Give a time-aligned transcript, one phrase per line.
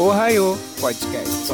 [0.00, 1.52] Ohio Podcast.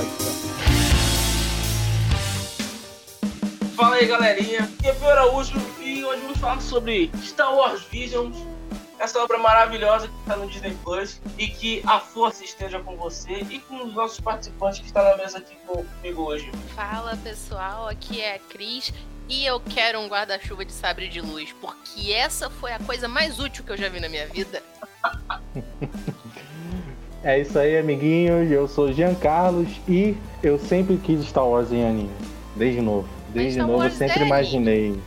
[3.75, 4.65] Fala aí, galerinha.
[4.65, 8.37] Aqui é Pedro Araújo e hoje vamos falar sobre Star Wars Visions,
[8.99, 13.33] essa obra maravilhosa que está no Disney Plus e que a força esteja com você
[13.49, 16.53] e com os nossos participantes que estão na mesa aqui comigo hoje.
[16.77, 18.93] Fala pessoal, aqui é a Cris
[19.27, 23.41] e eu quero um guarda-chuva de sabre de luz, porque essa foi a coisa mais
[23.41, 24.63] útil que eu já vi na minha vida.
[27.25, 28.51] É isso aí, amiguinhos.
[28.51, 32.11] Eu sou Jean Carlos e eu sempre quis Star Wars em anime.
[32.55, 33.09] Desde novo.
[33.31, 35.01] Desde novo eu sempre é imaginei.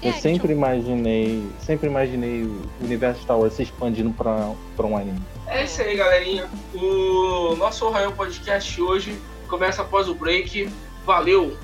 [0.00, 0.12] Eu action.
[0.12, 1.44] sempre imaginei.
[1.58, 5.20] Sempre imaginei o universo Star Wars se expandindo pra, pra um anime.
[5.48, 6.48] É isso aí, galerinha.
[6.72, 9.18] O nosso Ohio Podcast hoje
[9.48, 10.70] começa após o break.
[11.04, 11.56] Valeu!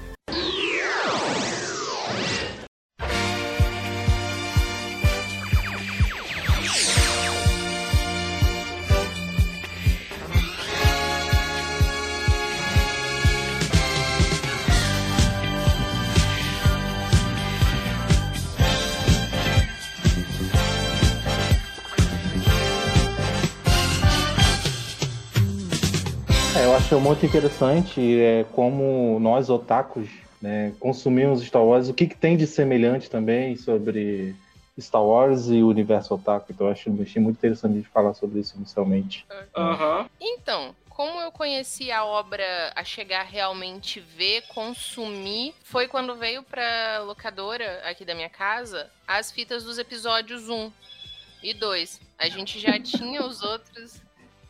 [26.95, 30.09] É, muito interessante é, como nós, otakus,
[30.41, 34.37] né, consumimos Star Wars, o que, que tem de semelhante também sobre
[34.79, 36.53] Star Wars e o universo otaku.
[36.53, 39.27] Então eu acho, achei muito interessante de falar sobre isso inicialmente.
[39.57, 40.09] Aham.
[40.21, 46.45] Então, como eu conheci a obra a chegar a realmente ver, consumir, foi quando veio
[46.45, 50.71] pra locadora aqui da minha casa as fitas dos episódios 1
[51.43, 52.01] e 2.
[52.17, 54.01] A gente já tinha os outros.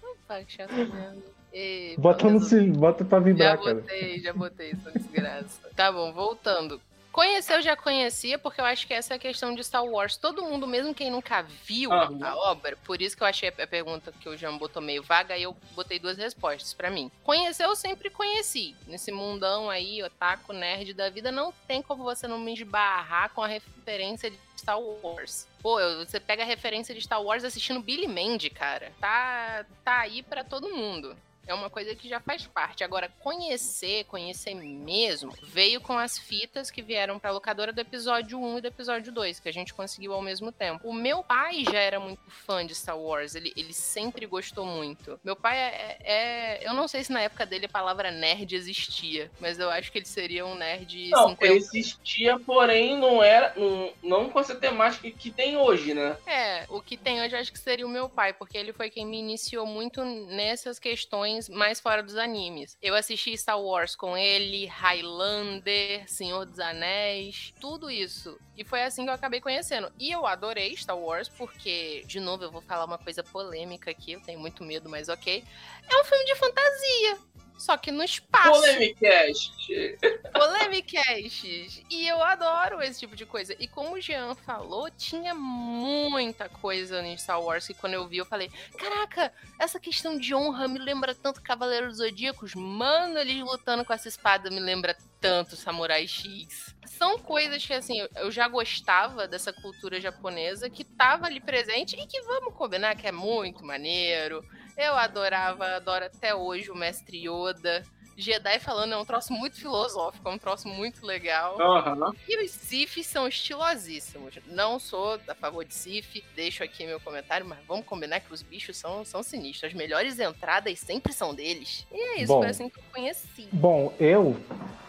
[0.02, 1.33] Opa, que chato mesmo.
[1.56, 3.74] E, Bota, no, sil- bota pra Já vibrar, cara.
[3.76, 5.70] botei, já botei, essa desgraça.
[5.76, 6.80] tá bom, voltando.
[7.12, 10.16] Conhecer eu já conhecia, porque eu acho que essa é a questão de Star Wars.
[10.16, 12.18] Todo mundo, mesmo quem nunca viu Aham.
[12.26, 15.32] a obra, por isso que eu achei a pergunta que o Jean botou meio vaga,
[15.34, 17.08] aí eu botei duas respostas pra mim.
[17.22, 18.74] Conhecer eu sempre conheci.
[18.88, 23.42] Nesse mundão aí, otaku, nerd da vida, não tem como você não me esbarrar com
[23.44, 25.46] a referência de Star Wars.
[25.62, 28.90] Pô, você pega a referência de Star Wars assistindo Billy Mandy, cara.
[29.00, 31.16] Tá, tá aí pra todo mundo.
[31.46, 32.82] É uma coisa que já faz parte.
[32.84, 38.58] Agora, conhecer, conhecer mesmo, veio com as fitas que vieram pra locadora do episódio 1
[38.58, 40.88] e do episódio 2, que a gente conseguiu ao mesmo tempo.
[40.88, 45.18] O meu pai já era muito fã de Star Wars, ele, ele sempre gostou muito.
[45.22, 49.30] Meu pai é, é- Eu não sei se na época dele a palavra nerd existia,
[49.40, 51.54] mas eu acho que ele seria um nerd Não, 50.
[51.54, 53.52] existia, porém não era.
[53.56, 56.16] Não, não com essa temática que tem hoje, né?
[56.26, 58.88] É, o que tem hoje eu acho que seria o meu pai, porque ele foi
[58.90, 62.76] quem me iniciou muito nessas questões mais fora dos animes.
[62.82, 68.38] Eu assisti Star Wars com ele, Highlander, Senhor dos Anéis, tudo isso.
[68.56, 69.92] E foi assim que eu acabei conhecendo.
[69.98, 74.12] E eu adorei Star Wars, porque, de novo, eu vou falar uma coisa polêmica aqui,
[74.12, 75.44] eu tenho muito medo, mas ok.
[75.90, 77.18] É um filme de fantasia.
[77.56, 78.50] Só que no espaço.
[78.50, 79.98] Polemicast.
[80.32, 81.82] Polemicasts.
[81.90, 83.54] E eu adoro esse tipo de coisa.
[83.58, 88.18] E como o Jean falou, tinha muita coisa em Star Wars que quando eu vi
[88.18, 92.54] eu falei: Caraca, essa questão de honra me lembra tanto Cavaleiros Zodíacos.
[92.54, 96.74] Mano, eles lutando com essa espada me lembra tanto Samurai X.
[96.86, 101.96] São coisas que, assim, eu- eu já gostava dessa cultura japonesa que tava ali presente
[101.98, 104.44] e que vamos combinar que é muito maneiro.
[104.76, 107.82] Eu adorava, adoro até hoje o Mestre Yoda.
[108.16, 111.60] Jedi falando é um troço muito filosófico, é um troço muito legal.
[111.60, 112.12] Aham.
[112.28, 114.38] E os Siths são estilosíssimos.
[114.46, 118.42] Não sou a favor de Sith, deixo aqui meu comentário, mas vamos combinar que os
[118.42, 119.72] bichos são, são sinistros.
[119.72, 121.86] As melhores entradas sempre são deles.
[121.92, 122.40] E é isso, Bom.
[122.40, 123.48] foi assim que eu conheci.
[123.52, 124.36] Bom, eu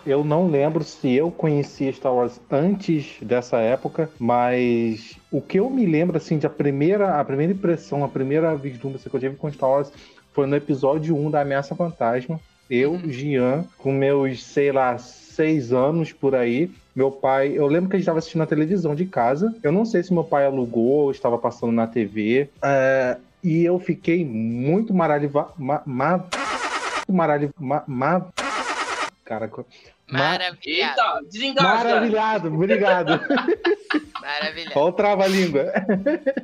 [0.06, 5.70] eu não lembro se eu conhecia Star Wars antes dessa época, mas o que eu
[5.70, 9.20] me lembro assim de a primeira a primeira impressão, a primeira vislumbre assim, que eu
[9.20, 9.92] tive com Star Wars
[10.34, 12.40] foi no episódio 1 da Ameaça Fantasma.
[12.70, 13.10] Eu, Uhum.
[13.12, 16.72] Gian, com meus, sei lá, seis anos por aí.
[16.96, 19.54] Meu pai, eu lembro que a gente estava assistindo na televisão de casa.
[19.62, 22.50] Eu não sei se meu pai alugou ou estava passando na TV.
[22.64, 25.52] É, e eu fiquei muito maravilhado.
[25.58, 26.26] Ma, ma,
[27.08, 27.54] maravilhado.
[27.60, 28.26] Ma, ma,
[29.24, 29.64] cara, ma-
[30.12, 30.62] Maravilhado.
[30.66, 31.70] Eita, desengasga.
[31.70, 33.20] maravilhado, obrigado.
[34.22, 34.80] Maravilhado.
[34.80, 35.72] Olha o trava-língua.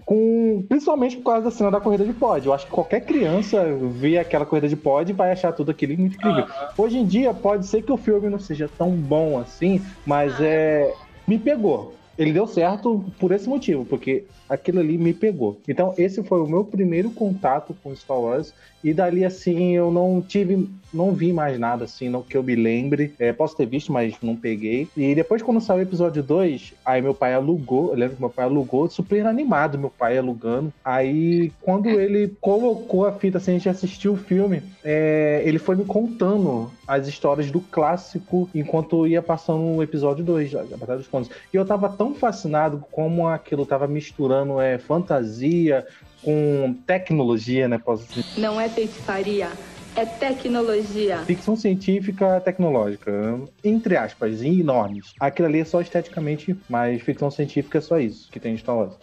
[0.06, 2.46] Com, principalmente por causa da cena da corrida de pod.
[2.46, 5.98] Eu acho que qualquer criança vê aquela corrida de pod e vai achar tudo aquilo
[5.98, 6.46] muito incrível.
[6.78, 10.94] Hoje em dia, pode ser que o filme não seja tão bom assim, mas é.
[11.28, 11.94] Me pegou.
[12.18, 15.58] ele deu certo por esse motivo, porque aquilo ali me pegou.
[15.66, 18.54] Então, esse foi o meu primeiro contato com Star Wars.
[18.84, 22.56] E dali, assim, eu não tive, não vi mais nada, assim, não que eu me
[22.56, 23.14] lembre.
[23.20, 24.88] É, posso ter visto, mas não peguei.
[24.98, 28.30] E depois, quando saiu o episódio 2, aí meu pai alugou, eu lembro que meu
[28.30, 30.74] pai alugou, super animado, meu pai alugando.
[30.84, 35.76] Aí, quando ele colocou a fita, assim, a gente assistiu o filme, é, ele foi
[35.76, 41.08] me contando as histórias do clássico enquanto ia passando o episódio 2, a Batalha dos
[41.08, 41.30] Contos.
[41.54, 45.86] E eu tava tão fascinado como aquilo tava misturando é, fantasia
[46.22, 47.78] com tecnologia, né?
[47.78, 48.26] Posso dizer.
[48.38, 49.50] Não é feitiçaria,
[49.96, 51.20] é tecnologia.
[51.20, 55.14] Ficção científica tecnológica, entre aspas, enormes.
[55.20, 58.78] Aquilo ali é só esteticamente, mas ficção científica é só isso que tem em Star
[58.78, 58.94] Wars.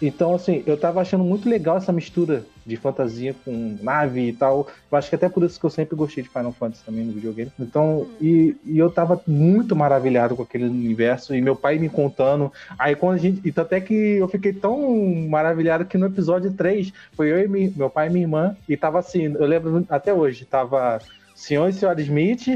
[0.00, 4.68] Então, assim, eu tava achando muito legal essa mistura de fantasia com nave e tal.
[4.90, 7.12] Eu acho que até por isso que eu sempre gostei de Final Fantasy também no
[7.12, 7.50] videogame.
[7.58, 12.52] Então, e, e eu tava muito maravilhado com aquele universo e meu pai me contando.
[12.78, 13.40] Aí quando a gente.
[13.44, 14.94] E até que eu fiquei tão
[15.28, 18.56] maravilhado que no episódio 3 foi eu e mi, meu pai e minha irmã.
[18.68, 21.00] E tava assim, eu lembro até hoje, tava
[21.38, 22.48] Senhor e Senhora Smith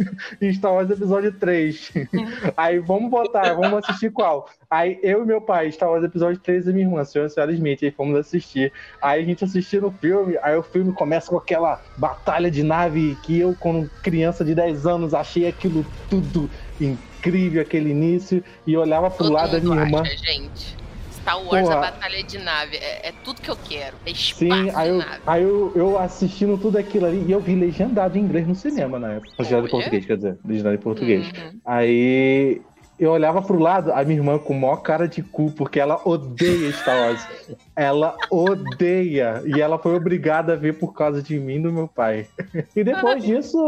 [0.40, 1.92] e Star Wars Episódio 3.
[2.56, 4.48] Aí vamos botar, vamos assistir qual?
[4.70, 7.52] Aí eu e meu pai, Star Wars Episódio 3 e minha irmã, Senhor e Senhora
[7.52, 8.72] Smith, aí fomos assistir.
[9.02, 13.14] Aí a gente assistiu o filme, aí o filme começa com aquela batalha de nave
[13.22, 16.48] que eu, quando criança de 10 anos, achei aquilo tudo
[16.80, 20.00] incrível, aquele início, e olhava pro Todo lado da minha irmã.
[20.00, 20.79] acha, gente.
[21.22, 21.74] Star Wars, Porra.
[21.74, 22.76] a batalha de nave.
[22.76, 23.96] É, é tudo que eu quero.
[24.06, 25.20] É espaço Sim, aí, de eu, nave.
[25.26, 28.98] aí eu, eu assistindo tudo aquilo ali e eu vi legendado em inglês no cinema
[28.98, 29.30] na época.
[29.38, 31.26] Legendado em português, quer dizer, legendado em português.
[31.26, 31.60] Uhum.
[31.64, 32.62] Aí
[33.00, 36.70] eu olhava pro lado, a minha irmã com maior cara de cu, porque ela odeia
[36.70, 37.26] Star Wars.
[37.74, 39.42] ela odeia.
[39.46, 42.26] E ela foi obrigada a ver por causa de mim e do meu pai.
[42.76, 43.58] E depois disso,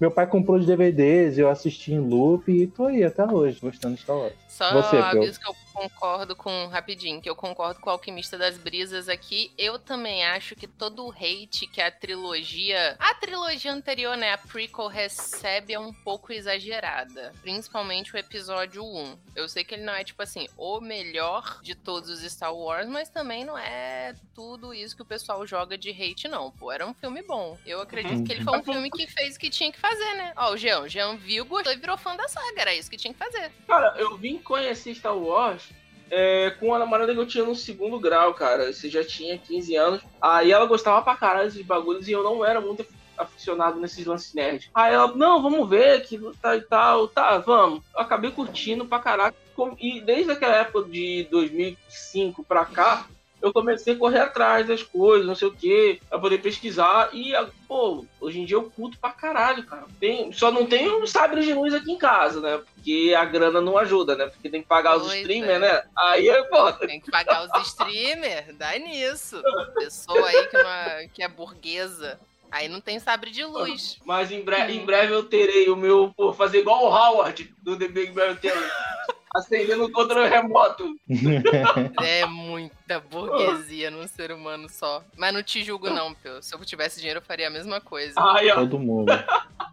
[0.00, 3.96] meu pai comprou os DVDs, eu assisti em loop e tô aí até hoje, gostando
[3.96, 4.34] de Star Wars.
[4.48, 8.56] Só Você, aviso que eu concordo com, rapidinho, que eu concordo com o Alquimista das
[8.56, 9.52] Brisas aqui.
[9.58, 14.38] Eu também acho que todo o hate que a trilogia, a trilogia anterior, né, a
[14.38, 17.32] prequel recebe é um pouco exagerada.
[17.42, 19.18] Principalmente o episódio 1.
[19.34, 22.88] Eu sei que ele não é, tipo assim, o melhor de todos os Star Wars,
[22.88, 26.50] mas também não é tudo isso que o pessoal joga de hate, não.
[26.52, 27.58] Pô, era um filme bom.
[27.66, 28.24] Eu acredito Uhum.
[28.24, 30.32] que ele foi um filme que fez o que tinha que fazer, né?
[30.36, 32.60] Ó, o Jean, o Jean viu, gostou e virou fã da saga.
[32.60, 33.50] Era isso que tinha que fazer.
[33.66, 35.63] Cara, eu vim conhecer Star Wars
[36.10, 38.72] é, com a namorada que eu tinha no segundo grau, cara.
[38.72, 40.00] Você já tinha 15 anos.
[40.20, 42.84] Aí ela gostava pra caralho desses bagulhos e eu não era muito
[43.16, 44.70] aficionado nesses lances nerd.
[44.74, 47.06] Aí ela, não, vamos ver que tá e tal.
[47.08, 47.82] Tá, vamos.
[47.94, 49.36] Eu acabei curtindo pra caraca.
[49.54, 53.06] Com- E desde aquela época de 2005 pra cá,
[53.44, 57.10] eu comecei a correr atrás das coisas, não sei o que, pra poder pesquisar.
[57.12, 57.32] E,
[57.68, 59.84] pô, hoje em dia eu culto pra caralho, cara.
[60.00, 62.62] Tem, só não tenho sabre de luz aqui em casa, né?
[62.74, 64.26] Porque a grana não ajuda, né?
[64.28, 65.58] Porque tem que pagar os Pois streamers, é.
[65.58, 65.82] né?
[65.94, 66.86] Aí é foda.
[66.86, 69.42] Tem que pagar os streamers, dá nisso.
[69.74, 72.18] Pessoa aí que, é, que é burguesa.
[72.54, 73.98] Aí não tem sabre de luz.
[74.04, 77.76] Mas em, bre- em breve eu terei o meu, pô, fazer igual o Howard do
[77.76, 78.58] The Big Bang Theory.
[79.34, 80.94] Acendendo o controle remoto.
[82.00, 85.02] É muita burguesia num ser humano só.
[85.16, 86.40] Mas não te julgo, não, Pio.
[86.40, 88.14] Se eu tivesse dinheiro, eu faria a mesma coisa.
[88.16, 88.54] Ó.
[88.54, 89.10] Todo mundo.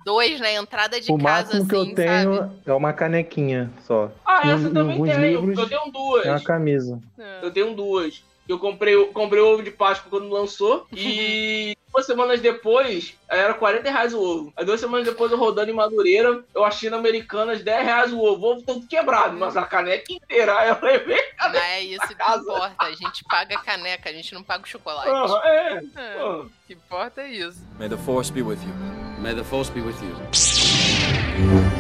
[0.04, 1.24] Dois na entrada de o casa,
[1.60, 2.52] máximo que eu assim, tenho sabe?
[2.66, 4.12] é uma canequinha só.
[4.26, 5.22] Ah, essa também alguns tenho.
[5.22, 6.26] livros Eu tenho duas.
[6.26, 7.00] É uma camisa.
[7.20, 7.40] É.
[7.46, 8.24] Eu tenho duas.
[8.52, 10.86] Eu comprei, comprei o ovo de Páscoa quando lançou.
[10.94, 14.54] E duas semanas depois, era 40 reais o ovo.
[14.56, 18.20] Aí duas semanas depois, eu rodando em Madureira, eu achei na Americanas 10 reais o
[18.20, 18.46] ovo.
[18.46, 20.58] O ovo todo quebrado, mas a caneca inteira.
[20.58, 21.22] Aí eu levei.
[21.40, 22.42] Não é isso que casa.
[22.42, 22.76] importa.
[22.78, 25.10] A gente paga a caneca, a gente não paga o chocolate.
[25.10, 25.84] Ah, é.
[25.96, 26.46] Ah.
[26.46, 27.60] o que importa é isso.
[27.78, 28.74] May the Force be with you.
[29.22, 31.71] May the Force be with you.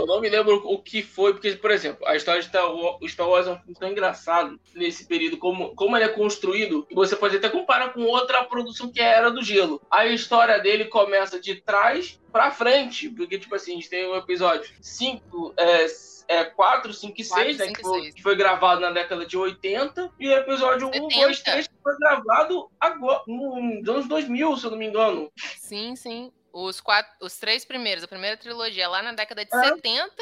[0.00, 3.12] Eu não me lembro o que foi, porque, por exemplo, a história de Star Wars,
[3.12, 6.94] Star Wars é um filme tão engraçado nesse período, como, como ele é construído, e
[6.94, 9.80] você pode até comparar com outra produção que é a Era do Gelo.
[9.90, 14.16] A história dele começa de trás pra frente, porque, tipo assim, a gente tem o
[14.16, 15.86] episódio 5, é,
[16.28, 19.36] é 4, 5 e 6, Quatro, né, que foi, que foi gravado na década de
[19.36, 21.42] 80, e o episódio 1, 2, 70.
[21.50, 25.30] 3, que foi gravado agora, nos anos 2000, se eu não me engano.
[25.58, 26.32] Sim, sim.
[26.52, 29.64] Os, quatro, os três primeiros, a primeira trilogia lá na década de É.
[29.74, 30.12] 70,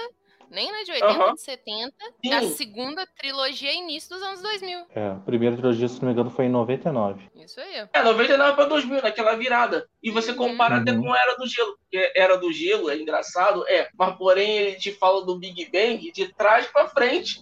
[0.51, 1.35] nem na de 80, Aham.
[1.35, 1.93] de 70.
[2.05, 2.11] Sim.
[2.25, 4.87] E a segunda trilogia é início dos anos 2000.
[4.95, 7.29] É, a primeira trilogia, se não me engano, foi em 99.
[7.35, 7.87] Isso aí.
[7.93, 9.87] É, 99 para 2000, naquela virada.
[10.03, 10.83] E você compara Uhum.
[10.83, 11.77] até com a Era do Gelo.
[11.79, 13.89] Porque Era do Gelo é engraçado, é.
[13.99, 17.41] Mas porém ele te fala do Big Bang de trás pra frente.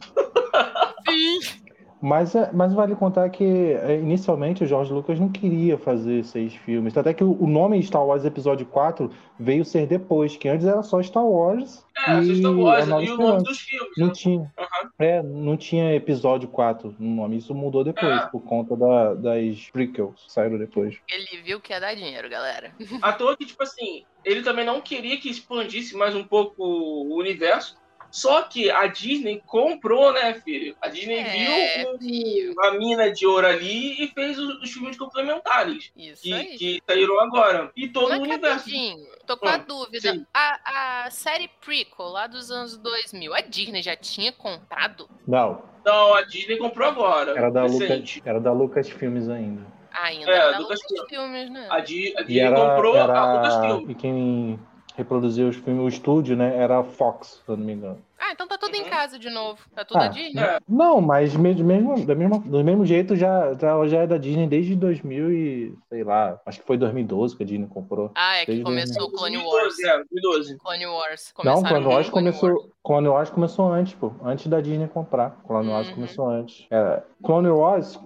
[1.09, 1.66] Sim.
[2.01, 6.55] Mas, é- mas vale contar que é, inicialmente o George Lucas não queria fazer seis
[6.55, 6.97] filmes.
[6.97, 11.03] Até que o, nome Star Wars Episódio 4 veio ser depois, que antes era só
[11.03, 11.85] Star Wars.
[12.07, 13.93] É, e Star Wars A e o nome dos filmes.
[13.97, 14.13] Não né?
[14.15, 14.53] tinha.
[14.59, 14.91] Aham.
[14.99, 17.39] É, não tinha episódio 4 no nome.
[17.39, 18.27] Isso mudou depois, É.
[18.27, 20.97] por conta da- das prequels que saíram depois.
[21.11, 22.73] Ele viu que ia dar dinheiro, galera.
[23.01, 27.17] À toa que, tipo assim, ele também não queria que expandisse mais um pouco o
[27.19, 27.77] universo.
[28.17, 30.75] Só que a Disney comprou, né, filho?
[30.81, 32.55] A Disney É, viu filho.
[32.57, 35.93] o- a mina de ouro ali e fez os, os filmes complementares.
[35.95, 36.57] Isso Que, aí.
[36.57, 37.71] que saíram agora.
[37.77, 38.57] E todo Mas o universo.
[38.71, 40.27] rapidinho, tô com a Ah, dúvida.
[40.33, 45.11] A, a série prequel lá dos anos 2000, a Disney já tinha comprado?
[45.29, 47.33] Não, Então a Disney comprou agora.
[47.37, 49.67] era da, Lucas, era da Lucas Filmes ainda.
[49.93, 51.67] Ainda É, da Lucas Lucas Filmes, né?
[51.71, 53.91] A, Di- a Disney era, comprou a era Lucasfilm.
[53.91, 54.59] e quem
[54.97, 57.99] reproduziu os filmes, o estúdio, né, era a Fox, se eu não me engano.
[58.19, 58.89] Ah, então tá tudo em Uhum.
[58.89, 59.59] casa de novo.
[59.75, 60.43] Tá tudo Ah, a Disney?
[60.43, 60.59] É.
[60.67, 64.47] Não, mas mesmo, mesmo, da mesma, do mesmo jeito já, já, já é da Disney
[64.47, 68.11] desde 2000 e, sei lá, acho que foi 2012 que a Disney comprou.
[68.15, 69.77] Ah, é que Desde começou o Clone Wars.
[69.77, 70.57] 2012, é, 2012.
[70.59, 71.35] Clone Wars.
[71.45, 72.71] Não, Clone Wars Clone começou, Wars.
[72.83, 75.37] Clone Wars começou antes, pô, antes da Disney comprar.
[75.47, 75.95] Clone Wars Uhum.
[75.95, 76.67] começou antes.
[76.71, 78.01] É, Clone Wars,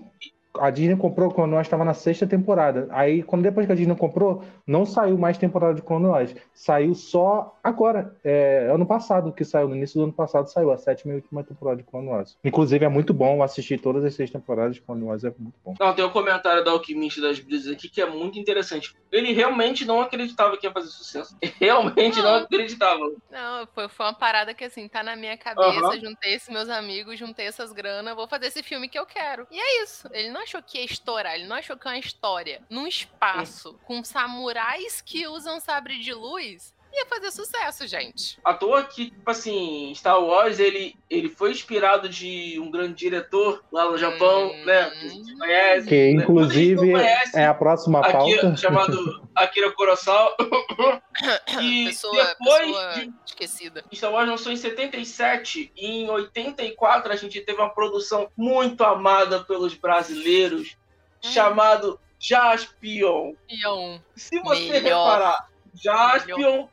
[0.59, 2.89] a Disney comprou, Clone Wars estava na sexta temporada.
[2.91, 6.35] Aí, quando depois que a Disney comprou, não saiu mais temporada de Clone Wars.
[6.53, 10.77] Saiu só agora, é, ano passado que saiu, no início do ano passado saiu a
[10.79, 12.37] sétima e última temporada de Clone Wars.
[12.45, 15.75] Inclusive é muito bom assistir todas as seis temporadas de Clone Wars, é muito bom.
[15.79, 18.95] Não, tem um comentário da Alquimista das Brisas aqui que é muito interessante.
[19.13, 21.37] Ele realmente não acreditava que ia fazer sucesso.
[21.61, 22.45] Realmente não, Não.
[22.45, 23.11] acreditava.
[23.31, 25.69] Não, foi, foi uma parada que assim, tá na minha cabeça.
[25.69, 26.01] Aham.
[26.01, 29.47] Juntei esses meus amigos, juntei essas granas, vou fazer esse filme que eu quero.
[29.51, 30.09] E é isso.
[30.13, 32.63] Ele não achou que ia estourar, ele não achou que uma história.
[32.69, 38.39] Num espaço com samurais que usam sabre de luz ia fazer sucesso, gente.
[38.45, 43.65] À toa que, tipo assim, Star Wars, ele, ele foi inspirado de um grande diretor
[43.71, 44.65] lá no Japão, Hum.
[44.65, 44.91] né?
[44.91, 45.89] Que a gente conhece.
[45.89, 46.23] Que né?
[46.23, 47.39] inclusive conhece.
[47.39, 48.57] é a próxima Akira, pauta.
[48.57, 50.35] chamado Akira Kurosawa.
[51.63, 53.85] e pessoa, depois pessoa de esquecida.
[53.95, 59.45] Star Wars lançou em 77 e em 84 a gente teve uma produção muito amada
[59.45, 60.77] pelos brasileiros
[61.25, 61.31] Hum.
[61.31, 63.35] chamado Jaspion.
[63.49, 63.99] Ion.
[64.17, 65.05] Se você Melhor.
[65.07, 66.69] reparar, Jaspion Melhor.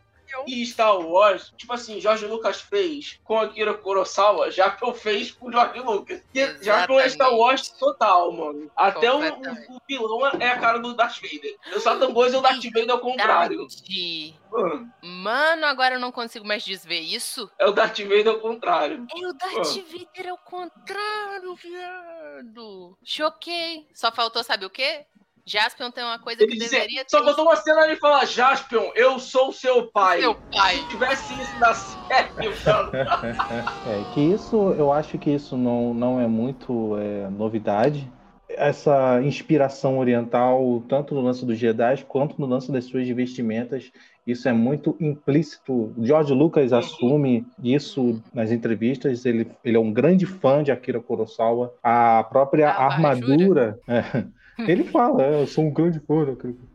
[0.48, 5.80] E Star Wars, tipo assim, Jorge Lucas fez com Akira Kurosawa, Jaspion fez com Jorge
[5.80, 6.22] Lucas.
[6.34, 8.72] E Jaspion é Star Wars total, mano.
[8.76, 11.56] Até o, o vilão é a cara do Darth Vader.
[11.76, 13.58] O Satan Boys é o Darth Vader ao contrário.
[13.58, 14.36] Verdade.
[14.52, 17.50] Mano, Mano, agora eu não consigo mais desver isso.
[17.60, 19.06] É o Darth Vader ao contrário.
[19.14, 22.98] É o Darth Vader ao contrário, viado.
[23.04, 23.88] Choquei.
[23.94, 25.06] Só faltou, sabe o quê?
[25.48, 27.26] Jaspion tem uma coisa Ele que disse, deveria só ter.
[27.26, 30.20] botou uma cena ali e falar, Jaspion, eu sou seu pai.
[30.20, 30.76] Seu pai.
[30.76, 32.30] Se tivesse isso na série,
[32.66, 32.92] mano.
[33.88, 38.12] É, que isso, eu acho que isso não, não é muito é, novidade.
[38.50, 43.92] Essa inspiração oriental, tanto no lance dos Jedi, quanto no lance das suas vestimentas,
[44.26, 45.94] isso é muito implícito.
[46.02, 49.26] George Lucas assume isso nas entrevistas.
[49.26, 51.74] Ele, ele é um grande fã de Akira Kurosawa.
[51.84, 53.80] A própria Ah, armadura.
[53.88, 54.26] é,
[54.60, 56.26] ele fala, é, eu sou um grande fã.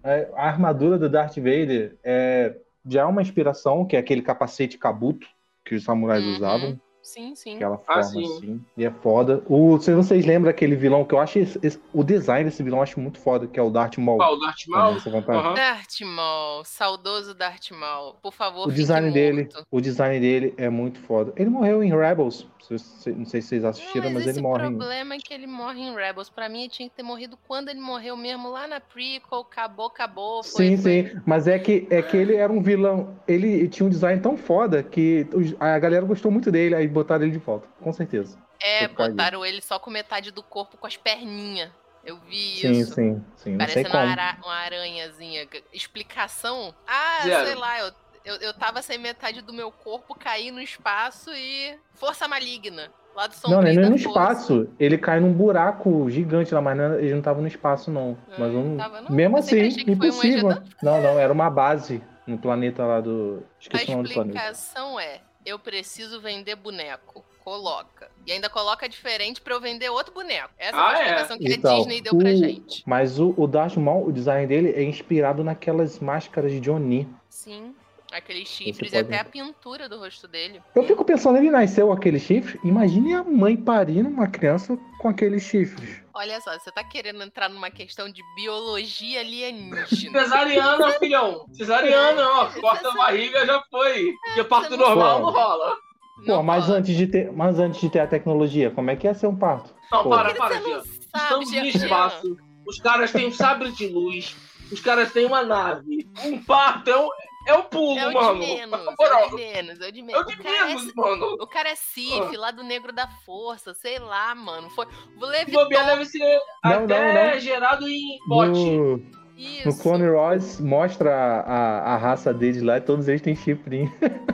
[0.04, 4.78] É, a armadura do Darth Vader é, já é uma inspiração, que é aquele capacete
[4.78, 5.26] kabuto
[5.64, 6.36] que os samurais Uhum.
[6.36, 6.80] usavam.
[7.02, 7.56] Sim, sim.
[7.56, 8.24] Aquela forma sim.
[8.24, 8.60] assim.
[8.76, 9.42] E é foda.
[9.48, 11.38] O, se vocês lembram aquele vilão que eu acho.
[11.38, 14.18] esse- esse- o design desse vilão eu acho muito foda, que é o Darth Maul.
[14.18, 14.96] Qual, o Darth Maul?
[15.28, 15.54] Aham.
[15.54, 18.14] Darth Maul, saudoso Darth Maul.
[18.22, 19.66] Por favor, O design dele, morto.
[19.70, 21.32] o design dele é muito foda.
[21.36, 22.46] Ele morreu em Rebels.
[22.70, 24.66] Não sei se vocês Não, assistiram, mas mas, esse ele morre.
[24.68, 26.30] em- problema é que ele morre em Rebels.
[26.30, 29.40] Pra mim, ele tinha que ter morrido quando ele morreu mesmo, lá na prequel.
[29.40, 30.42] Acabou, acabou.
[30.44, 31.02] Foi, Sim, foi.
[31.08, 31.20] sim.
[31.26, 33.16] Mas é que, é que ele era um vilão.
[33.26, 35.26] Ele tinha um design tão foda que
[35.58, 37.66] a galera gostou muito dele, aí botaram ele de volta.
[37.80, 38.38] Com certeza.
[38.60, 41.70] É, botaram ele só com metade do corpo, com as perninhas.
[42.04, 42.94] Eu vi Sim, isso.
[42.94, 43.58] sim, sim.
[43.58, 45.46] Parecendo uma, ara- uma aranhazinha.
[45.72, 46.74] Explicação?
[46.86, 47.46] Ah, Zero.
[47.46, 47.92] sei lá, eu,
[48.24, 51.76] eu, eu tava sem metade do meu corpo, caí no espaço e.
[51.94, 52.90] Força maligna.
[53.14, 54.68] Lá do Não, ele não é no espaço.
[54.80, 58.16] Ele cai num buraco gigante lá, mas não- ele não tava no espaço, não.
[58.30, 59.10] Ah, Mas tava, não?
[59.10, 60.50] mesmo assim, um impossível.
[60.50, 60.64] ejetão.
[60.82, 63.42] não, não, era uma base no planeta lá do.
[63.44, 64.38] A Esqueci o nome do planeta.
[64.38, 67.24] explicação é: eu preciso vender boneco.
[67.44, 68.08] Coloca.
[68.24, 70.50] E ainda coloca diferente pra eu vender outro boneco.
[70.56, 71.02] Essa Ah, foi a é?
[71.06, 72.82] explicação que Então, a Disney deu pra o- gente.
[72.86, 77.08] Mas o, o Darth Maul, o design dele é inspirado naquelas máscaras de Oni.
[77.28, 77.74] Sim.
[78.12, 80.60] Aqueles chifres e pode- até a pintura do rosto dele.
[80.74, 82.60] Eu fico pensando, ele nasceu com aquele chifre.
[82.62, 86.02] Imagine a mãe parindo uma criança com aqueles chifres.
[86.14, 89.86] Olha só, você tá querendo entrar numa questão de biologia alienígena.
[90.24, 91.46] Cesariana, filhão.
[91.52, 92.46] Cesariana, ó.
[92.60, 94.12] Corta a barriga, já foi.
[94.26, 95.22] Porque parto você não normal sabe.
[95.24, 95.70] não rola.
[96.16, 96.78] Pô, Não mas rola.
[96.78, 99.34] antes, de ter, mas antes de ter a tecnologia, como é que ia ser um
[99.34, 99.74] parto?
[99.90, 100.10] Não, Pô.
[100.10, 102.36] para, Porque para, não sabe, Estamos no espaço.
[102.66, 104.36] Os caras têm um sabre de luz.
[104.70, 106.08] Os caras têm uma nave.
[106.24, 107.08] Um parto é um,
[107.46, 108.40] é um pulo, É o mano.
[108.40, 110.22] de menos, Na é o de menos, é o de É menos.
[110.22, 111.26] o de O cara é menos, mano.
[111.40, 112.38] O cara é Sif, Ah.
[112.38, 114.70] lá do Negro da Força, sei lá, mano.
[114.70, 114.86] Foi.
[114.86, 117.40] O O Leviton, deve ser Não, até não, não.
[117.40, 118.48] gerado em bot.
[118.48, 119.68] No, isso.
[119.68, 123.92] no Clone Wars mostra a, a, a raça deles lá e todos eles têm chifrinho.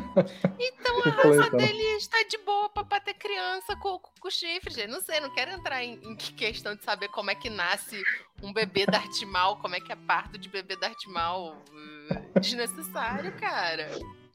[0.58, 4.88] Então a raça dele está de boa pra bater criança com, com, chifre, gente.
[4.88, 8.02] Não sei, não quero entrar em, em questão de saber como é que nasce
[8.42, 8.84] um bebê
[9.26, 11.52] Maul, como é que é parto de bebê Maul.
[11.52, 13.88] Uh, Desnecessário, cara.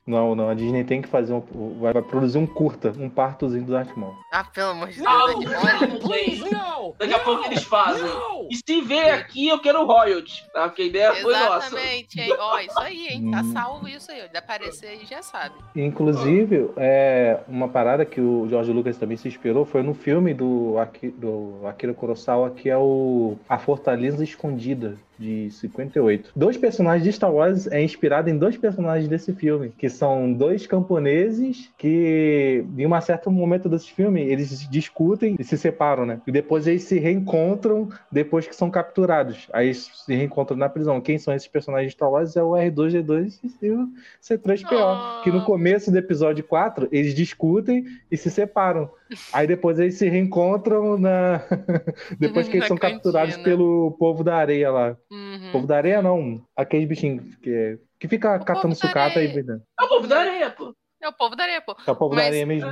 [0.06, 1.42] Não, não, a Disney tem que fazer um.
[1.80, 4.14] Vai, vai produzir um curta, um partozinho do Darth Maul.
[4.34, 5.40] Ah, pelo amor de Deus.
[5.40, 6.40] De- não, não tem.
[6.40, 6.94] No!
[7.00, 8.04] Daqui a pouco eles fazem.
[8.04, 8.48] No!
[8.52, 10.44] E se vier aqui, eu quero royalties.
[10.54, 10.68] Tá?
[10.68, 11.68] Porque a ideia foi nossa.
[11.68, 12.36] Exatamente, hein?
[12.38, 13.32] Ó, isso aí, hein?
[13.32, 13.52] Tá Hum.
[13.54, 14.28] salvo isso aí.
[14.28, 15.56] De aparecer aí, já sabe.
[15.76, 20.78] Inclusive, é, uma parada que o George Lucas também se inspirou foi no filme do,
[20.80, 26.32] Aki- do Akira Kurosawa, que é o A Fortaleza Escondida, de 58.
[26.36, 30.68] Dois personagens de Star Wars é inspirado em dois personagens desse filme, que são dois
[30.68, 36.22] camponeses que, em um certo momento desse filme, eles discutem e se separam, né?
[36.26, 39.48] E depois eles se reencontram depois que são capturados.
[39.52, 41.02] Aí eles se reencontram na prisão.
[41.02, 42.36] Quem são esses personagens de Star Wars?
[42.36, 43.90] É o R2-D2 e o
[44.22, 45.24] C3PO.
[45.24, 48.90] Que no começo do episódio 4, eles discutem e se separam.
[49.32, 51.42] Aí depois eles se reencontram na.
[52.20, 54.98] depois que eles são capturados pelo povo da areia lá.
[55.14, 55.52] Uhum.
[55.52, 56.44] Povo da areia não.
[56.56, 59.28] Aqueles bichinhos que, que fica O catando da sucata e.
[59.28, 60.76] É o povo da areia, pô.
[61.02, 61.76] É o povo da areia, pô.
[61.86, 62.72] É o povo da Mas- areia mesmo.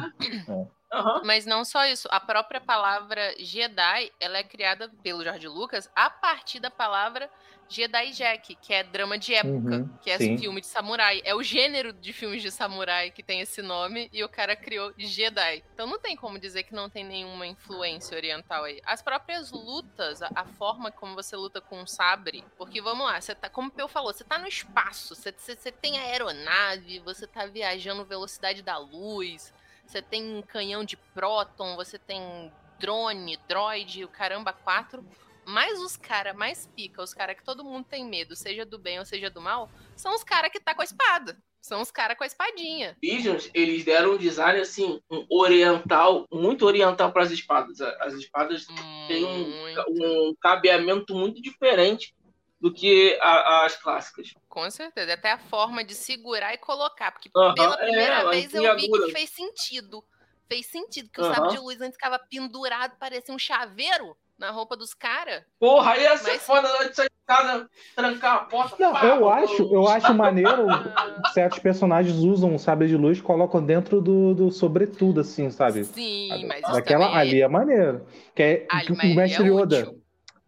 [1.24, 6.10] Mas não só isso, a própria palavra Jedi, ela é criada pelo George Lucas a
[6.10, 7.30] partir da palavra
[7.70, 10.38] Jedi Jack, que é drama de época, Uhum, que é sim.
[10.38, 11.22] filme de samurai.
[11.24, 14.94] É o gênero de filmes de samurai que tem esse nome e o cara criou
[14.98, 15.64] Jedi.
[15.74, 18.82] Então não tem como dizer que não tem nenhuma influência oriental aí.
[18.84, 23.22] As próprias lutas, a, a forma como você luta com um sabre, porque vamos lá,
[23.22, 27.00] você tá, como o Peu falou, você tá no espaço, você, você, você tem aeronave,
[27.00, 29.54] você tá viajando velocidade da luz,
[29.92, 35.06] você tem um canhão de próton, você tem drone, droid, o caramba, quatro.
[35.46, 39.00] Mas os caras mais pica, os caras que todo mundo tem medo, seja do bem
[39.00, 41.38] ou seja do mal, são os caras que tá com a espada.
[41.60, 42.98] São os caras com a espadinha.
[43.02, 47.82] Visions, eles deram um design assim, um oriental, muito oriental para as espadas.
[47.82, 48.66] As espadas
[49.08, 52.16] têm um, um cabeamento muito diferente
[52.60, 54.34] do que a- as clássicas.
[54.52, 55.14] Com certeza.
[55.14, 57.10] Até a forma de segurar e colocar.
[57.14, 60.04] Porque pela é, primeira a vez eu vi que fez sentido.
[60.50, 61.10] Fez sentido.
[61.10, 65.42] Que o sabre de luz antes ficava pendurado, parecia um chaveiro na roupa dos caras.
[65.58, 68.76] Porra, aí ia ser Mas- foda na hora de sair de casa, trancar a porta.
[68.78, 70.66] Não, pá, eu acho, eu acho maneiro.
[71.34, 75.86] Certos personagens usam o sabre de luz e colocam dentro do, do sobretudo, assim, sabe?
[75.86, 78.06] Sim, mas isso Aquela também ali é maneiro.
[78.36, 79.80] Que é Ali, que o mestre é Yoda.
[79.84, 80.02] útil.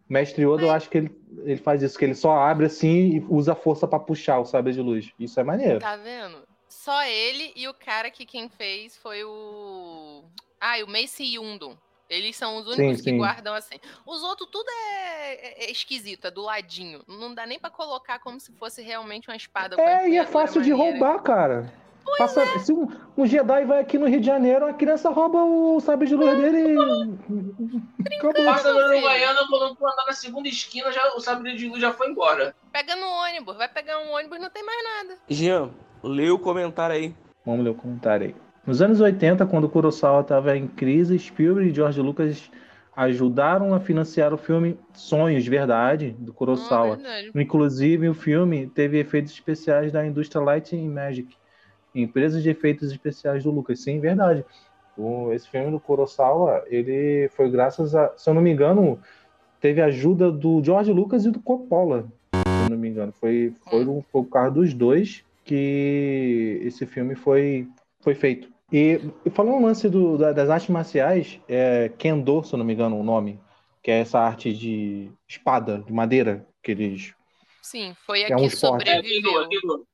[0.09, 3.25] Mestre Yoda, eu acho que ele, ele faz isso, que ele só abre assim e
[3.29, 5.11] usa força pra puxar o sabre de luz.
[5.19, 5.79] Isso é maneiro.
[5.79, 6.37] Tá vendo?
[6.67, 10.23] Só ele e o cara que quem fez foi o.
[10.59, 11.77] Ah, e o Mace Yundon.
[12.09, 13.17] Eles são os únicos que sim.
[13.17, 13.75] guardam assim.
[14.05, 17.01] Os outros, tudo é, é- é esquisito, é do ladinho.
[17.07, 20.61] Não dá nem pra colocar como se fosse realmente uma espada É, e é fácil
[20.61, 20.91] de maneira.
[20.99, 21.73] roubar, cara.
[22.17, 22.59] Passa- é.
[22.59, 22.87] Se um,
[23.17, 26.37] um Jedi vai aqui no Rio de Janeiro, a criança rouba o sabre de luz
[26.37, 26.77] dele e.
[28.17, 28.45] Acabou.
[28.45, 29.01] Passa no.
[29.01, 32.55] Baiana, quando tu andar na segunda esquina, já, o sabre de luz já foi embora.
[32.71, 35.19] Pega no ônibus, vai pegar um ônibus, não tem mais nada.
[35.29, 35.69] Jean,
[36.03, 37.15] lê o comentário aí.
[37.45, 38.35] Vamos ler o comentário aí.
[38.65, 42.49] Nos anos 80, quando Kurosawa estava em crise, Spielberg e George Lucas
[42.95, 46.95] ajudaram a financiar o filme Sonhos de Verdade, do Ah, Kurosawa.
[46.95, 47.31] verdade.
[47.35, 51.35] Inclusive, o filme teve efeitos especiais da indústria Light and Magic,
[51.95, 53.81] empresa de efeitos especiais do Lucas.
[53.81, 54.45] Sim, verdade.
[54.97, 58.99] O- esse filme do Kurosawa, ele foi graças a, se eu não me engano,
[59.59, 63.11] teve ajuda do George Lucas e do Coppola, se eu não me engano.
[63.13, 67.67] Foi, foi, um- foi por causa dos dois que esse filme foi,
[68.01, 68.51] foi feito.
[68.71, 72.65] E, e falando no lance do- da- das artes marciais, é Kendo, se eu não
[72.65, 73.39] me engano o nome,
[73.83, 77.13] que é essa arte de espada, de madeira, que eles
[77.61, 78.87] Sim, foi a É um que esporte.
[78.89, 79.39] É, sobreviveu.
[79.41, 79.85] aquilo.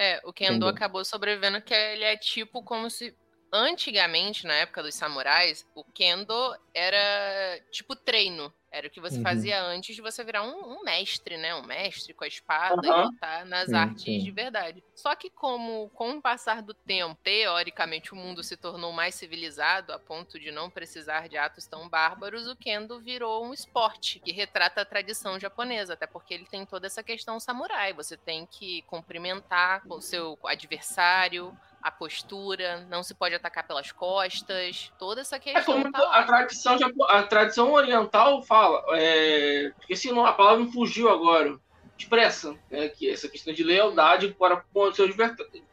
[0.00, 0.68] É, o Kendo Entendeu?
[0.68, 3.16] acabou sobrevivendo, que ele é tipo como se.
[3.52, 8.52] Antigamente, na época dos samurais, o Kendo era tipo treino.
[8.70, 9.20] Era o que você Uhum.
[9.20, 11.54] fazia antes de você virar um, um mestre, né?
[11.54, 13.18] Um mestre com a espada e Aham.
[13.18, 14.22] lutar nas Sim, artes sim.
[14.22, 14.84] de verdade.
[14.94, 19.92] Só que como com o passar do tempo, teoricamente o mundo se tornou mais civilizado
[19.92, 24.32] a ponto de não precisar de atos tão bárbaros, o Kendo virou um esporte que
[24.32, 27.94] retrata a tradição japonesa, até porque ele tem toda essa questão samurai.
[27.94, 34.92] Você tem que cumprimentar o seu adversário, a postura, não se pode atacar pelas costas,
[34.98, 40.26] toda essa É questão como tá a tradição, a tradição oriental fala, é, esqueci não,
[40.26, 41.58] a palavra me fugiu agora,
[41.98, 45.08] expressa né, que essa questão de lealdade para com o seu,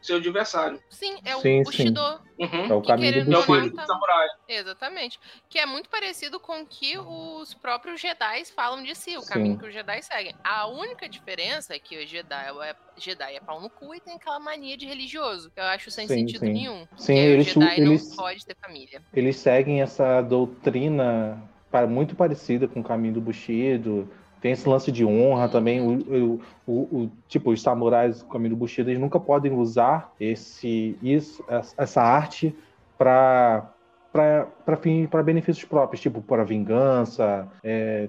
[0.02, 0.82] seu adversário.
[0.90, 2.02] Sim, é Sim, o Bushido.
[2.38, 2.66] Uhum.
[2.66, 3.76] É o caminho do É Bushido.
[3.76, 4.28] tá- do samurai.
[4.48, 5.20] Exatamente.
[5.48, 9.30] Que é muito parecido com o que os próprios Jedi falam de si, o Sim.
[9.34, 10.36] caminho que os Jedi seguem.
[10.44, 14.16] A única diferença é que o Jedi é, Jedi é pau no cu e tem
[14.16, 16.52] aquela mania de religioso, que eu acho sem Sim, sentido sim.
[16.54, 16.88] nenhum.
[16.98, 19.02] Sim, que eles- o Jedi eles- não pode ter família.
[19.14, 21.42] Eles seguem essa doutrina
[21.90, 24.10] muito parecida com o caminho do Bushido.
[24.46, 25.82] Tem esse lance de honra também.
[25.82, 30.96] O, o- o- tipo, os samurais do caminho do Bushido, eles nunca podem usar esse,
[31.02, 32.56] isso, essa- arte
[32.96, 33.72] para
[34.14, 38.08] para fim para benefícios próprios, tipo para vingança, é,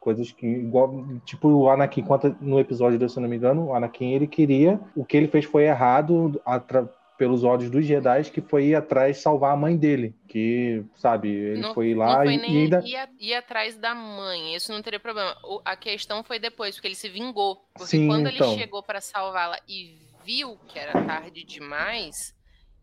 [0.00, 3.74] coisas que igual tipo o Anakin conta no episódio desse, se não me engano, o
[3.74, 8.40] Anakin ele queria, o que ele fez foi errado atra- pelos olhos dos Jedi, que
[8.40, 12.38] foi ir atrás salvar a mãe dele, que sabe, ele não, foi lá foi e,
[12.38, 12.82] e ainda
[13.18, 15.36] ir, atrás da mãe, isso não teria problema.
[15.44, 17.56] O- a questão foi depois, porque ele se vingou.
[17.74, 18.48] Porque Sim, quando então.
[18.52, 22.14] ele chegou pra salvá-la e viu que era tarde demais,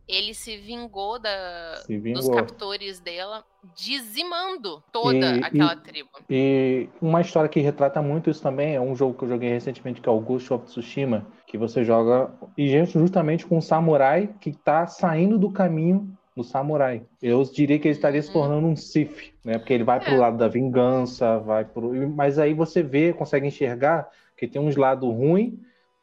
[0.08, 2.32] ele se vingou da, se dos vingou.
[2.36, 6.10] captores dela, dizimando toda E- aquela tribo.
[6.30, 10.02] E uma história que retrata muito isso também é um jogo que eu joguei recentemente,
[10.02, 14.28] que é o Ghost of Tsushima, que você joga e gente justamente com um samurai
[14.42, 17.04] que tá saindo do caminho do samurai.
[17.22, 18.34] Eu diria que ele estaria se Uhum.
[18.34, 19.60] tornando um Sith, né?
[19.60, 20.18] Porque ele vai pro É.
[20.18, 21.94] lado da vingança, vai pro...
[22.10, 25.54] Mas aí você vê, consegue enxergar que tem uns lados ruins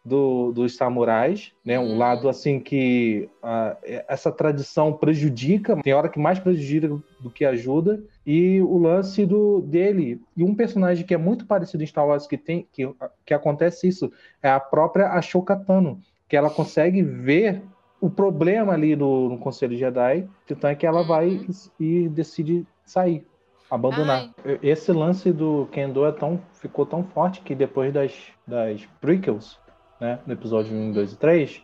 [0.04, 1.78] do, dos samurais, né?
[1.78, 3.76] Um lado assim que ah,
[4.08, 6.88] essa tradição prejudica, tem hora que mais prejudica
[7.20, 11.82] do que ajuda, e o lance do dele e um personagem que é muito parecido
[11.82, 12.88] em Star Wars que tem que,
[13.26, 14.10] que acontece isso
[14.42, 17.62] é a própria Ashoka Tano, que ela consegue ver
[18.00, 21.46] o problema ali no, no Conselho Jedi, então é que ela vai Uhum.
[21.78, 23.26] e, e decide sair,
[23.70, 24.30] abandonar.
[24.62, 28.12] Esse lance do Kendo é tão, ficou tão forte que depois das,
[28.46, 29.59] das prequels,
[30.00, 31.62] né, no episódio 1, 2 e 3,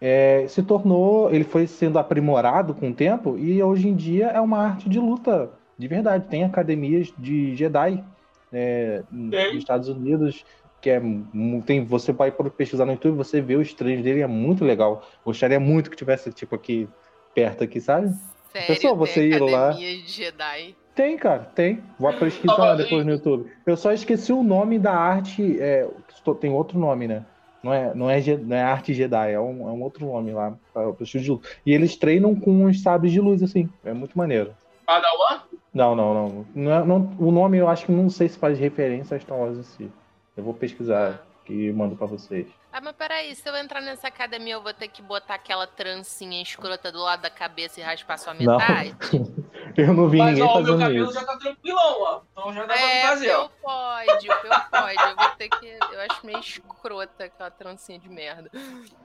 [0.00, 4.40] é, se tornou, ele foi sendo aprimorado com o tempo e hoje em dia é
[4.40, 6.26] uma arte de luta de verdade.
[6.28, 8.02] Tem academias de Jedi
[8.52, 9.56] é, nos.
[9.58, 10.44] Estados Unidos
[10.80, 11.00] que é
[11.64, 15.02] tem você vai por- pesquisar no YouTube você vê os treinos dele é muito legal.
[15.24, 16.88] Gostaria muito que tivesse tipo aqui
[17.32, 18.08] perto aqui sabe?
[18.52, 20.76] Sério, Pessoal, tem você ir lá- academia de Jedi.
[20.96, 21.80] tem cara tem.
[22.00, 23.48] Vai pesquisar depois no YouTube.
[23.64, 25.88] Eu só esqueci o nome da arte é,
[26.40, 27.24] tem outro nome né
[27.62, 30.54] não é, não é, não é arte Jedi, é um, é um outro nome lá,
[30.72, 31.48] para pro estilo de luta.
[31.64, 33.68] E eles treinam com uns sabres de luz, assim.
[33.84, 34.54] É muito maneiro.
[34.86, 35.42] Padawan?
[35.72, 36.46] Não, não, não.
[36.54, 39.38] Não é- não- o nome eu acho que não sei se faz referência a Star
[39.38, 39.90] Wars em si.
[40.36, 42.46] Eu vou pesquisar e mando pra vocês.
[42.72, 46.40] Ah, mas peraí, se eu entrar nessa academia, eu vou ter que botar aquela trancinha
[46.42, 48.58] escrota do lado da cabeça e raspar só a Não.
[49.76, 51.14] Eu não vi Mas ninguém ó, o meu fazendo cabelo isso.
[51.14, 52.20] já tá tranquilão, ó.
[52.32, 53.48] Então já dá pra É, fazer, o ó.
[53.62, 55.10] pode, o meu pode.
[55.10, 55.78] Eu vou ter que.
[55.92, 58.50] Eu acho meio escrota aquela trancinha de merda.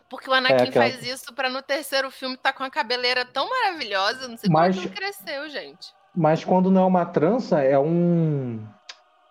[0.09, 3.25] Porque o Anakin É, aquela- faz isso pra no terceiro filme tá com a cabeleira
[3.25, 4.27] tão maravilhosa.
[4.27, 5.93] Não sei Mas- como que não cresceu, gente.
[6.15, 8.65] Mas quando não é uma trança, é um.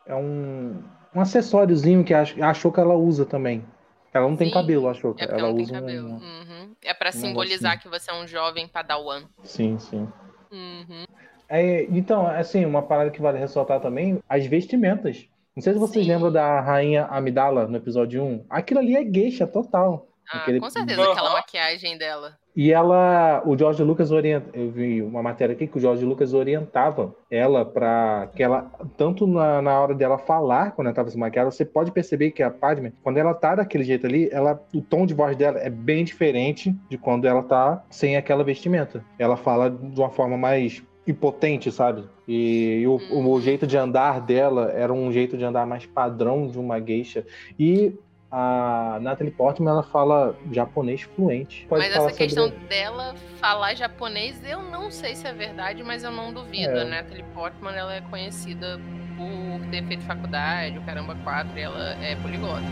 [0.06, 0.82] É um.
[1.14, 3.66] Um acessóriozinho que a Ashoka ela usa também.
[4.12, 5.22] Ela não tem Sim, cabelo, a Ashoka.
[5.24, 6.08] É ela não tem usa cabelo.
[6.08, 6.12] um.
[6.18, 6.76] Uhum.
[6.82, 9.24] É pra um simbolizar que você é um jovem padawan.
[9.42, 10.06] Sim, sim.
[10.52, 11.04] Uhum.
[11.48, 15.26] É, então, assim, uma parada que vale ressaltar também, as vestimentas.
[15.54, 16.12] Não sei se vocês Sim.
[16.12, 18.44] lembram da rainha Amidala no episódio 1.
[18.50, 20.06] Aquilo ali é geisha total.
[20.30, 21.12] Ah, Aquele- com certeza, Aham.
[21.12, 22.36] aquela maquiagem dela.
[22.54, 26.32] E ela, o George Lucas orienta, eu vi uma matéria aqui que o George Lucas
[26.34, 28.62] orientava ela para que ela,
[28.96, 32.42] tanto na, na hora dela falar, quando ela estava se maquiando, você pode perceber que
[32.42, 35.68] a Padme, quando ela tá daquele jeito ali, ela, o tom de voz dela é
[35.70, 39.04] bem diferente de quando ela tá sem aquela vestimenta.
[39.18, 42.04] Ela fala de uma forma mais impotente, sabe?
[42.26, 46.48] E, o, o, o jeito de andar dela era um jeito de andar mais padrão
[46.48, 47.24] de uma geisha.
[47.58, 47.94] E
[48.30, 51.64] a Natalie Portman, ela fala japonês fluente.
[51.68, 55.82] Pode mas falar essa questão sobre- dela falar japonês, eu não sei se é verdade,
[55.82, 56.76] mas eu não duvido.
[56.76, 56.82] É.
[56.82, 58.80] A Natalie Portman, ela é conhecida
[59.16, 62.64] por ter feito faculdade, o caramba 4, e ela é poliglota.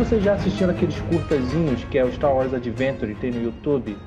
[0.00, 3.98] Vocês já assistiram aqueles curtazinhos que é o Star Wars Adventure, tem no YouTube,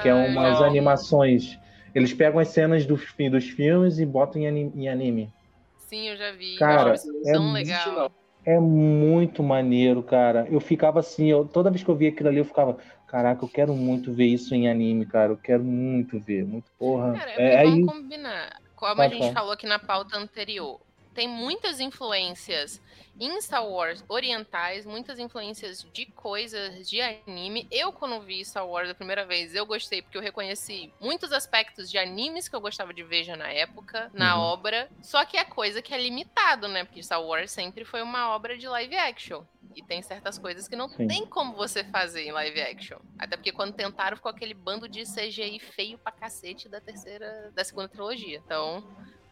[0.00, 1.58] que é Ah, umas animações.
[1.94, 2.96] Eles pegam as cenas do,
[3.30, 5.30] dos filmes e botam em ani- em anime.
[5.76, 6.56] Sim, eu já vi.
[6.56, 6.94] Cara,
[7.26, 8.10] é tão muito- legal.
[8.46, 10.46] É muito maneiro, cara.
[10.50, 13.48] Eu ficava assim, eu- toda vez que eu via aquilo ali, eu ficava, caraca, eu
[13.48, 15.32] quero muito ver isso em anime, cara.
[15.32, 16.46] Eu quero muito ver.
[16.46, 17.12] Muito porra.
[17.12, 18.56] Cara, é, é, vamos aí, combinar.
[18.74, 20.80] Como a Pode gente falou aqui na pauta anterior,
[21.14, 22.80] tem muitas influências
[23.18, 27.66] em Star Wars orientais, muitas influências de coisas de anime.
[27.70, 31.90] Eu, quando vi Star Wars a primeira vez, eu gostei porque eu reconheci muitos aspectos
[31.90, 34.42] de animes que eu gostava de ver já na época, na Uhum.
[34.42, 34.90] obra.
[35.02, 36.84] Só que é coisa que é limitado, né?
[36.84, 39.44] Porque Star Wars sempre foi uma obra de live action.
[39.74, 41.06] E tem certas coisas que não Sim.
[41.06, 42.98] tem como você fazer em live action.
[43.18, 47.62] Até porque quando tentaram, ficou aquele bando de CGI feio pra cacete da terceira, da
[47.62, 48.40] segunda trilogia.
[48.42, 48.82] Então,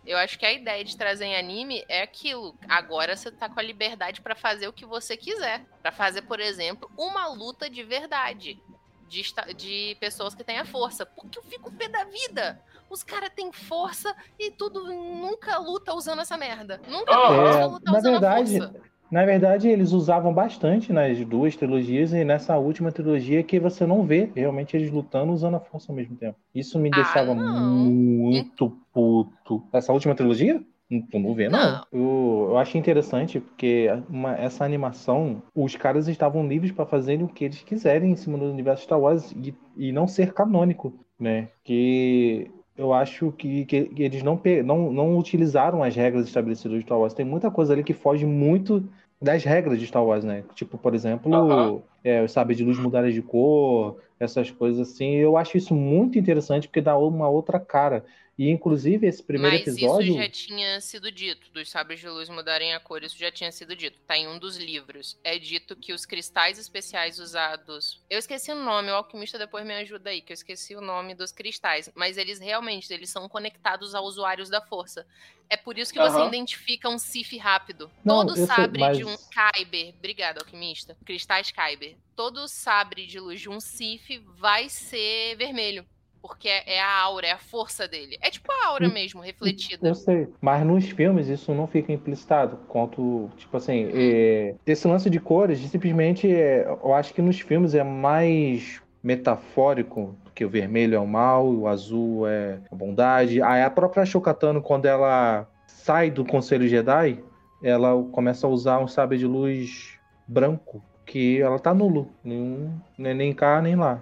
[0.07, 2.55] eu acho que a ideia de trazer em anime é aquilo.
[2.69, 5.65] Agora você tá com a liberdade pra fazer o que você quiser.
[5.83, 8.61] Pra fazer, por exemplo, uma luta de verdade.
[9.09, 9.23] De,
[9.57, 11.07] de pessoas que têm a força.
[11.07, 12.61] Porque eu fico pé da vida.
[12.91, 16.81] Os caras têm força e tudo nunca luta usando essa merda.
[16.87, 18.94] Nunca É, é, luta na usando verdade, a força.
[19.15, 24.03] Na verdade, eles usavam bastante nas duas trilogias e nessa última trilogia que você não
[24.05, 26.37] vê realmente eles lutando usando a força ao mesmo tempo.
[26.53, 27.45] Isso me Ah, deixava não.
[27.45, 29.63] muito puto.
[29.73, 30.61] Essa última trilogia?
[30.91, 31.61] Não, tu não vê, não.
[31.61, 31.83] Não.
[31.93, 37.29] Eu, eu achei interessante porque uma- essa animação, os caras estavam livres para fazerem o
[37.29, 41.49] que eles quiserem em cima do universo Star Wars e, e não ser canônico, né?
[41.63, 46.85] Que eu acho que, que- que eles não, não, não utilizaram as regras estabelecidas de
[46.85, 47.15] Star Wars.
[47.15, 48.83] Tem muita coisa ali que foge muito
[49.25, 50.45] das regras de Star Wars, né?
[50.55, 51.83] Tipo, por exemplo, Aham.
[52.05, 55.15] é, os sabres de luz mudarem de cor, essas coisas assim.
[55.15, 58.05] Eu acho isso muito interessante porque dá uma outra cara.
[58.37, 60.09] E, inclusive, esse primeiro Mas episódio.
[60.09, 63.53] isso já tinha sido dito, dos sabres de luz mudarem a cor, isso já tinha
[63.53, 63.97] sido dito.
[64.09, 65.17] Tá em um dos livros.
[65.23, 68.01] É dito que os cristais especiais usados.
[68.11, 71.15] Eu esqueci o nome, o alquimista depois me ajuda aí, que eu esqueci o nome
[71.15, 71.89] dos cristais.
[71.95, 75.07] Mas eles realmente eles são conectados a usuários da força.
[75.49, 76.27] É por isso que você Aham.
[76.29, 77.89] identifica um Sif rápido.
[78.05, 80.97] Não, Todo eu sei, sabre mas- de um Kyber, obrigado, alquimista.
[81.05, 81.97] Cristais Kyber.
[82.17, 85.87] Todo sabre de luz de um Sif vai ser vermelho.
[86.25, 88.17] Porque é é a aura, é a força dele.
[88.23, 89.87] É tipo a aura Hum, mesmo, refletida.
[89.87, 92.57] Eu sei, mas nos filmes isso não fica implicitado.
[92.67, 97.75] Quanto, tipo assim, é, esse lance de cores, simplesmente, é, eu acho que nos filmes
[97.75, 103.43] é mais metafórico, porque o vermelho é o mal, o azul é a bondade.
[103.43, 107.23] Aí a própria Shokatano, quando ela sai do Conselho Jedi,
[107.63, 113.35] ela começa a usar um sabre de luz branco, que ela tá nulo, nenhum, nem
[113.35, 114.01] cá nem lá.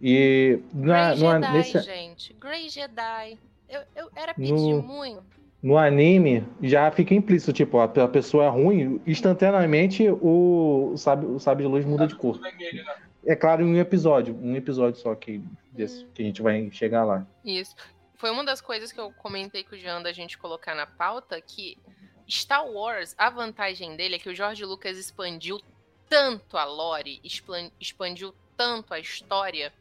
[0.00, 2.32] E na, Grey numa- Jedi, nesse, gente.
[2.34, 3.38] Grey Jedi.
[3.68, 5.40] Eu, eu era No- pedir muito.
[5.62, 11.26] No anime já fica implícito, tipo, a, a pessoa é ruim, instantaneamente o, o, sabe,
[11.26, 12.40] o sabre de luz muda de cor.
[13.26, 17.04] É claro, em um episódio, um episódio só que, desse, que a gente vai chegar
[17.04, 17.26] lá.
[17.44, 17.76] Isso.
[18.16, 21.38] Foi uma das coisas que eu comentei com o Jean da gente colocar na pauta,
[21.42, 21.76] que
[22.28, 25.60] Star Wars, a vantagem dele é que o George Lucas expandiu
[26.08, 27.20] tanto a lore,
[27.78, 29.72] expandiu tanto a história,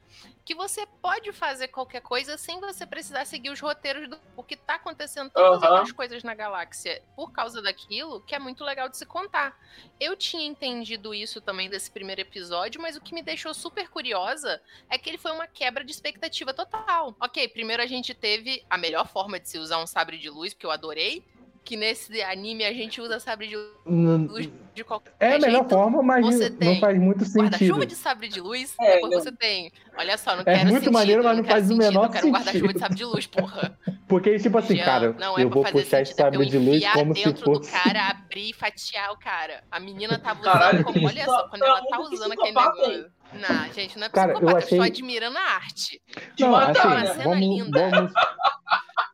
[0.45, 4.17] que você pode fazer qualquer coisa sem você precisar seguir os roteiros do.
[4.37, 5.71] Porque tá acontecendo tantas Aham.
[5.73, 9.59] outras coisas na galáxia por causa daquilo que é muito legal de se contar.
[9.99, 14.61] Eu tinha entendido isso também desse primeiro episódio, mas o que me deixou super curiosa
[14.89, 17.13] é que ele foi uma quebra de expectativa total.
[17.19, 20.53] Ok, primeiro a gente teve a melhor forma de se usar um sabre de luz,
[20.53, 21.21] que eu adorei.
[21.69, 23.55] Que nesse anime a gente usa sabre de
[23.85, 25.69] luz de qualquer É a melhor jeito.
[25.69, 27.85] forma, mas você não faz muito Guarda-chuva sentido.
[27.85, 29.21] de sabre de luz, É, depois não.
[29.21, 29.71] você tem.
[29.95, 32.09] Olha só, não É quero muito sentido, maneiro, mas não faz o sentido, menor Eu
[32.09, 32.73] quero guarda-chuva sentido.
[32.73, 33.77] de sabre de luz, porra.
[34.09, 36.49] Porque, tipo assim, cara, não é eu pra vou fazer puxar esse sentido, é sabre
[36.49, 37.71] de luz como se dentro fosse.
[37.71, 39.63] do cara, abrir e fatiar o cara.
[39.69, 41.05] A menina tava usando Caralho, como.
[41.07, 43.05] Olha só, quando ela tá usando aquele negócio.
[43.31, 46.01] Não, gente, não é Cara, eu psicopata, eu, achei- estou admirando a arte.
[46.39, 47.89] Não, assim, uma cena vamos, linda.
[47.91, 48.11] vamos,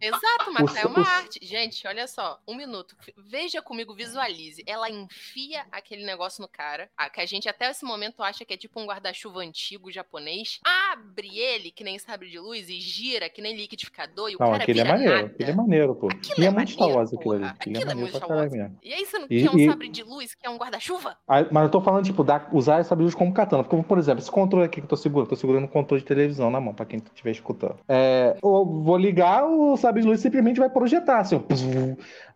[0.07, 1.39] Exato, mas é uma o- arte.
[1.41, 2.95] Gente, olha só, um minuto.
[3.17, 4.63] Veja comigo, visualize.
[4.67, 8.53] Ela enfia aquele negócio no cara, a- que a gente até esse momento acha que
[8.53, 10.59] é tipo um guarda-chuva antigo japonês.
[10.91, 14.51] Abre ele, que nem sabre de luz, e gira, que nem liquidificador, e o Não,
[14.51, 15.27] cara aquele é maneiro, nada.
[15.27, 16.07] aquele é maneiro, pô.
[16.07, 17.45] Aquilo E é é muito Star Wars aquilo ali.
[17.45, 18.51] Aquilo é Aquilo é maneiro muito Star Wars.
[18.51, 18.79] mesmo.
[18.83, 21.17] E aí você não E- quer um e- sabre de luz, que é um guarda-chuva?
[21.27, 23.63] Aí, mas eu tô falando, tipo, dar, usar essa luz como katana.
[23.63, 26.07] Porque, por exemplo, esse controle aqui que eu tô segurando, tô segurando um controle de
[26.07, 27.77] televisão na mão, pra quem estiver escutando.
[27.87, 31.41] É, eu vou ligar o sabre sabre de luz simplesmente vai projetar, assim, ó.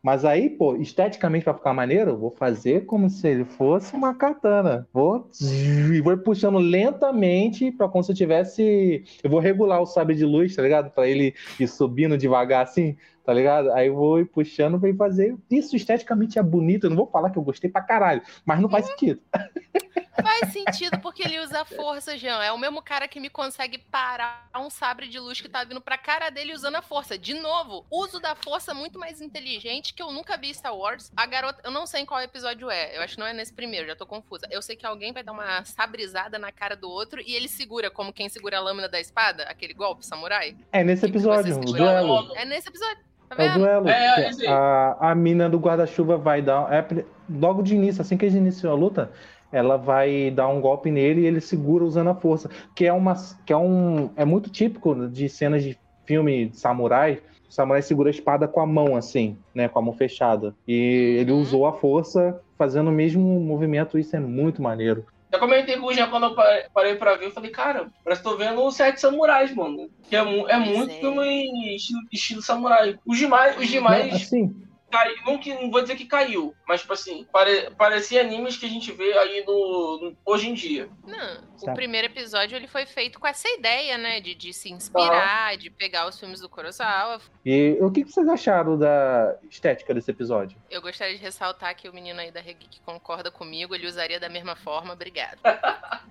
[0.02, 4.16] Mas aí, pô, esteticamente pra ficar maneiro, eu vou fazer como se ele fosse uma
[4.16, 4.88] katana.
[4.94, 9.04] Vou e vou puxando lentamente pra como se eu tivesse.
[9.22, 10.90] Eu vou regular o sabre de luz, tá ligado?
[10.92, 13.72] Pra ele ir subindo devagar assim, tá ligado?
[13.74, 15.36] Aí eu vou ir puxando pra ir fazer.
[15.52, 16.86] Isso esteticamente é bonito.
[16.86, 19.22] Eu não vou falar que eu gostei pra caralho, mas não faz sentido.
[20.22, 22.44] Faz sentido porque ele usa força, Jean.
[22.44, 25.82] É o mesmo cara que me consegue parar um sabre de luz que tá vindo
[25.82, 27.18] pra cara dele usando a força.
[27.18, 31.12] De novo, uso da força muito mais inteligente que eu nunca vi Star Wars.
[31.16, 32.98] A garota, eu não sei em qual episódio é.
[32.98, 34.48] Eu acho que não é nesse primeiro, já tô confusa.
[34.50, 37.90] Eu sei que alguém vai dar uma sabrizada na cara do outro e ele segura
[37.90, 40.56] como quem segura a lâmina da espada, aquele golpe samurai.
[40.72, 42.36] É nesse que episódio, o duelo.
[42.36, 43.10] É nesse episódio.
[43.30, 43.60] Tá É o vendo?
[43.60, 43.90] duelo.
[43.90, 46.72] É, é a, a mina do guarda-chuva vai dar.
[46.74, 49.12] É, logo de início, assim que eles iniciam a luta,
[49.52, 52.50] ela vai dar um golpe nele e ele segura usando a força.
[52.76, 53.14] Que é uma.
[53.46, 54.12] Que é um.
[54.16, 57.22] É muito típico de cenas de filme de samurai.
[57.50, 59.68] O samurai segura a espada com a mão, assim, né?
[59.68, 60.56] Com a mão fechada.
[60.68, 61.42] E ele Uhum.
[61.42, 65.06] usou a força fazendo o mesmo movimento, isso é muito maneiro.
[65.32, 66.36] Eu comentei com o Jean quando eu
[66.74, 69.88] parei, pra ver, eu falei, cara, parece que tô vendo os Sete Samurais, mano.
[70.10, 71.00] Que é, é muito é.
[71.00, 72.98] filme estilo, estilo samurai.
[73.06, 74.56] Os demais, os demais Assim,
[74.90, 78.66] caiu, não, que, não vou dizer que caiu, mas tipo assim, pare, parecia animes que
[78.66, 80.90] a gente vê aí no, no- hoje em dia.
[81.06, 84.20] Não, o primeiro episódio ele foi feito com essa ideia, né?
[84.20, 87.22] De, de se inspirar, de pegar os filmes do Kurosawa.
[87.46, 90.58] e o que que vocês acharam da estética desse episódio?
[90.70, 94.30] Eu gostaria de ressaltar que o menino aí da Regeek concorda comigo, ele usaria da
[94.30, 95.40] mesma forma, obrigado.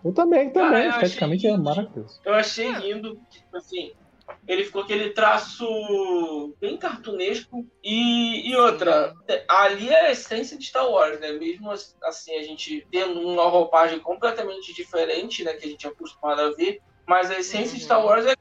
[0.05, 0.87] Eu também, também.
[0.87, 2.21] Ah, Esteticamente é maravilhoso.
[2.25, 2.79] Eu achei Ah.
[2.79, 3.93] lindo, tipo assim,
[4.47, 9.15] ele ficou aquele traço bem cartunesco e, e outra,
[9.49, 11.33] ali é a essência de Star Wars, né?
[11.33, 16.41] Mesmo assim, a gente tendo uma roupagem completamente diferente, né, que a gente é acostumado
[16.41, 17.87] a ver, mas a essência de Uhum.
[17.87, 18.35] Star Wars é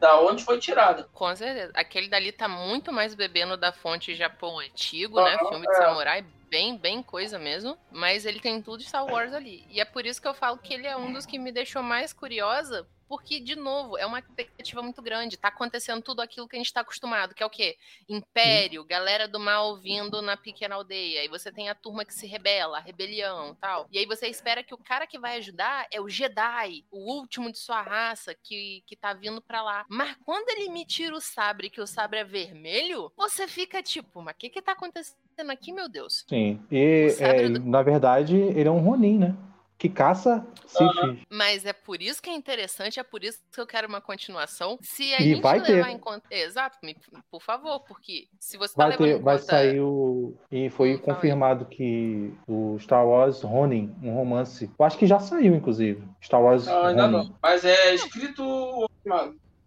[0.00, 1.08] da onde foi tirada.
[1.12, 1.72] Com certeza.
[1.74, 5.36] Aquele dali tá muito mais bebendo da fonte Japão antigo, né?
[5.40, 5.76] Aham, Filme de é.
[5.76, 7.78] samurai, bem, bem coisa mesmo.
[7.90, 9.64] Mas ele tem tudo de Star Wars ali.
[9.70, 11.82] E é por isso que eu falo que ele é um dos que me deixou
[11.82, 12.86] mais curiosa.
[13.10, 15.36] Porque, de novo, é uma expectativa muito grande.
[15.36, 17.76] Tá acontecendo tudo aquilo que a gente tá acostumado, que é o quê?
[18.08, 21.24] Império, galera do mal vindo na pequena aldeia.
[21.24, 23.88] E você tem a turma que se rebela, a rebelião tal.
[23.90, 27.50] E aí você espera que o cara que vai ajudar é o Jedi, o último
[27.50, 29.84] de sua raça, que, que tá vindo pra lá.
[29.88, 34.22] Mas quando ele me tira o sabre, que o sabre é vermelho, você fica tipo,
[34.22, 35.16] mas o que que tá acontecendo
[35.50, 36.24] aqui, meu Deus?
[36.28, 36.64] Sim.
[36.70, 39.36] E, é, do- na verdade, ele é um Ronin, né?
[39.80, 41.24] Que caça Sith.
[41.30, 44.78] Mas é por isso que é interessante, é por isso que eu quero uma continuação.
[44.82, 45.92] Se a E gente vai levar ter.
[45.92, 46.22] em conta.
[46.30, 46.94] Exato, me-
[47.30, 49.46] por favor, porque se você tá Vai, levando ter, vai conta.
[49.50, 50.34] sair o.
[50.52, 51.14] E foi Hum, fala aí.
[51.14, 54.70] confirmado que o Star Wars Ronin, um romance.
[54.78, 56.06] Eu acho que já saiu, inclusive.
[56.22, 57.28] Star Wars Não, ainda Ronin.
[57.28, 57.36] não.
[57.42, 58.86] Mas é escrito.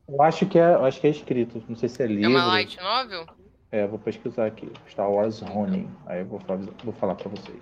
[0.08, 1.64] Eu acho que é, eu acho que é escrito.
[1.68, 2.30] Não sei se é É livro.
[2.30, 3.26] uma light novel?
[3.72, 4.72] É, vou pesquisar aqui.
[4.88, 5.90] Star Wars Ronin.
[6.06, 7.60] Aí eu vou falar, vou falar pra vocês.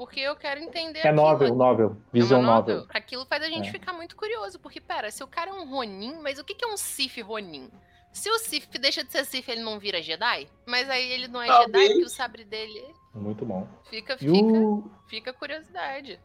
[0.00, 1.16] Porque eu quero entender É aquilo.
[1.22, 1.96] novel, novel.
[2.08, 2.86] É Visão uma novel.
[2.88, 3.70] Aquilo faz a gente É.
[3.70, 6.64] ficar muito curioso, porque, pera, se o cara é um Ronin, mas o que que
[6.64, 7.68] é um Sith Ronin?
[8.10, 10.48] Se o Sith deixa de ser Sith, ele não vira Jedi?
[10.64, 11.66] Mas aí ele não é Talvez.
[11.70, 12.82] Jedi porque o sabre dele
[13.14, 13.68] Muito bom.
[13.90, 16.18] fica, E fica, o, fica curiosidade.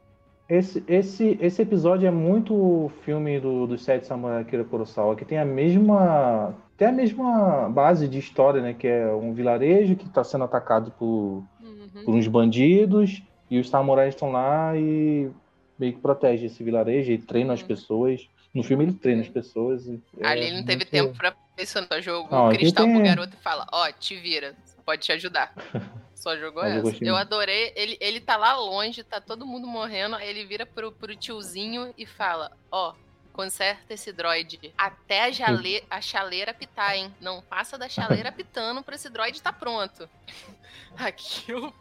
[0.47, 5.25] Esse, esse, esse episódio é muito o filme do, dos Sete Samurai Akira Kurosawa, que
[5.25, 8.73] tem a mesma tem a mesma base de história, né?
[8.73, 12.03] Que é um vilarejo que está sendo atacado por, Uhum.
[12.05, 15.29] por uns bandidos e os samurais estão lá e
[15.77, 17.67] meio que protegem esse vilarejo e treinam as Uhum.
[17.67, 18.27] pessoas.
[18.53, 19.85] No filme ele treina as pessoas.
[19.85, 22.85] e é Ali ele não teve muito- tempo pra pensar no jogo Não, o cristal
[22.85, 24.55] pro tem- garoto e fala, ó, te vira,
[24.85, 25.53] pode te ajudar.
[26.15, 27.03] Só jogou Mas eu essa.
[27.03, 27.21] Eu muito.
[27.21, 31.13] adorei, ele, ele tá lá longe, tá todo mundo morrendo, aí ele vira pro, pro
[31.15, 32.93] tiozinho e fala, ó,
[33.33, 37.13] conserta esse droid até a, jale, a chaleira apitar, hein?
[37.19, 40.09] Não passa da chaleira apitando pra esse droid tá pronto.
[40.97, 41.73] Aquilo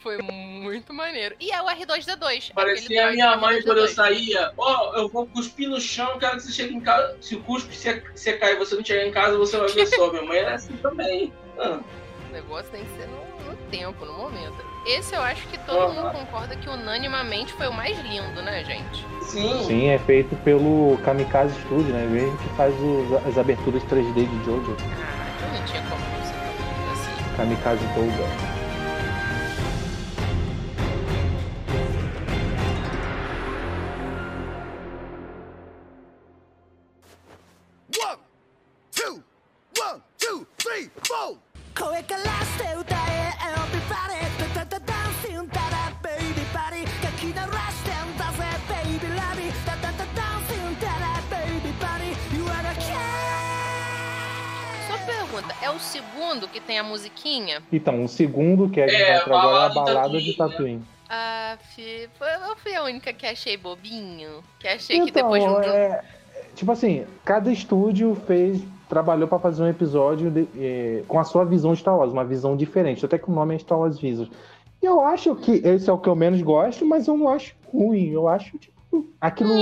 [0.00, 1.34] foi muito maneiro.
[1.40, 2.20] E é o R2D2.
[2.20, 3.88] aquele parecia a minha mãe quando eu R2D2.
[3.94, 4.52] saía.
[4.56, 7.16] Ó, eu vou cuspir no chão, quero que você chegue em casa.
[7.20, 9.86] Se o cuspe você, você cair e você não chegar em casa, você vai ver
[9.86, 10.10] só.
[10.10, 11.32] Minha mãe era assim também.
[11.58, 11.78] Ah,
[12.28, 14.70] O negócio tem que ser no, no tempo, no momento.
[14.86, 19.04] Esse eu acho que todo mundo concorda que unanimamente foi o mais lindo, né, gente?
[19.22, 19.62] sim.
[19.64, 22.04] Sim, é feito pelo Kamikaze Studio, né?
[22.04, 24.74] Ele que faz os- as aberturas 3D de Jojo.
[24.76, 27.36] Caraca, não tinha como lindo assim.
[27.36, 28.59] Kamikaze Touga.
[41.09, 44.21] 声からして歌え Everybody
[44.53, 52.95] ダダダダンシンダダベイビーバディかき鳴らしてんだぜベイビーラビダダダダンシンダダベイビーバディ You are the king
[54.87, 57.61] Só pergunta: é o segundo que tem a musiquinha?
[57.71, 60.19] Então, o segundo que a gente É, vai pra agora é a Balada de balada
[60.21, 60.85] de Tatooine, Tatooine.
[61.09, 64.43] Ah, fi, foi- eu fui a única que achei bobinho.
[64.59, 65.61] Que achei que Então, depois de um.
[65.61, 66.03] é,
[66.55, 71.44] tipo assim, cada estúdio fez, trabalhou pra fazer um episódio de- é, com a sua
[71.46, 74.28] visão de Star Wars, uma visão diferente, até que o nome é Star Wars Visions.
[74.82, 77.54] E eu acho que esse é o que eu menos gosto, mas eu não acho
[77.72, 78.10] ruim.
[78.10, 79.52] Eu acho, tipo, aquilo.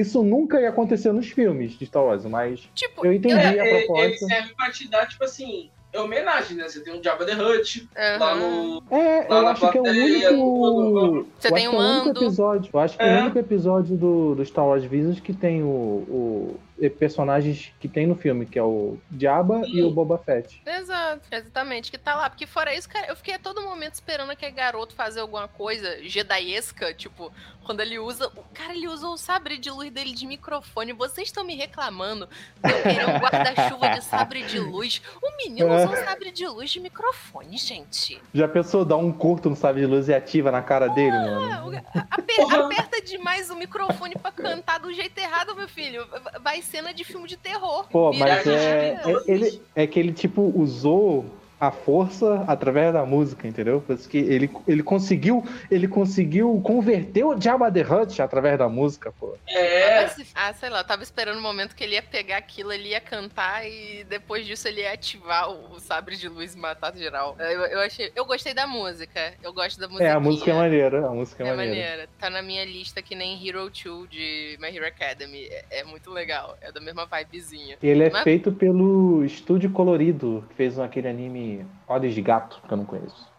[0.00, 3.52] Isso nunca ia acontecer nos filmes de Star Wars, mas Tipo, eu entendi É, a
[3.52, 4.26] ele, ele proposta.
[4.26, 6.68] serve pra te dar, tipo assim, é homenagem, né?
[6.68, 7.88] Você tem o Jabba the Hutt
[8.18, 8.36] lá aham.
[8.40, 8.82] no.
[8.90, 11.26] É, Lá eu acho que é o único.
[11.38, 12.70] Você eu tem acho o é único episódio.
[12.72, 13.18] Eu acho que é, É.
[13.18, 16.56] o único episódio do, do Star Wars Visions que tem o, o-
[16.98, 20.60] personagens que tem no filme, que é o Jabba e o Boba Fett.
[20.66, 22.28] Exato, exatamente, que tá lá.
[22.28, 26.02] Porque fora isso, cara, eu fiquei a todo momento esperando aquele garoto fazer alguma coisa
[26.02, 27.32] jedaiesca, tipo,
[27.64, 28.26] quando ele usa.
[28.28, 30.92] O cara, ele usou o sabre de luz dele de microfone.
[30.92, 32.28] Vocês estão me reclamando
[32.62, 35.00] de eu querer um guarda-chuva de sabre de luz.
[35.22, 38.20] O menino usou um sabre de luz de microfone, gente.
[38.32, 41.52] Já pensou dar um curto no sabre de luz e ativa na cara dele, mano?
[41.52, 46.06] Ah, o- aper- aperta demais o microfone pra cantar do jeito errado, meu filho.
[46.42, 47.86] Vai cena de filme de terror.
[47.88, 51.24] Pô, mas é, é, ele, é que ele, tipo, usou
[51.60, 53.80] a força através da música, entendeu?
[53.80, 58.68] Por isso que ele, ele conseguiu ele conseguiu converter o Jabba the Hutt através da
[58.68, 59.34] música, pô.
[59.46, 60.06] É.
[60.08, 62.88] Se- Ah, sei lá, eu tava esperando o momento que ele ia pegar aquilo, ele
[62.90, 66.94] ia cantar e depois disso ele ia ativar o, o sabre de luz e matar
[66.96, 67.36] geral.
[67.38, 68.10] Eu, eu achei.
[68.14, 69.34] Eu gostei da música.
[69.42, 70.04] Eu gosto da música.
[70.04, 71.74] É, a música é maneira, a música é, É maneira.
[71.90, 72.08] maneira.
[72.18, 75.44] Tá na minha lista que nem Hero 2 de My Hero Academy.
[75.50, 76.56] É, é muito legal.
[76.60, 77.76] É da mesma vibezinha.
[77.82, 81.43] Ele é Mas- feito pelo Estúdio Colorido, que fez aquele anime
[81.88, 83.32] Olhos de Gato, que eu não conheço.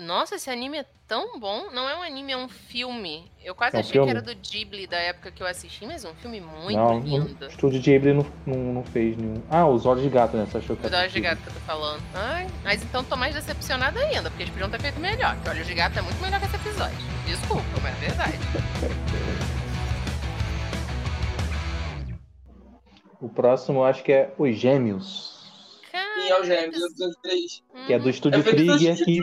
[0.00, 1.72] Nossa, esse anime é tão bom.
[1.72, 3.28] Não é um anime, é um filme.
[3.42, 4.06] Eu quase É um achei filme?
[4.06, 7.00] que era do Ghibli da época que eu assisti, mas é um filme muito não,
[7.00, 7.44] lindo.
[7.44, 9.42] o Estúdio Ghibli não, não, não fez nenhum.
[9.50, 10.46] Ah, os Olhos de Gato, né?
[10.46, 12.00] Você achou que Os olhos de gato que eu tô falando.
[12.14, 15.36] Ai, mas então tô mais decepcionada ainda, porque eles podiam ter feito melhor.
[15.42, 16.98] Que olhos de gato é muito melhor que esse episódio.
[17.26, 18.38] Desculpa, mas é verdade.
[23.20, 25.37] O próximo eu acho que é Os Gêmeos,
[26.26, 27.62] E é o Gêmeos, episódio 3.
[27.86, 29.20] que é do Estúdio É Trigger, que,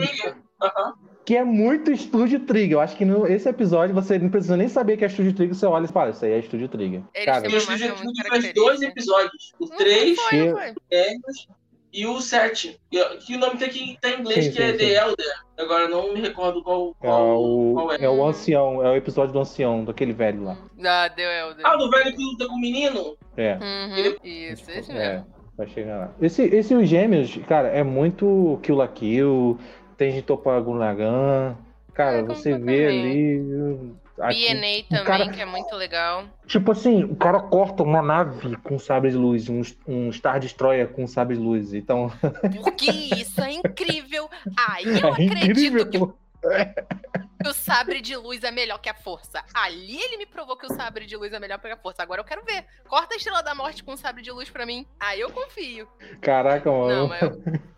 [1.26, 2.74] que é muito Estúdio Trigger.
[2.74, 5.56] Eu acho que no, esse episódio você não precisa nem saber que é Estúdio Trigger,
[5.56, 7.02] você olha e fala, isso aí é Estúdio Trigger.
[7.14, 9.54] Eles Cara, E o muito Trigger faz dois episódios.
[9.60, 10.74] O 3, Não foi, não foi.
[10.92, 11.48] Gêmeos,
[11.96, 12.78] e o 7.
[13.26, 14.96] Que o nome tem que tá em inglês, Sim, que é sim, The sim.
[14.96, 15.46] Elder.
[15.58, 18.04] Agora eu não me recordo qual, é, qual, o, qual é.
[18.04, 20.58] é o ancião, é o episódio do ancião, daquele velho lá.
[20.84, 21.66] Ah, deu Elder.
[21.66, 23.18] Ah, do velho que luta com o menino?
[23.38, 23.54] É.
[23.56, 25.35] Uhum, isso, esse É, mesmo.
[25.58, 26.12] Vai chegar lá.
[26.22, 29.58] Esse, esse Os Gêmeos, cara, é muito Kill la Kill,
[29.98, 31.56] tem de Topagulagan.
[31.94, 33.96] Cara, É, você vê ali.
[34.20, 36.26] aqui- BNA também, cara- que é muito legal.
[36.46, 40.90] Tipo assim, o cara corta uma nave com sabre de luz, um, um Star Destroyer
[40.90, 41.74] com sabre de luz.
[41.74, 42.12] Então,
[42.64, 44.30] Porque isso é incrível.
[44.70, 45.86] Aí eu é acredito incrível.
[45.88, 45.98] que
[47.46, 47.52] pô.
[47.52, 49.44] o sabre de luz é melhor que a força.
[49.54, 52.04] Ali ele me provou que o sabre de luz é melhor que a força.
[52.04, 52.66] Agora eu quero ver.
[52.88, 54.86] Corta a estrela da morte com o sabre de luz pra mim.
[55.00, 55.88] Aí eu confio.
[56.22, 57.08] Caraca, mano.
[57.08, 57.42] Não, eu,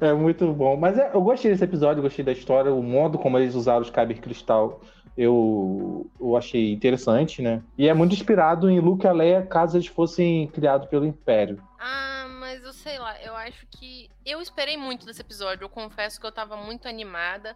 [0.00, 0.76] É muito bom.
[0.76, 3.90] Mas é, eu gostei desse episódio, gostei da história, o modo como eles usaram os
[3.90, 4.80] Kyber Cristal.
[5.16, 7.62] Eu, eu achei interessante, né?
[7.76, 11.62] E é muito inspirado em Luke e Leia, caso eles fossem criados pelo Império.
[11.78, 14.08] Ah, mas eu sei lá, eu acho que.
[14.24, 17.54] Eu esperei muito desse episódio, eu confesso que eu tava muito animada.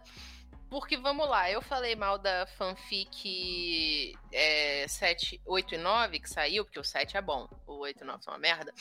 [0.69, 6.65] Porque, vamos lá, eu falei mal da fanfic é, 7, 8 e 9 que saiu,
[6.65, 8.73] porque o 7 é bom, o 8 e 9 são uma merda.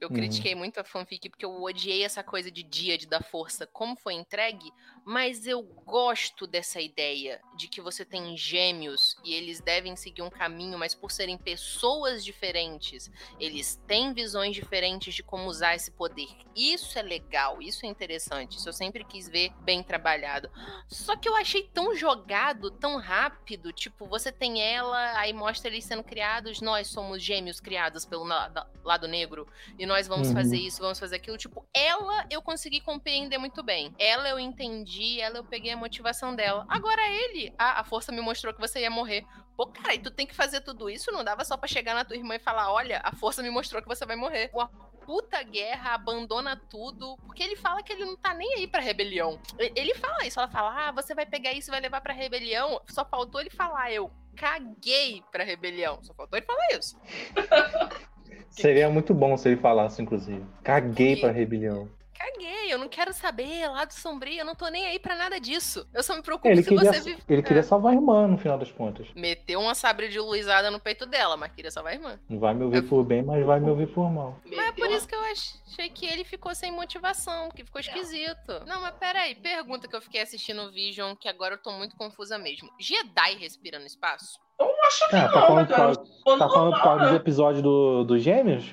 [0.00, 0.14] Eu Uhum.
[0.14, 3.96] critiquei muito a fanfic porque eu odiei essa coisa de dia de dar força, como
[3.96, 4.70] foi entregue,
[5.04, 10.30] mas eu gosto dessa ideia de que você tem gêmeos e eles devem seguir um
[10.30, 16.28] caminho, mas por serem pessoas diferentes, eles têm visões diferentes de como usar esse poder.
[16.56, 18.56] Isso é legal, isso é interessante.
[18.56, 20.48] Isso eu sempre quis ver bem trabalhado.
[20.88, 23.72] Só que eu achei tão jogado, tão rápido.
[23.72, 26.60] Tipo, você tem ela, aí mostra eles sendo criados.
[26.60, 29.46] Nós somos gêmeos criados pelo lado negro.
[29.78, 30.34] E nós vamos Uhum.
[30.34, 31.36] fazer isso, vamos fazer aquilo.
[31.36, 33.92] Tipo, ela eu consegui compreender muito bem.
[33.98, 36.64] Ela eu entendi, ela eu peguei a motivação dela.
[36.68, 39.24] Agora ele, ah, a força me mostrou que você ia morrer.
[39.56, 41.12] Pô, cara, e tu tem que fazer tudo isso?
[41.12, 43.80] Não dava só pra chegar na tua irmã e falar: olha, a força me mostrou
[43.80, 44.50] que você vai morrer.
[44.52, 44.68] Uma
[45.06, 47.16] puta guerra, abandona tudo.
[47.24, 49.38] Porque ele fala que ele não tá nem aí pra rebelião.
[49.58, 52.80] Ele fala isso, ela fala: ah, você vai pegar isso e vai levar pra rebelião.
[52.88, 56.02] Só faltou ele falar: eu caguei pra rebelião.
[56.02, 56.98] Só faltou ele falar isso.
[58.50, 60.44] Seria muito bom se ele falasse, inclusive.
[60.62, 61.88] Caguei pra rebelião.
[62.32, 65.86] Caguei, eu não quero saber, lado sombrio, eu não tô nem aí pra nada disso.
[65.92, 67.22] Eu só me preocupo Ele se queria, você vive.
[67.28, 67.62] ele queria É.
[67.62, 69.06] salvar a irmã, no final das contas.
[69.14, 72.18] Meteu uma sabre de luizada no peito dela, mas queria salvar a irmã.
[72.28, 74.38] Não vai me ouvir por bem, mas vai me ouvir por mal.
[74.46, 78.64] Mas é por isso que eu achei que ele ficou sem motivação, que ficou esquisito.
[78.66, 81.94] Não, mas peraí, pergunta que eu fiquei assistindo o Vision, que agora eu tô muito
[81.96, 82.70] confusa mesmo.
[82.80, 84.38] Jedi respira no espaço?
[84.58, 85.94] Eu acho que Ah, tá não, né, falando, por cara?
[85.96, 87.16] causa, tá falando por causa dos né?
[87.16, 88.64] episódios do, dos gêmeos?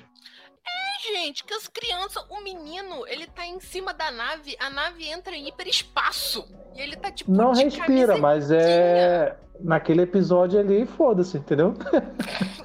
[1.01, 5.35] Gente, que as crianças, o menino, ele tá em cima da nave, a nave entra
[5.35, 6.47] em hiperespaço.
[6.75, 7.31] E ele tá tipo.
[7.31, 9.37] Não respira, mas é.
[9.63, 11.73] Naquele episódio ali, foda-se, entendeu?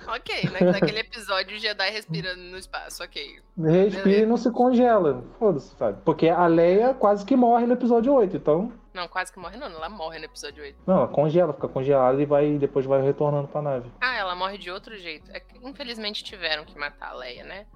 [0.08, 3.40] Ok, na- naquele episódio o Jedi respira no espaço, ok.
[3.58, 5.24] Respira e não se congela.
[5.36, 5.98] Foda-se, sabe?
[6.04, 8.72] Porque a Leia quase que morre no episódio 8, então.
[8.96, 9.66] Não, quase que morre, não.
[9.66, 10.78] Ela morre no episódio 8.
[10.86, 13.90] Não, ela congela, fica congelada e vai, depois vai retornando pra nave.
[14.00, 15.30] Ah, ela morre de outro jeito.
[15.32, 17.66] É que, infelizmente tiveram que matar a Leia, né?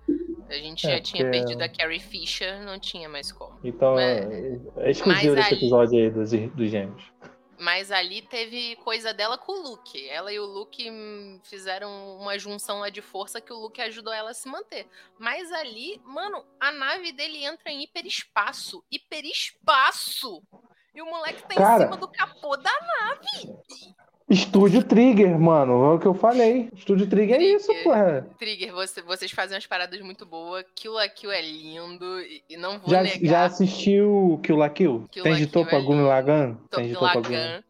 [0.48, 3.60] A gente É, já tinha porque- perdido a Carrie Fisher, não tinha mais como.
[3.62, 4.20] Então É.
[4.20, 7.12] é, é exclusivo Mas desse ali- episódio aí dos, dos gêmeos.
[7.62, 10.08] Mas ali teve coisa dela com o Luke.
[10.08, 14.14] Ela e o Luke hum, fizeram uma junção lá de força que o Luke ajudou
[14.14, 14.88] ela a se manter.
[15.18, 18.82] Mas ali, mano, a nave dele entra em hiperespaço.
[18.90, 20.42] Hiperespaço!
[21.00, 21.84] E o moleque tá Cara.
[21.84, 23.56] em cima do capô da nave.
[24.30, 25.84] Estúdio Trigger, mano.
[25.90, 26.68] É o que eu falei.
[26.72, 28.24] Estúdio Trigger é isso, porra.
[28.38, 30.64] Trigger, você- vocês fazem umas paradas muito boas.
[30.76, 32.20] Kill la Kill é lindo.
[32.20, 33.18] E, e não vou Já, negar.
[33.28, 35.08] já assistiu Kill la Kill?
[35.10, 35.64] Kill Tem la Kill pra é?
[35.64, 36.56] Tô- Tem Gurren Lagan.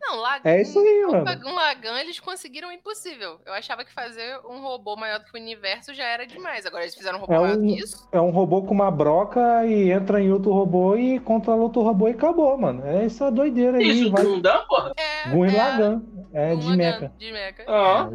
[0.01, 0.51] Não, Lagan.
[0.51, 1.25] É isso aí, mano.
[1.25, 3.39] Pagun Lagan, eles conseguiram o impossível.
[3.47, 6.67] Eu achava que fazer um robô maior do que o universo já era demais.
[6.67, 8.07] Agora eles fizeram um robô É maior um- que isso.
[8.13, 12.07] É um robô com uma broca e entra em outro robô e controla outro robô
[12.09, 12.85] e acabou, mano.
[12.87, 13.89] É essa doideira aí.
[14.03, 14.23] Isso, vai...
[14.25, 14.93] não dá, porra?
[14.97, 15.31] É.
[15.31, 16.03] Gurren é, Lagann.
[16.33, 17.13] É Gurren de mecha.
[17.19, 17.65] De mecha.
[17.69, 18.09] Ah.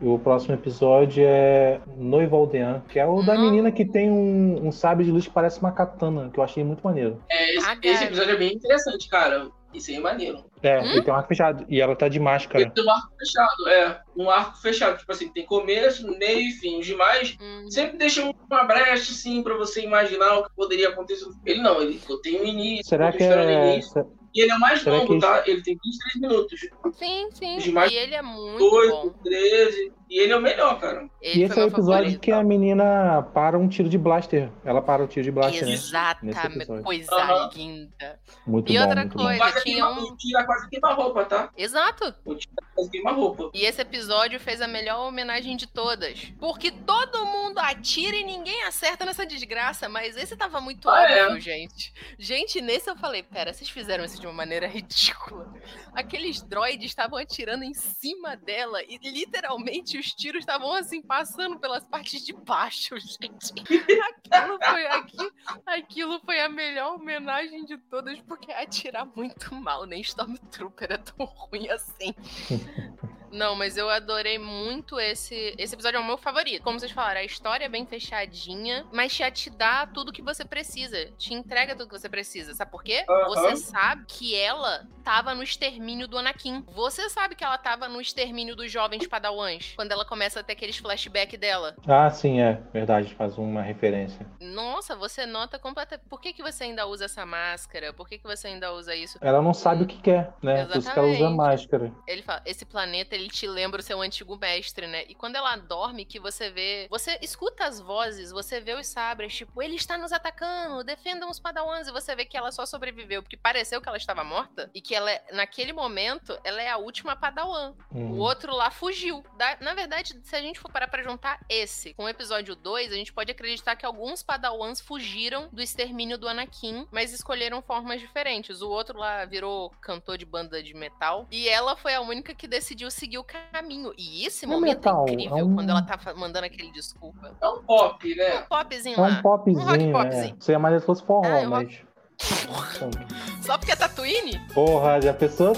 [0.00, 3.42] E o próximo episódio é Noiva Aldeã, que é o da Não.
[3.44, 6.64] menina que tem um, um sabre de luz que parece uma katana, que eu achei
[6.64, 7.22] muito maneiro.
[7.30, 9.48] É, esse, Ah, esse episódio é bem interessante, cara.
[9.72, 10.44] Isso aí é maneiro.
[10.64, 10.84] É, Hum?
[10.86, 11.64] ele tem um arco fechado.
[11.68, 12.62] E ela tá de máscara.
[12.62, 14.00] Ele tem um arco fechado, é.
[14.16, 14.98] Um arco fechado.
[14.98, 16.80] Tipo assim, tem começo, meio e fim.
[16.80, 17.70] Os demais Hum.
[17.70, 21.24] sempre deixam uma brecha, assim, pra você imaginar o que poderia acontecer.
[21.46, 23.74] Ele não, ele tem um início, Será que é.
[23.74, 24.10] início.
[24.34, 25.42] E ele é o mais será longo, que- tá?
[25.46, 26.60] Ele tem 23 minutos.
[26.94, 27.56] Sim, sim.
[27.56, 29.22] Os E ele é muito 8, bom.
[29.24, 29.92] 13.
[30.10, 31.08] E ele é o melhor, cara.
[31.22, 32.20] Ele E esse é o episódio favorito.
[32.20, 34.50] que a menina para um tiro de blaster.
[34.64, 35.72] Ela para o tiro de blaster, né?
[35.72, 36.56] Exatamente.
[36.56, 36.82] episódio.
[36.82, 37.50] Coisa Aham.
[37.54, 38.20] linda.
[38.44, 39.60] Muito E bom, outra muito coisa- bom.
[39.62, 41.50] Tinha um- O tira quase queima roupa, tá?
[41.56, 42.12] Exato.
[42.24, 43.50] O tira quase queima roupa.
[43.54, 46.24] E esse episódio fez a melhor homenagem de todas.
[46.40, 49.88] Porque todo mundo atira e ninguém acerta nessa desgraça.
[49.88, 51.40] Mas esse tava muito Ah, óbvio, é?
[51.40, 51.94] gente.
[52.18, 55.52] Gente, nesse eu falei: pera, vocês fizeram isso de uma maneira ridícula.
[55.94, 58.82] Aqueles droids estavam atirando em cima dela.
[58.82, 63.52] E literalmente os tiros estavam assim, passando pelas partes de baixo, gente.
[63.52, 65.32] Aquilo foi, aqui,
[65.66, 69.86] aquilo foi a melhor homenagem de todas, porque é atirar muito mal.
[69.86, 72.14] Nem Stormtrooper é tão ruim assim.
[73.30, 75.54] Não, mas eu adorei muito esse.
[75.56, 76.62] Esse episódio é o meu favorito.
[76.62, 80.44] Como vocês falaram, a história é bem fechadinha, mas já te dá tudo que você
[80.44, 81.06] precisa.
[81.16, 82.54] Te entrega tudo que você precisa.
[82.54, 83.04] Sabe por quê?
[83.28, 86.64] Você sabe que ela tava no extermínio do Anakin.
[86.74, 89.72] Você sabe que ela tava no extermínio dos jovens padawans.
[89.76, 91.76] Quando ela começa a ter aqueles flashbacks dela.
[91.86, 92.60] Ah, sim, é.
[92.72, 94.26] Verdade, faz uma referência.
[94.40, 96.06] Nossa, você nota completamente.
[96.08, 97.92] Por que, que você ainda usa essa máscara?
[97.92, 99.18] Por que, que você ainda usa isso?
[99.20, 100.64] Ela não sabe o que quer, né?
[100.66, 101.36] Por isso que ela usa Exatamente.
[101.36, 101.92] máscara.
[102.06, 105.04] Ele fala, esse planeta, ele te lembra o seu antigo mestre, né?
[105.08, 106.86] E quando ela dorme, que você vê...
[106.90, 111.38] Você escuta as vozes, você vê os sabres, tipo, ele está nos atacando, defendam os
[111.38, 111.88] padawans.
[111.88, 114.70] E você vê que ela só sobreviveu porque pareceu que ela estava morta.
[114.74, 117.74] E que ela, é- naquele momento, ela é a última padawan.
[117.90, 118.18] O Uhum.
[118.18, 119.24] outro lá fugiu.
[119.36, 122.92] Da- na verdade, se a gente for parar pra juntar esse com o episódio 2,
[122.92, 128.00] a gente pode acreditar que alguns padawans fugiram do extermínio do Anakin, mas escolheram formas
[128.00, 128.62] diferentes.
[128.62, 131.26] O outro lá virou cantor de banda de metal.
[131.30, 133.92] E ela foi a única que decidiu seguir o caminho.
[133.96, 136.70] E esse Não é momento metal, é incrível, é um- quando ela tá mandando aquele
[136.72, 137.32] desculpa.
[137.40, 138.40] É um pop, né?
[138.40, 139.08] Um popzinho É lá.
[139.08, 139.92] um popzinho, rock é.
[139.92, 140.36] popzinho.
[140.40, 141.78] Seria mais se fosse forró, Ah, mas.
[143.42, 144.38] Só porque é Tatooine?
[144.52, 145.52] Porra, já pensou?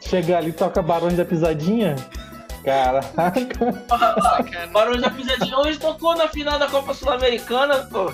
[0.00, 1.96] Chega ali e toca Barões da Pisadinha?
[2.64, 3.74] Caraca.
[5.00, 8.06] Da Pisadinha hoje tocou na final da Copa Sul-Americana, pô.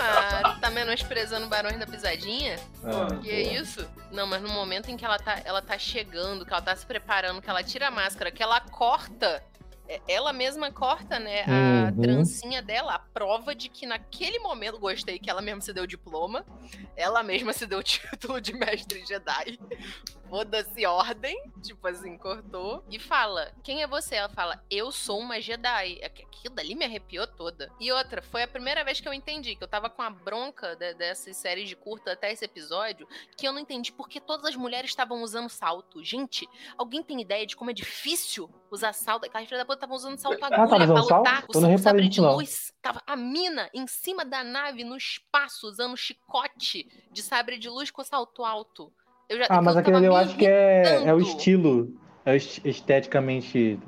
[0.00, 2.58] Ah, tá menosprezando Barões da Pisadinha?
[2.84, 3.86] Ah, Que é isso?
[4.10, 6.84] Não, mas no momento em que ela tá, ela tá chegando, que ela tá se
[6.86, 9.42] preparando, que ela tira a máscara, que ela corta,
[10.08, 12.00] ela mesma corta, né, a Uhum.
[12.02, 16.44] trancinha dela, a prova de que naquele momento, gostei que ela mesma se deu diploma,
[16.96, 17.82] ela mesma se deu o
[18.36, 19.58] título de mestre Jedi.
[20.28, 22.82] Foda-se ordem, tipo assim, cortou.
[22.90, 24.14] E fala, quem é você?
[24.14, 26.00] Ela fala, eu sou uma Jedi.
[26.02, 27.70] Aqu- Aquilo dali me arrepiou toda.
[27.78, 30.74] E outra, foi a primeira vez que eu entendi, que eu tava com a bronca
[30.74, 34.56] de- dessas séries de curta até esse episódio, que eu não entendi porque todas as
[34.56, 36.02] mulheres estavam usando salto.
[36.02, 39.24] Gente, alguém tem ideia de como é difícil usar salto?
[39.26, 41.18] Aquela filha da puta estavam usando salto Ah, pra salto?
[41.18, 41.44] lutar.
[41.48, 42.36] O sabre de não.
[42.36, 42.72] luz.
[42.80, 47.90] Tava a mina em cima da nave, no espaço, usando chicote de sabre de luz
[47.90, 48.92] com salto alto.
[49.28, 51.94] Eu já, Ah, mas aquele eu acho que é, é o estilo.
[52.24, 53.78] É esteticamente.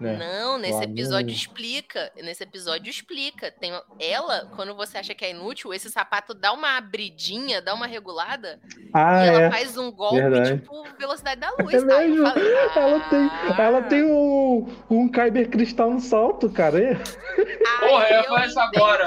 [0.00, 0.16] Né?
[0.16, 2.10] Não, nesse episódio explica.
[2.16, 3.50] Nesse episódio explica.
[3.50, 7.86] Tem ela, quando você acha que é inútil, esse sapato dá uma abridinha, dá uma
[7.86, 8.60] regulada,
[8.92, 9.50] Ah, e ela é.
[9.50, 10.60] faz um golpe, verdade.
[10.60, 12.02] tipo, velocidade da luz, É tá?
[12.04, 12.26] Eu mesmo?
[12.26, 13.82] falei, Ela tem, ela "Ah".
[13.82, 16.78] tem um, um Kyber cristal no salto, cara.
[16.82, 16.92] É.
[16.92, 19.06] Aí Porra, eu falar isso agora.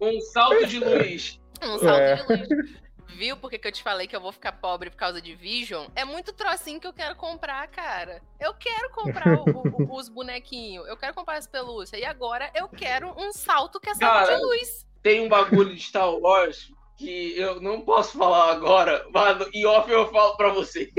[0.00, 1.40] Um salto de luz.
[1.62, 2.14] Um salto É.
[2.16, 2.85] de luz.
[3.08, 5.86] Viu porque que eu te falei que eu vou ficar pobre por causa de Vision?
[5.94, 8.20] É muito trocinho que eu quero comprar, cara.
[8.38, 10.86] Eu quero comprar o- o- os bonequinhos.
[10.86, 12.00] Eu quero comprar as pelúcias.
[12.00, 14.86] E agora eu quero um salto que é salto Cara, de luz.
[15.02, 19.90] Tem um bagulho de Star Wars que eu não posso falar agora, mas em off
[19.90, 20.90] eu falo pra você.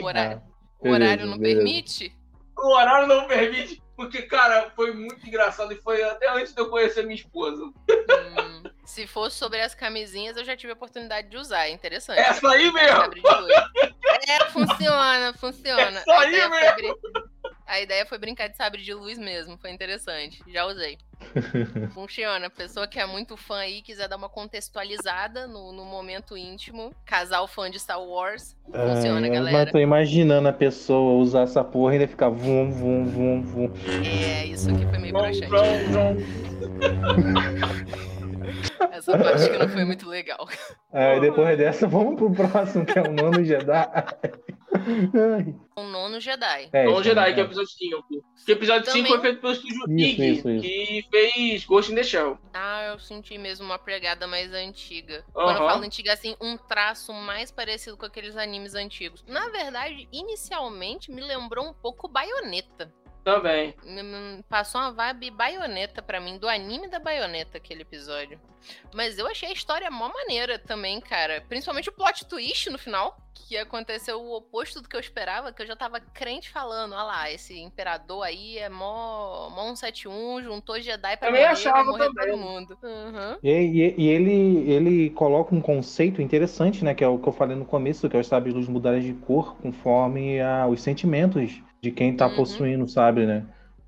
[0.00, 0.42] O horário,
[0.78, 1.56] o beleza, horário não beleza.
[1.64, 2.16] permite?
[2.56, 6.70] O horário não permite, porque, cara, foi muito engraçado e foi até antes de eu
[6.70, 7.62] conhecer minha esposa.
[7.62, 11.66] Hum, se fosse sobre as camisinhas, eu já tive a oportunidade de usar.
[11.66, 12.18] É interessante.
[12.18, 13.02] Essa aí mesmo!
[14.28, 15.98] É, funciona, funciona.
[16.00, 16.76] Essa A aí ideia, foi mesmo.
[16.76, 16.94] brin-
[17.66, 19.56] a ideia foi brincar de sabre de luz mesmo.
[19.56, 20.42] Foi interessante.
[20.46, 20.98] Já usei.
[21.94, 22.50] Funciona.
[22.50, 26.94] Pessoa que é muito fã aí, quiser dar uma contextualizada no, no momento íntimo.
[27.06, 28.54] Casal fã de Star Wars.
[28.66, 29.58] Funciona, Ai, galera.
[29.58, 33.72] Mas tô imaginando a pessoa usar essa porra e ainda ficar vum, vum, vum, vum.
[34.04, 35.48] É, isso aqui foi meio broxante.
[38.92, 40.48] Essa parte que não foi muito legal.
[40.92, 43.86] Aí depois dessa, vamos pro próximo, que é o Nono Jedi.
[45.76, 46.68] O nono Jedi.
[46.72, 47.32] É, Não, isso, Jedi, né?
[47.34, 48.04] que é o episódio 5.
[48.44, 49.12] Que o episódio 5 Também.
[49.12, 50.62] foi feito pelo estúdio Isso, Ig, isso, isso.
[50.62, 52.38] que fez Ghost in the Shell.
[52.54, 55.24] Ah, eu senti mesmo uma pegada mais antiga.
[55.32, 59.22] Quando eu falo antiga, assim, um traço mais parecido com aqueles animes antigos.
[59.28, 62.92] Na verdade, inicialmente me lembrou um pouco Baioneta.
[63.24, 63.74] Também.
[64.48, 68.40] Passou uma vibe baioneta pra mim, do anime da baioneta, aquele episódio.
[68.94, 71.42] Mas eu achei a história mó maneira também, cara.
[71.48, 75.62] Principalmente o plot twist no final, que aconteceu o oposto do que eu esperava, que
[75.62, 80.80] eu já tava crente falando, olha lá, esse imperador aí é mó, mó 171, juntou
[80.80, 82.26] Jedi pra Também morrer, achava morrer também.
[82.30, 82.78] todo mundo.
[82.82, 83.38] Uhum.
[83.42, 86.94] E, e- e ele, ele coloca um conceito interessante, né?
[86.94, 89.12] Que é o que eu falei no começo, que é os de luz mudarem de
[89.14, 92.36] cor conforme a- os sentimentos de quem tá Uhum.
[92.36, 93.42] possuindo o sabre, né?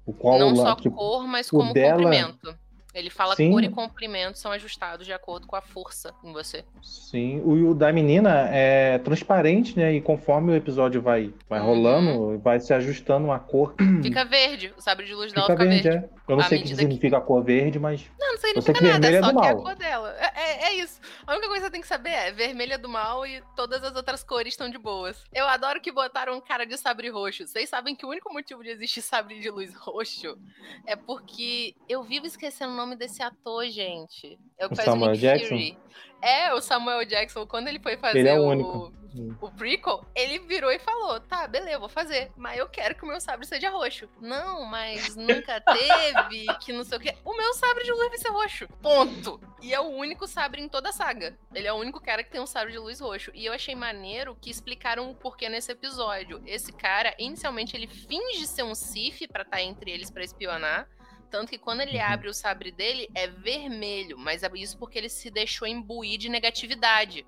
[0.05, 2.59] O qual Não lá, só tipo, cor, mas o como dela- comprimento.
[2.93, 3.51] Ele fala Sim.
[3.51, 6.65] cor e comprimento são ajustados de acordo com a força em você.
[6.81, 9.93] Sim, o, o da menina é transparente, né?
[9.95, 11.67] E conforme o episódio vai, vai Uhum.
[11.67, 13.75] rolando, vai se ajustando a cor.
[14.01, 16.05] Fica verde, o sabre de luz dela Fica fica verde, verde.
[16.07, 16.09] é.
[16.27, 18.11] Eu não sei o que medida que- significa a cor verde, mas.
[18.19, 20.17] Não, não sei significa que nada, é é só do que é a cor dela.
[20.19, 20.99] É, é- é isso.
[21.27, 23.95] A única coisa que você tem que saber é vermelha do mal e todas as
[23.95, 25.23] outras cores estão de boas.
[25.35, 27.47] Eu adoro que botaram um cara de sabre roxo.
[27.47, 30.39] Vocês sabem que o único motivo de existir sabre de luz roxo
[30.87, 34.39] é porque eu vivo esquecendo o nome desse ator, gente.
[34.59, 35.49] É o que O faz o Samuel Nick Jackson?
[35.49, 35.79] Fury.
[36.25, 38.93] É, o Samuel Jackson, quando ele foi fazer Ele é o o, único.
[39.41, 43.05] o prequel, ele virou e falou: tá, beleza, eu vou fazer, mas eu quero que
[43.05, 44.09] o meu sabre seja roxo.
[44.21, 47.15] Não, mas nunca teve, que não sei o quê.
[47.25, 48.69] O meu sabre de luz vai ser roxo.
[48.83, 49.39] Ponto.
[49.61, 51.37] E é o único sabre em toda a saga.
[51.55, 53.31] Ele é o único cara que tem um sabre de luz roxo.
[53.35, 56.43] E eu achei maneiro que explicaram o porquê nesse episódio.
[56.47, 60.89] Esse cara, inicialmente, ele finge ser um Sif pra estar entre eles pra espionar.
[61.31, 62.05] Tanto que quando ele Uhum.
[62.05, 64.17] abre o sabre dele, é vermelho.
[64.19, 67.27] Mas é isso porque ele se deixou imbuir de negatividade.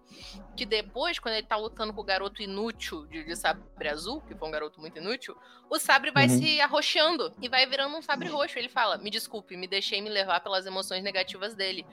[0.57, 4.34] Que depois, quando ele tá lutando com o garoto inútil de, de sabre azul, que
[4.34, 5.36] foi um garoto muito inútil,
[5.68, 6.38] o sabre vai Uhum.
[6.38, 8.59] se arroxando e vai virando um sabre roxo.
[8.59, 11.84] Ele fala: Me desculpe, me deixei me levar pelas emoções negativas dele.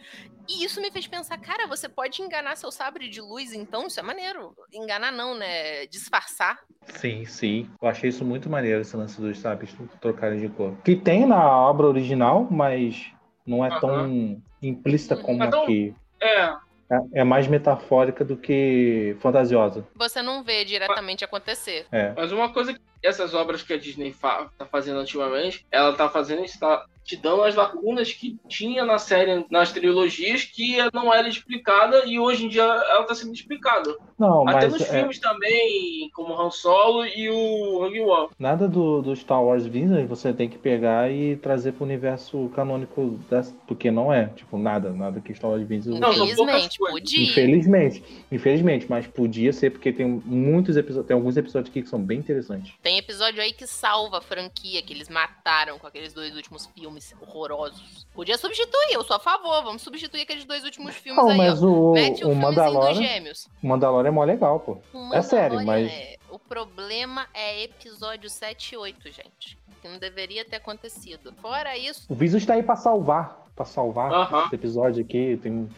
[0.48, 3.88] E isso me fez pensar, cara, você pode enganar seu sabre de luz, então?
[3.88, 4.54] Isso é maneiro.
[4.72, 5.86] Enganar não, né?
[5.88, 6.60] Disfarçar.
[6.86, 7.70] Sim, sim.
[7.82, 10.76] Eu achei isso muito maneiro, esse lance dos sabres trocarem de cor.
[10.84, 13.12] Que tem na obra original, mas
[13.46, 15.94] não é tão implícita como É tão- aqui.
[16.22, 16.54] É,
[16.92, 19.84] É- É mais metafórica do que fantasiosa.
[19.96, 21.88] Você não vê diretamente acontecer.
[21.92, 22.14] É.
[22.16, 26.10] mas uma coisa que essas obras que a Disney fa tá fazendo ultimamente, ela tá
[26.10, 31.28] fazendo está te dando as lacunas que tinha na série, nas trilogias, que não era
[31.28, 33.94] explicada e hoje em dia ela tá sendo explicada.
[34.18, 38.30] Não, Até mas nos é, filmes também, como Han Solo e o Rogue One.
[38.40, 43.20] nada do, do Star Wars Disney você tem que pegar e trazer pro universo canônico,
[43.30, 44.28] dessa, porque não é.
[44.28, 46.00] Tipo, nada, nada que Star Wars Disney.
[46.00, 47.24] Não, Infelizmente, podia.
[47.24, 52.00] Infelizmente, infelizmente, mas podia ser porque tem muitos episódios, tem alguns episódios aqui que são
[52.00, 52.74] bem interessantes.
[52.82, 57.14] Tem episódio aí que salva a franquia, que eles mataram com aqueles dois últimos filmes
[57.22, 58.06] horrorosos.
[58.14, 61.62] Podia substituir, eu sou a favor, vamos substituir aqueles dois últimos filmes Não, aí, mas
[61.64, 61.68] ó.
[61.68, 63.48] o, Mete o, o Mandalorian, gêmeos.
[63.62, 64.78] o Mandalorian é mó legal, pô.
[64.94, 69.58] O É sério, mas- é- O problema é episódio 7 e 8, gente.
[69.82, 71.34] que não deveria ter acontecido.
[71.42, 73.44] Fora isso, O Visus tá aí pra salvar.
[73.56, 74.46] Pra salvar Aham.
[74.46, 75.38] esse episódio aqui.
[75.44, 75.70] Tem um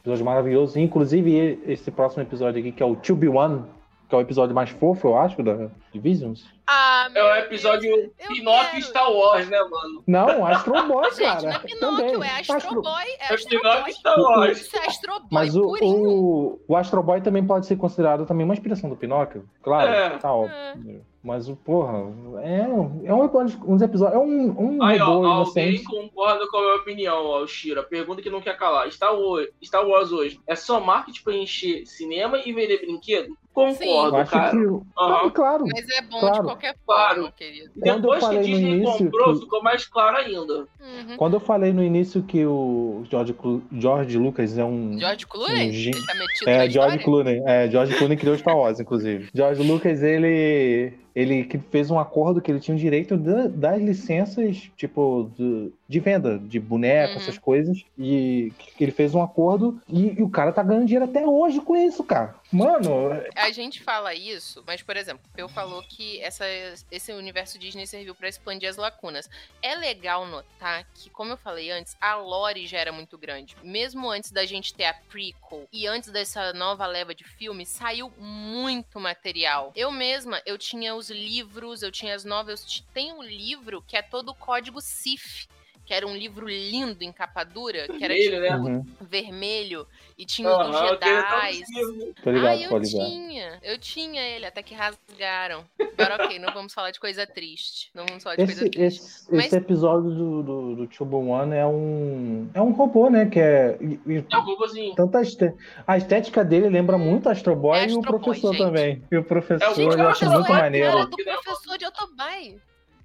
[0.00, 0.78] episódio maravilhoso.
[0.80, 3.64] Inclusive, esse próximo episódio aqui, que é o To Be One,
[4.12, 6.44] que é o episódio mais fofo, eu acho, da Divisions.
[6.66, 8.82] ah, É o episódio Pinóquio quero.
[8.84, 10.02] Star Wars, né, mano?
[10.06, 11.40] Não, Astro Boy, Gente, cara.
[11.42, 12.28] não é Pinóquio, Também.
[12.28, 13.92] é Astro Astro- Boy, é É Astro Pinóquio Boy.
[13.94, 14.60] Star Wars.
[14.60, 18.44] Isso é Astro Boy Mas o, o, o Astro Boy também pode ser considerado também
[18.44, 19.48] uma inspiração do Pinóquio.
[19.62, 20.10] Claro, É.
[20.18, 21.02] tá óbvio.
[21.24, 21.98] Mas o, porra,
[22.42, 22.62] é,
[23.06, 24.16] é um episódio, uns episódios.
[24.20, 25.36] É um, um Aí, ó, robô alguém
[25.76, 25.84] inocente.
[25.84, 27.82] concorda com a minha opinião, ó, o Shira.
[27.84, 28.90] Pergunta que não quer calar.
[28.90, 33.36] Star Wars, Star Wars hoje é só marketing pra encher cinema e vender brinquedo?
[33.54, 34.50] Concordo, acho cara.
[34.50, 34.56] que.
[34.98, 35.30] Aham.
[35.30, 35.64] Claro.
[35.70, 36.36] Mas é bom Claro.
[36.36, 37.32] de qualquer forma, Claro.
[37.36, 37.70] querido.
[37.78, 40.54] Quando eu depois que a falei no Disney início comprou, que- ficou mais claro ainda.
[40.60, 41.16] Uhum.
[41.18, 44.98] Quando eu falei no início que o George, Clu- George Lucas é um.
[44.98, 45.68] George Clooney?
[45.68, 46.98] um Ele tá metido É, George história?
[47.04, 47.42] Clooney.
[47.46, 49.28] É, George Clooney criou Star Wars, inclusive.
[49.34, 50.94] George Lucas, ele.
[51.14, 55.72] Ele que fez um acordo que ele tinha o direito da- das licenças, tipo, de,
[55.88, 57.20] de venda de boneco, Uhum.
[57.20, 57.84] essas coisas.
[57.98, 61.60] E que ele fez um acordo e, e o cara tá ganhando dinheiro até hoje
[61.60, 62.34] com isso, cara.
[62.52, 66.44] Mano, A gente fala isso, mas, por exemplo, eu falou que essa,
[66.90, 69.28] esse universo Disney serviu pra expandir as lacunas.
[69.62, 73.56] É legal notar que, como eu falei antes, a lore já era muito grande.
[73.62, 78.12] Mesmo antes da gente ter a prequel e antes dessa nova leva de filmes, saiu
[78.18, 79.72] muito material.
[79.74, 82.84] Eu mesma, eu tinha os livros, eu tinha as novelas.
[82.92, 85.46] Tem um livro que é todo o código Sif.
[85.84, 88.76] Que era um livro lindo em capa dura, que era Vermelho, tipo né?
[88.76, 92.12] uhum, vermelho, e tinha queria tanto Jedi.
[92.22, 93.58] tô ligado, ah, eu tinha.
[93.62, 95.64] Eu tinha ele, até que rasgaram.
[95.98, 97.90] Agora, ok, não vamos falar de coisa triste.
[97.94, 98.80] Não vamos falar de Esse, coisa triste.
[99.04, 100.42] esse, Mas- esse episódio do,
[100.76, 102.48] do, do One é um.
[102.54, 103.26] É um robô, né?
[103.26, 103.76] Que é.
[103.80, 104.94] e- e- É um robôzinho.
[104.94, 105.52] Tanto a, este-
[105.84, 108.62] a estética dele lembra muito Astro Boy É e o Astro Boy, professor gente.
[108.64, 109.02] também.
[109.10, 111.06] E o professor É o Gente, eu acho muito é a maneiro.
[111.06, 112.56] do professor de Otobai.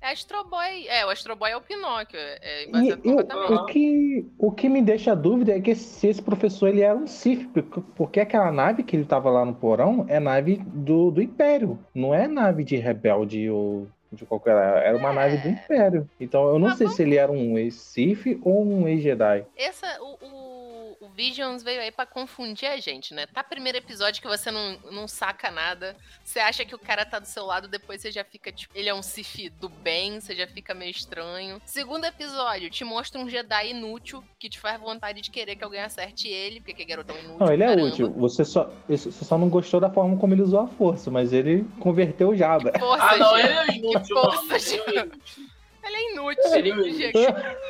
[0.02, 0.88] É Astro Boy.
[0.88, 2.20] É, o Astro Boy é o Pinóquio.
[2.20, 3.10] É E, baseado e
[3.54, 7.08] o, que, o que me deixa dúvida é que se esse professor ele era um
[7.08, 11.22] Sith, porque- porque aquela nave que ele tava lá no porão é nave do, do
[11.22, 14.56] Império, não é nave de rebelde ou de qualquer.
[14.56, 16.10] Era uma nave do Império.
[16.20, 16.76] Então eu não É.
[16.76, 19.46] Sei se ele era um ex-Sith ou um ex-Jedi.
[19.58, 23.26] Essa, o, o, o Visions veio aí pra confundir a gente, né?
[23.28, 25.96] Tá primeiro episódio que você não, não saca nada.
[26.24, 28.90] Você acha que o cara tá do seu lado, depois você já fica, tipo, ele
[28.90, 31.62] é um Sif do bem, você já fica meio estranho.
[31.66, 35.82] Segundo episódio, te mostra um Jedi inútil, que te faz vontade de querer que alguém
[35.82, 37.38] acerte ele, porque que garotão inútil.
[37.40, 37.88] Não, ele é caramba.
[37.88, 38.12] útil.
[38.14, 41.66] Você só, você só não gostou da forma como ele usou a força, mas ele
[41.80, 42.72] converteu o Jabba.
[42.78, 45.47] Força, Ah, não, ele é inútil, Que força, Ele é inútil.
[45.88, 46.54] Ele é inútil.
[46.56, 46.72] Ele.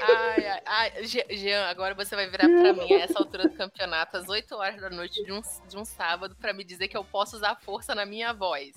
[0.01, 0.91] Ai, ai, ai.
[1.03, 4.55] Je- Jean, agora você vai virar pra mim a essa altura do campeonato, às 8
[4.55, 7.55] horas da noite de um, de um sábado, pra me dizer que eu posso usar
[7.55, 8.73] força na minha voz.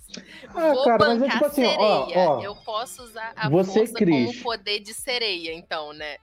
[0.54, 2.28] Ah, Vou cara, mas é tipo assim, ó, sereia.
[2.28, 2.42] ó.
[2.42, 4.26] eu posso usar a Você, força Cris.
[4.32, 6.16] como poder de sereia, então, né?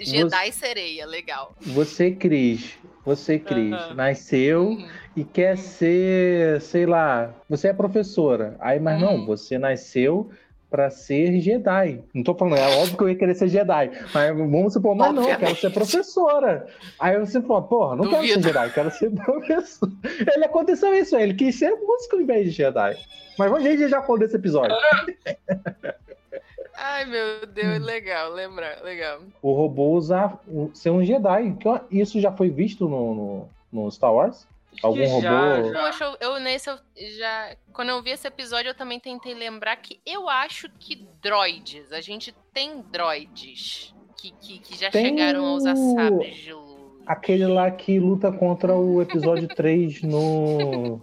[0.00, 1.54] Jedi sereia, legal.
[1.60, 3.94] Você, Cris, você, Cris, Aham.
[3.94, 4.88] nasceu Uhum.
[5.16, 8.56] e quer ser, sei lá, você é professora.
[8.60, 9.26] Aí, mas não, Uhum.
[9.26, 10.30] você nasceu
[10.72, 12.02] pra ser Jedi.
[12.14, 13.90] Não tô falando, é óbvio que eu ia querer ser Jedi.
[14.14, 16.66] Mas vamos supor, mas não, eu quero ser professora.
[16.98, 18.42] Aí você fala, porra, não quero Duvido.
[18.42, 19.92] ser Jedi, quero ser professor.
[20.34, 22.96] Ele aconteceu isso, ele quis ser músico em vez de Jedi.
[23.38, 24.74] Mas a gente já falou desse episódio.
[26.74, 29.20] Ai, meu Deus, legal, lembra, legal.
[29.42, 30.40] O robô usar,
[30.72, 31.54] ser um Jedi.
[31.60, 31.68] que
[32.00, 33.48] Isso já foi visto no, no,
[33.84, 34.48] no Star Wars?
[34.82, 35.80] Algum já, robô- já.
[35.86, 36.78] Poxa, eu, eu nesse eu
[37.18, 37.56] já.
[37.72, 41.92] Quando eu vi esse episódio, eu também tentei lembrar que eu acho que droids.
[41.92, 46.72] A gente tem droids que, que, que já Tem chegaram a usar sabres de luz.
[47.06, 51.00] Aquele lá que luta contra o episódio 3 no.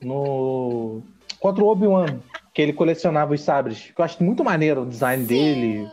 [0.00, 1.02] No.
[1.40, 2.20] Contra o Obi-Wan.
[2.52, 3.90] Que ele colecionava os sabres.
[3.94, 5.88] Que eu acho muito maneiro o design dele.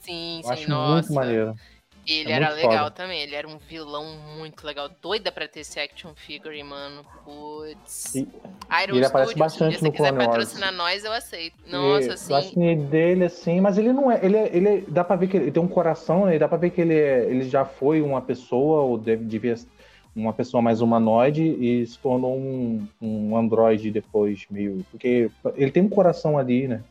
[0.00, 0.92] Sim, Eu sim, acho nossa.
[0.92, 1.54] muito maneiro.
[2.06, 2.90] Ele É era legal foda.
[2.92, 3.20] também.
[3.20, 4.04] Ele era um vilão
[4.38, 4.88] muito legal.
[5.02, 7.04] Doida pra ter esse action figure, mano.
[7.24, 8.14] Putz.
[8.14, 8.20] E-
[8.84, 11.56] Iron ele aparece Studios, bastante se você no quiser Clone patrocinar nós, eu aceito.
[11.66, 12.34] Nossa, E assim.
[12.34, 14.24] Eu que dele assim, mas ele não é.
[14.24, 16.38] Ele, é- ele é- dá pra ver que ele tem um coração, né?
[16.38, 19.54] Dá pra ver que ele, é- ele já foi uma pessoa, ou deve, devia
[20.14, 24.84] uma pessoa mais humanoide e se tornou um, um androide depois, meio.
[24.90, 26.82] Porque ele tem um coração ali, né?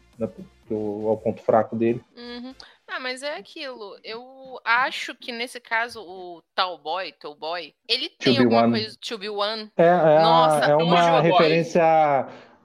[0.67, 2.01] Do- ao ponto fraco dele.
[2.17, 2.53] Uhum.
[2.95, 3.97] Ah, mas é aquilo.
[4.03, 4.23] Eu
[4.63, 8.71] acho que nesse caso o tal boy, tall boy, ele tem be alguma one.
[8.71, 8.97] coisa.
[9.05, 9.69] To be one.
[9.75, 11.83] É, é, Nossa, a- é uma referência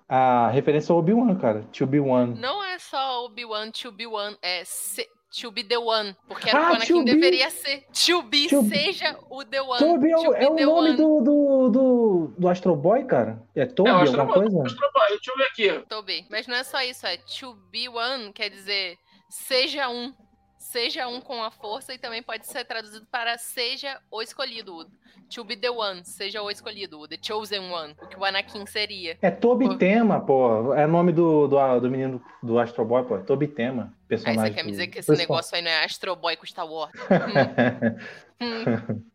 [0.08, 1.64] a, a referência ao Obi-Wan, cara.
[1.72, 2.38] To be one.
[2.38, 5.08] Não é só Obi-Wan, to be one, é se-
[5.40, 6.16] To be the one.
[6.26, 7.14] Porque era o Ah, o Anakin to be.
[7.14, 7.84] deveria ser.
[8.04, 9.78] To be, To- seja o the one.
[9.78, 13.40] Toby é, To o- be é o nome do, do, do, do Astro Boy, cara?
[13.54, 14.62] É Toby, É, alguma Astro Boy, coisa?
[14.66, 15.86] Astro Boy, Deixa eu ver aqui.
[15.88, 16.26] Toby.
[16.28, 18.98] Mas não é só isso, é to be one, quer dizer
[19.30, 20.12] seja um.
[20.58, 24.76] Seja um com a força e também pode ser traduzido para seja o escolhido.
[24.76, 24.86] o
[25.34, 28.66] To be the one, seja o escolhido, o the chosen one, o que o Anakin
[28.66, 29.16] seria.
[29.22, 29.78] É Toby Pô.
[29.78, 30.74] Tema, pô.
[30.74, 33.18] É nome do, do, do menino do Astro Boy, pô.
[33.20, 33.84] Toby Tema.
[34.02, 34.42] Aí Personagem.
[34.42, 36.92] você quer me dizer que esse negócio aí não é Astro Boy com Star Wars?
[38.42, 38.64] Hum.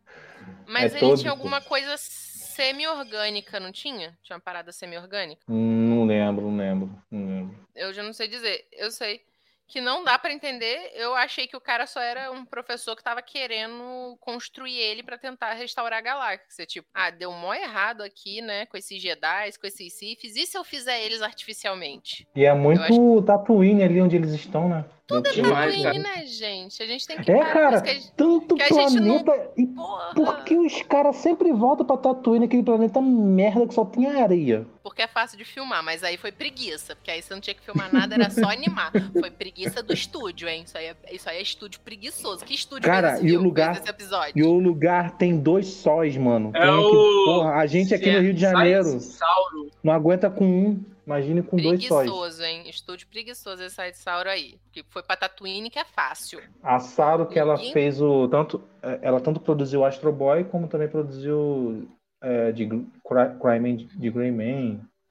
[0.66, 4.16] Mas É ele todo, tinha alguma coisa semi-orgânica, não tinha?
[4.22, 5.42] Tinha uma parada semi-orgânica?
[5.48, 7.02] Hum, não lembro, não lembro.
[7.10, 7.56] Não lembro.
[7.74, 8.66] Eu já não sei dizer.
[8.72, 9.20] Eu sei
[9.68, 10.92] que não dá pra entender.
[10.94, 15.18] Eu achei que o cara só era um professor que tava querendo construir ele pra
[15.18, 16.64] tentar restaurar a galáxia.
[16.66, 18.66] Tipo, ah, deu mó errado aqui, né?
[18.66, 20.36] Com esses Jedi, com esses Siths.
[20.36, 22.26] E se eu fizer eles artificialmente?
[22.34, 24.84] E é muito acho- Tatooine ali onde eles estão, né?
[25.06, 26.16] Tudo é demais, Tatooine, cara.
[26.16, 26.82] né, gente?
[26.82, 29.50] A gente tem que É, cara, que a gente- tanto que a gente não- planeta.
[29.56, 30.14] E Porra!
[30.16, 34.66] por que os caras sempre voltam pra Tatooine, aquele planeta merda que só tem areia?
[34.82, 37.62] Porque é fácil de filmar, mas aí foi preguiça, porque aí você não tinha que
[37.62, 38.90] filmar nada, era só animar.
[39.12, 40.64] Foi preguiça do estúdio, hein?
[40.66, 42.44] Isso aí é, isso aí é estúdio preguiçoso.
[42.44, 44.32] Que estúdio Cara, e o lugar- fez esse episódio?
[44.34, 46.50] E o lugar tem dois sóis, mano.
[46.52, 49.70] É Tem um que- o- porra, a gente aqui no Rio de Janeiro Sauro.
[49.84, 50.84] não aguenta com um.
[51.06, 52.10] Imagine com dois sóis.
[52.10, 52.68] Preguiçoso, hein?
[52.68, 54.58] Estúdio preguiçoso esse Sauro aí.
[54.72, 56.40] Que foi pra Tatooine, que é fácil.
[56.62, 60.66] A Saro que ela Ninguém- fez o tanto, é, ela tanto produziu Astro Boy como
[60.66, 61.88] também produziu
[62.22, 64.10] é, de Gr- Cry- Cryman de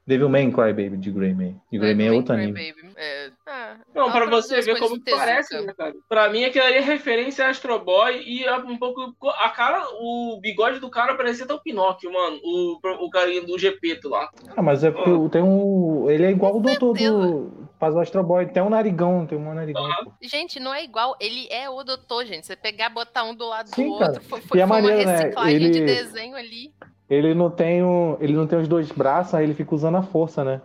[0.07, 0.49] Greyman.
[0.49, 1.61] Devilman Crybaby de Greyman.
[1.71, 2.73] De Greyman é Vai, outro Cry anime.
[2.73, 2.93] Baby.
[2.95, 3.29] É.
[3.47, 5.93] Ah, Não, pra você ver como parece, né, cara?
[6.07, 9.13] Pra mim, aquilo ali é referência a Astro Boy e é um pouco.
[9.39, 12.39] A cara, o bigode do cara parecia até o Pinóquio, mano.
[12.43, 14.29] O, o carinha do Gepeto lá.
[14.55, 16.09] Ah, mas é porque tem um.
[16.09, 17.17] Ele é igual o doutor certeza.
[17.17, 17.65] do.
[17.79, 18.45] Faz o Astro Boy.
[18.47, 19.83] Tem um narigão, tem um narigão.
[20.03, 20.11] pô.
[20.21, 21.15] Gente, não é igual.
[21.19, 22.45] Ele é o doutor, gente.
[22.45, 24.11] Você pegar, botar um do lado Sim, do cara.
[24.13, 24.27] outro.
[24.29, 24.95] Foi, foi, E é foi uma né?
[25.17, 26.73] reciclagem de Ele- desenho ali.
[27.09, 30.03] Ele não tem um, ele não tem os dois braços, aí ele fica usando a
[30.03, 30.61] força, né?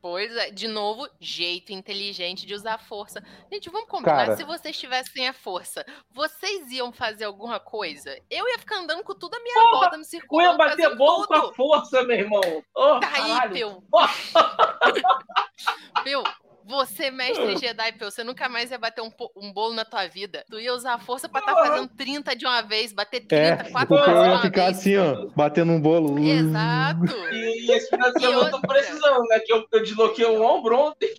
[0.00, 3.22] Pois é, de novo, jeito inteligente de usar a força.
[3.52, 4.36] Gente, vamos combinar, Cara.
[4.36, 8.10] se vocês tivessem a força, vocês iam fazer alguma coisa?
[8.28, 10.42] Eu ia ficar andando com tudo a minha Porra, volta no Eu circuito.
[10.50, 12.40] ia bater bolo com a força, meu irmão.
[12.74, 13.50] Ô, Tá aí.
[13.50, 13.82] Peu.
[16.02, 16.22] Peu,
[16.64, 20.44] você, mestre Jedi, Peu, você nunca mais ia bater um, um bolo na tua vida.
[20.50, 23.70] Tu ia usar a força pra estar fazendo 30 de uma vez, bater 30, É,
[23.70, 24.78] 4 porque vezes eu ia ficar vez.
[24.78, 26.18] assim, ó, batendo um bolo.
[26.18, 27.04] Exato.
[27.32, 29.38] E, e esse final de eu tô precisando, né?
[29.40, 31.12] Que eu, eu desloquei um ombro ontem.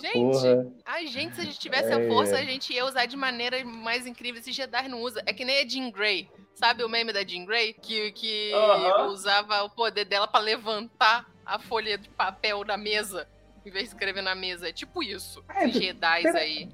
[0.00, 0.66] Gente, Porra.
[0.84, 1.94] a gente, se a gente tivesse É.
[1.94, 4.40] a força, a gente ia usar de maneira mais incrível.
[4.40, 5.22] Esse Jedi não usa.
[5.26, 6.28] É que nem a Jean Grey.
[6.54, 7.72] Sabe o meme da Jean Grey?
[7.74, 9.06] Que, que Aham.
[9.06, 13.26] usava o poder dela pra levantar a folha de papel na mesa.
[13.64, 14.68] Em vez de escrever na mesa.
[14.68, 15.42] É tipo isso.
[15.54, 16.68] É, Esses Jedi pera- aí.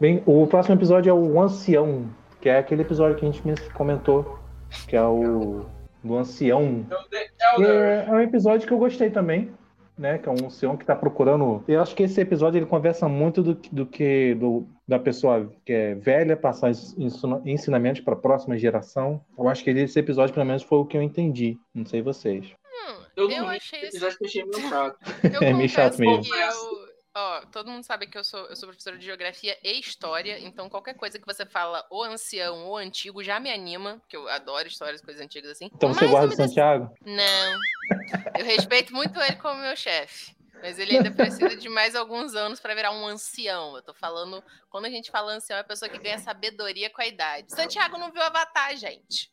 [0.00, 2.08] Bem, o próximo episódio é o Ancião,
[2.40, 4.38] que é aquele episódio que a gente comentou,
[4.88, 5.64] que é o
[6.02, 6.84] do Ancião.
[7.56, 7.68] Elder.
[7.68, 9.52] é, é um episódio que eu gostei também,
[9.96, 10.18] né?
[10.18, 11.62] Que é um ancião que tá procurando.
[11.68, 15.52] Eu acho que esse episódio ele conversa muito do, que- do que do, da pessoa
[15.64, 19.20] que é velha passar ens- ensina- ensinamentos para a próxima geração.
[19.38, 21.56] Eu acho que esse episódio, pelo menos, foi o que eu entendi.
[21.72, 22.52] Não sei vocês.
[22.88, 24.98] Hum, Eu eu, achei esse já achei meio chato.
[25.32, 26.22] Eu É meio chato confesso mesmo.
[26.24, 29.78] que eu- Ó, todo mundo sabe que eu sou, eu sou professora de geografia e
[29.78, 34.16] história, então qualquer coisa que você fala o ancião ou antigo já me anima, porque
[34.16, 35.68] eu adoro histórias, coisas antigas assim.
[35.74, 36.94] Então você Mas guarda eu o dec- Santiago?
[37.04, 37.58] Não.
[38.38, 40.34] Eu respeito muito ele como meu chefe.
[40.62, 43.76] Mas ele ainda precisa de mais alguns anos pra virar um ancião.
[43.76, 44.42] Eu tô falando.
[44.70, 47.52] Quando a gente fala ancião, é a pessoa que ganha sabedoria com a idade.
[47.52, 49.30] Santiago não viu Avatar, gente.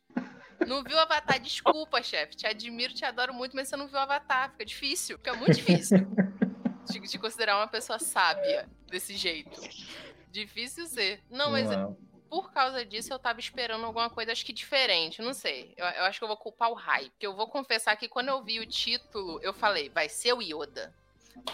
[0.66, 1.40] Não viu Avatar?
[1.40, 2.36] Desculpa, chefe.
[2.36, 4.50] Te admiro, te adoro muito, mas você não viu Avatar.
[4.52, 5.16] Fica difícil.
[5.18, 5.98] Fica muito difícil.
[6.90, 9.60] De te considerar uma pessoa sábia desse jeito.
[10.30, 11.22] Difícil ser.
[11.30, 11.96] Não, mas Não.
[12.28, 15.72] por causa disso, eu tava esperando alguma coisa, acho que diferente, não sei.
[15.76, 17.10] Eu, eu acho que eu vou culpar o hype.
[17.10, 20.42] Porque eu vou confessar que quando eu vi o título, eu falei, vai ser o
[20.42, 20.92] Yoda.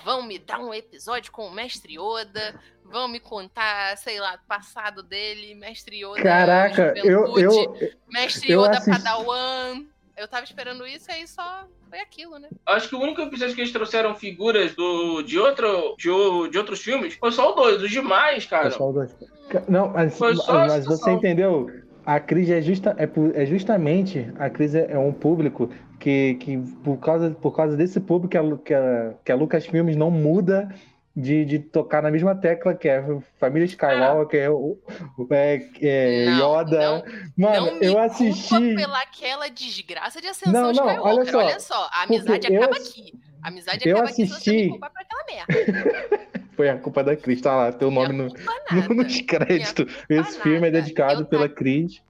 [0.05, 4.49] Vão me dar um episódio com o Mestre Yoda, vão me contar, sei lá, o
[4.49, 6.23] passado dele, Mestre Yoda.
[6.23, 7.77] Caraca, eu, eu,
[8.09, 9.85] Mestre eu Yoda assisti- Padawan.
[10.17, 12.49] Eu tava esperando isso, aí só foi aquilo, né?
[12.65, 16.57] Acho que o único episódio que eles trouxeram figuras do, de, outro, de, o- de
[16.57, 17.83] outros filmes foi só o dois.
[17.83, 18.71] Os demais, cara.
[18.71, 19.09] Pessoal do-
[19.69, 21.71] Não, mas, Foi só a mas você entendeu?
[22.07, 26.59] A Cris é, justa, é, é justamente a Cris é, é um público que, que
[26.85, 30.11] por, causa, por causa desse público que a, que a, que a Lucas Filmes não
[30.11, 30.69] muda
[31.15, 33.03] de, de tocar na mesma tecla que é
[33.41, 34.79] Família Skywalker, é, o-
[35.31, 37.05] é, é Não, Yoda.
[37.37, 38.75] não Mano, não eu culpa assisti.
[38.75, 41.07] pela aquela desgraça de ascensão Não, não, Skywalker.
[41.07, 41.39] olha só.
[41.39, 43.13] Olha só, a amizade eu acaba aqui.
[43.43, 46.27] A amizade eu acaba aqui se assisti- aquela merda.
[46.57, 47.41] Foi a culpa da Cris.
[47.43, 49.95] Tá lá, teu nome no, no, nos créditos.
[50.09, 50.81] Esse filme é nada.
[50.83, 52.03] dedicado Eu pela tá- Cris.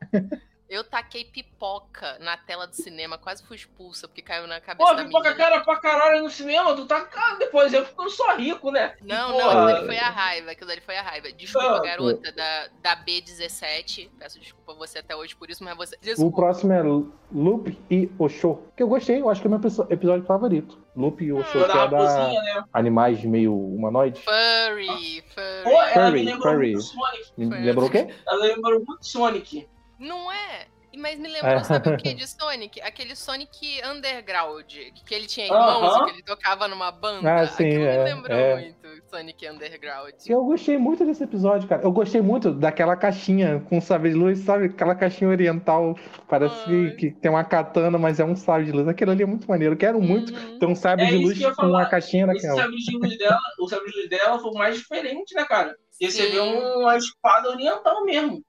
[0.68, 4.96] Eu taquei pipoca na tela do cinema, quase fui expulsa, porque caiu na cabeça Pô,
[4.96, 5.44] da pipoca menina.
[5.50, 8.96] cara pra caralho no cinema, tu tá cara, depois eu fico só rico, né?
[9.00, 9.44] Não, Porra.
[9.54, 11.32] não, aquilo ali foi a raiva, aquilo ali foi a raiva.
[11.32, 14.10] Desculpa, Ah, garota da, da B17.
[14.18, 15.94] Peço desculpa a você até hoje por isso, mas você.
[15.96, 16.36] O Desculpa.
[16.36, 18.58] próximo é Loop e Osho.
[18.76, 19.60] Que eu gostei, eu acho que é o meu
[19.90, 20.78] episódio favorito.
[20.96, 22.64] Loop e Osho, Da que é da raposinha, né?
[22.72, 24.20] animais meio humanoides.
[24.24, 25.62] Furry, furry.
[25.64, 26.72] Pô, ela Furry, me lembrou furry.
[26.72, 27.32] muito Sonic.
[27.36, 28.08] Me lembrou o quê?
[28.26, 29.68] Ela lembrou muito Sonic.
[29.98, 30.66] Não é?
[30.98, 31.62] Mas me lembrou, É.
[31.62, 32.80] sabe o que de Sonic?
[32.80, 34.64] Aquele Sonic Underground,
[35.04, 36.02] que ele tinha irmãos Aham.
[36.02, 37.34] e que ele tocava numa banda.
[37.42, 38.54] Ah, sim, Aquilo é, me lembrou é.
[38.62, 40.14] muito Sonic Underground.
[40.26, 41.82] Eu gostei muito desse episódio, cara.
[41.82, 44.66] Eu gostei muito daquela caixinha com sabre de luz, sabe?
[44.66, 45.98] Aquela caixinha oriental.
[46.26, 46.90] Parece Ai.
[46.92, 48.88] que tem uma katana, mas é um sabre de luz.
[48.88, 49.74] Aquilo ali é muito maneiro.
[49.74, 50.58] Eu quero muito Uhum.
[50.58, 52.62] ter um sabre É de luz com uma caixinha Esse daquela.
[52.62, 55.76] sabre de luz dela, o sabre de luz dela foi o mais diferente, né, cara?
[56.00, 56.30] E Sim.
[56.30, 58.42] vê uma espada oriental mesmo.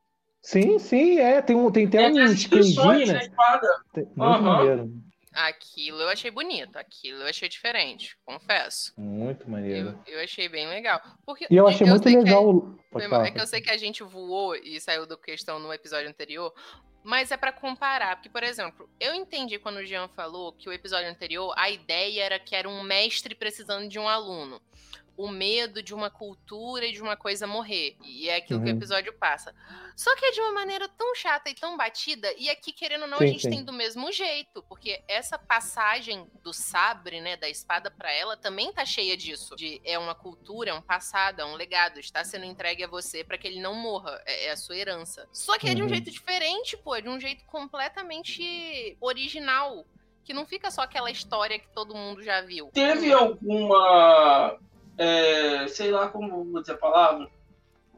[0.47, 1.41] Sim, sim, é.
[1.41, 3.29] Tem, um, tem, até inscrições na né?
[3.93, 4.93] Tem- Muito maneiro.
[5.33, 8.93] Aquilo eu achei bonito, aquilo eu achei diferente, confesso.
[8.97, 9.99] Muito maneiro.
[10.07, 11.01] Eu, eu achei bem legal.
[11.25, 12.77] Porque E eu achei muito sei que legal.
[12.95, 13.27] é- falar.
[13.27, 16.53] É que eu sei que a gente voou e saiu do questão no episódio anterior,
[17.03, 18.15] mas é pra comparar.
[18.15, 22.23] Porque, por exemplo, eu entendi quando o Jean falou que o episódio anterior, a ideia
[22.23, 24.61] era que era um mestre precisando de um aluno.
[25.17, 27.97] O medo de uma cultura e de uma coisa morrer.
[28.03, 28.77] E é aquilo que o Uhum.
[28.77, 29.53] episódio passa.
[29.95, 33.07] Só que é de uma maneira tão chata e tão batida, e aqui, querendo ou
[33.07, 33.49] não, a Sim, gente sim.
[33.49, 34.61] tem do mesmo jeito.
[34.69, 39.55] Porque essa passagem do sabre, né, da espada pra ela, também tá cheia disso.
[39.55, 41.99] De é uma cultura, é um passado, é um legado.
[41.99, 44.21] Está sendo entregue a você pra que ele não morra.
[44.23, 45.27] É, é a sua herança.
[45.33, 45.89] Só que é de um Uhum.
[45.89, 46.93] jeito diferente, pô.
[46.93, 49.83] É de um jeito completamente original.
[50.23, 52.69] Que não fica só aquela história que todo mundo já viu.
[52.73, 54.59] Teve alguma,
[54.97, 57.29] é, sei lá como vou dizer a palavra,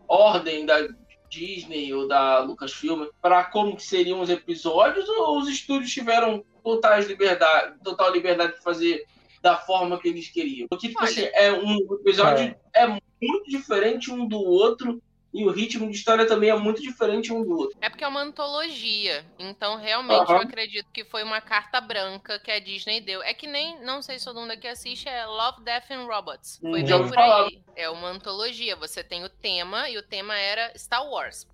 [0.07, 0.87] ordem da
[1.29, 7.07] Disney ou da Lucasfilm para como que seriam os episódios ou os estúdios tiveram totais
[7.07, 9.05] liberdade, total liberdade de fazer
[9.41, 10.67] da forma que eles queriam?
[10.67, 11.09] Porque tipo Olha.
[11.09, 15.01] assim, é um episódio é muito diferente um do outro
[15.33, 17.77] e o ritmo de história também é muito diferente um do outro.
[17.81, 19.25] É porque é uma antologia.
[19.37, 20.43] Então, realmente, eu Aham.
[20.43, 23.21] acredito que foi uma carta branca que a Disney deu.
[23.21, 26.59] É que nem, não sei se todo mundo aqui assiste, é Love, Death and Robots.
[26.63, 27.45] Hum, Foi bem por falar.
[27.45, 27.61] aí.
[27.75, 28.75] É uma antologia.
[28.75, 31.47] Você tem o tema, e o tema era Star Wars.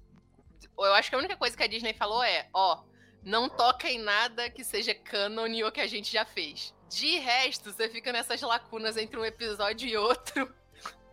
[0.78, 2.82] Eu acho que a única coisa que a Disney falou é, ó,
[3.24, 6.74] não toca em nada que seja canon ou que a gente já fez.
[6.90, 10.54] De resto, você fica nessas lacunas entre um episódio e outro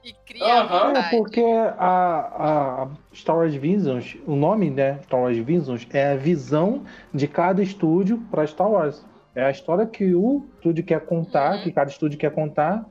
[0.05, 0.93] e cria a.
[0.99, 1.41] É, porque
[1.79, 6.83] a, a Star Wars Visions, o nome, né, Star Wars Visions, é a visão
[7.13, 9.05] de cada estúdio para Star Wars.
[9.35, 11.63] É a história que o estúdio quer contar, Uhum.
[11.63, 12.85] que cada estúdio quer contar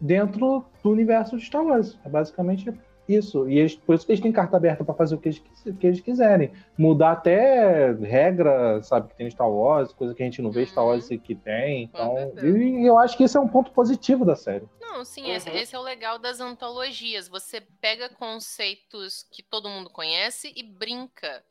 [0.00, 1.98] dentro do universo de Star Wars.
[2.04, 2.72] É basicamente
[3.08, 3.48] isso.
[3.48, 5.38] E eles, por isso que eles têm carta aberta para fazer o que eles,
[5.78, 6.52] que eles quiserem.
[6.76, 10.66] Mudar até regra, sabe, que tem em Star Wars, coisa que a gente não vê
[10.66, 10.90] Star Uhum.
[10.90, 11.84] Wars que tem.
[11.84, 14.66] Então, e eu acho que esse é um ponto positivo da série.
[14.80, 15.56] Não, sim, esse, Uhum.
[15.56, 17.28] esse é o legal das antologias.
[17.28, 21.42] Você pega conceitos que todo mundo conhece e brinca.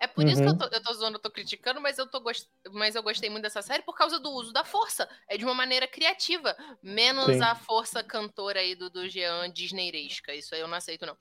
[0.00, 0.58] É por isso que eu Uhum.
[0.58, 2.46] tô, eu tô zoando, eu tô criticando, mas eu, tô gost...
[2.72, 5.08] mas eu gostei muito dessa série por causa do uso da força.
[5.28, 6.56] É de uma maneira criativa.
[6.82, 7.42] Menos Sim.
[7.42, 10.34] a força cantora aí do, do Jean Disneyresca.
[10.34, 11.16] Isso aí eu não aceito, não.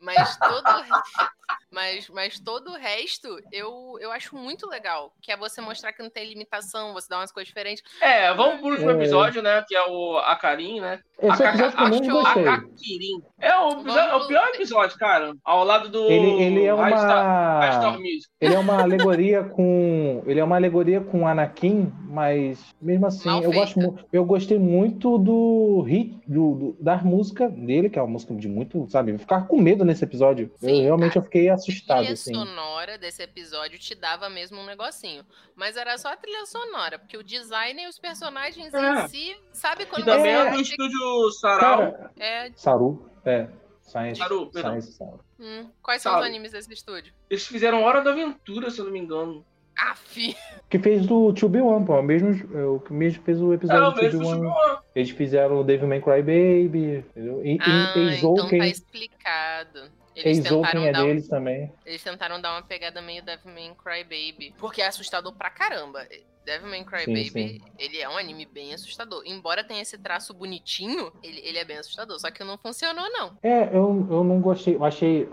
[0.00, 0.64] Mas todo,
[1.72, 5.12] mas, mas todo o resto eu, eu acho muito legal.
[5.20, 7.82] Que é você mostrar que não tem limitação, você dá umas coisas diferentes.
[8.00, 8.94] É, vamos pro último É.
[8.94, 9.64] episódio, né?
[9.66, 11.00] Que é o Akarin, né?
[11.20, 12.46] Esse A- episódio que eu gostei.
[12.48, 13.22] Akakirin.
[13.40, 15.34] É o, episódio- é o pior episódio, cara.
[15.44, 17.98] Ao lado do Ele, ele é Star, Star uma.
[17.98, 18.26] Music.
[18.40, 20.22] Ele é uma alegoria com.
[20.26, 23.90] Ele é uma alegoria com Anakin, mas mesmo assim, Mal eu, gosto, feita.
[23.90, 28.34] mu- eu gostei muito do hit, do, do- da música dele, que é uma música
[28.34, 29.16] de muito, sabe?
[29.18, 30.50] Ficar com medo nesse episódio.
[30.62, 32.32] eu Sim, realmente eu fiquei A assustado, trilha assim.
[32.34, 35.24] sonora desse episódio te dava mesmo um negocinho.
[35.56, 39.04] Mas era só a trilha sonora, porque o design e os personagens É.
[39.04, 41.78] em si, sabe quando E também você é do estúdio Sarau.
[41.92, 42.52] Cara, é.
[42.54, 43.48] Saru, é.
[43.82, 44.72] Science, Saru, perdão.
[44.72, 45.20] Science Saru.
[45.40, 47.14] Hum, quais são os animes desse estúdio?
[47.30, 49.44] Eles fizeram Hora da Aventura, se eu não me engano.
[49.78, 50.36] Aff!
[50.68, 51.98] Que fez do 2B1, pô.
[51.98, 54.34] O mesmo, é, o que mesmo fez o É episódio o do mesmo 2B1.
[54.34, 54.78] estúdio.
[54.94, 57.44] Eles fizeram o Devilman Crybaby, entendeu?
[57.44, 59.80] E, Ah, e, e então tá Zouken, explicado.
[60.16, 61.72] Eles tentaram, é dar, um- deles também.
[61.86, 64.52] eles tentaram dar uma pegada meio Devilman Crybaby.
[64.58, 66.04] Porque é assustador pra caramba.
[66.44, 69.22] Devilman Crybaby, ele é um anime bem assustador.
[69.26, 72.18] Embora tenha esse traço bonitinho, ele, ele é bem assustador.
[72.18, 73.38] Só que não funcionou, não.
[73.42, 74.74] É, eu, eu não gostei.
[74.74, 75.28] Eu achei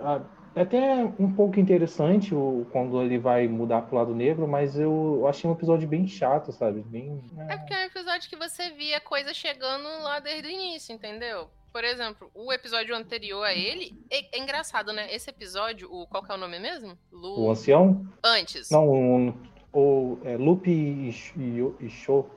[0.56, 5.26] ah, até um pouco interessante o, quando ele vai mudar pro lado negro, mas eu,
[5.28, 6.82] achei um episódio bem chato, sabe?
[6.82, 7.22] Bem.
[7.50, 11.50] É porque é um episódio que você via coisa chegando lá desde o início, entendeu?
[11.76, 15.14] por exemplo, o episódio anterior a ele é, é engraçado, né?
[15.14, 16.98] Esse episódio, o qual que é o nome mesmo?
[17.12, 17.42] Lu...
[17.42, 18.08] O ancião?
[18.24, 18.70] Antes.
[18.70, 19.34] Não, o,
[19.74, 22.30] o é, Lupe e, e, e Show.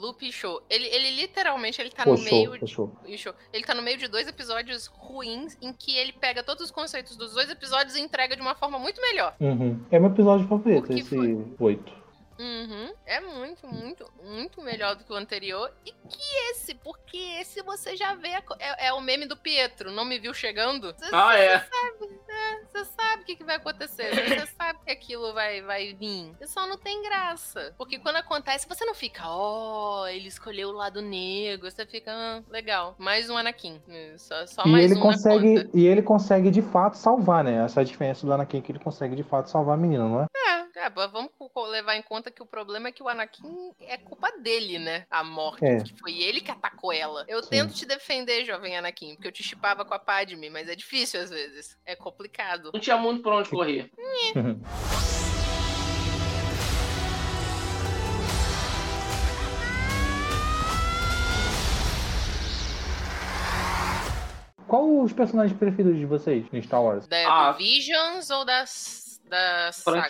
[0.00, 0.62] Lupe Show.
[0.70, 3.34] Ele, ele literalmente ele tá no show, meio de, show.
[3.52, 7.16] Ele tá no meio de dois episódios ruins em que ele pega todos os conceitos
[7.16, 9.36] dos dois episódios e entrega de uma forma muito melhor.
[9.38, 9.78] Uhum.
[9.90, 11.16] É meu episódio favorito, esse
[11.58, 11.99] oito.
[12.40, 12.94] Uhum.
[13.04, 15.70] É muito, muito, muito melhor do que o anterior.
[15.84, 16.74] E que esse?
[16.74, 18.34] Porque esse você já vê.
[18.34, 19.92] a É, é o meme do Pietro.
[19.92, 20.94] Não me viu chegando?
[20.94, 21.58] Você Ah, é.
[21.58, 22.60] sabe, né?
[22.72, 24.10] Você sabe o que, que vai acontecer.
[24.10, 26.34] Você sabe que aquilo vai, vai vir.
[26.40, 27.74] E Só não tem graça.
[27.76, 31.70] Porque quando acontece, você não fica, ó, ele escolheu o lado negro.
[31.70, 32.94] Você fica, ah, legal.
[32.98, 33.82] Mais um Anakin.
[34.16, 37.64] Só, só E mais ele um consegue, e ele consegue de fato salvar, né?
[37.64, 40.22] Essa é a diferença do Anakin que ele consegue de fato salvar a menina, não
[40.22, 40.26] é?
[40.80, 41.30] É, vamos
[41.70, 45.04] levar em conta que o problema é que o Anakin é culpa dele, né?
[45.10, 45.82] A morte, É.
[45.82, 47.22] que foi ele que atacou ela.
[47.28, 47.50] Eu Sim.
[47.50, 51.20] tento te defender, jovem Anakin, porque eu te chipava com a Padme, mas é difícil
[51.20, 51.76] às vezes.
[51.84, 52.70] É complicado.
[52.72, 53.90] Não tinha muito pra onde correr.
[64.66, 67.06] Qual os personagens preferidos de vocês em Star Wars?
[67.08, 67.52] Da, Ah.
[67.52, 70.08] Visions ou das, da saga?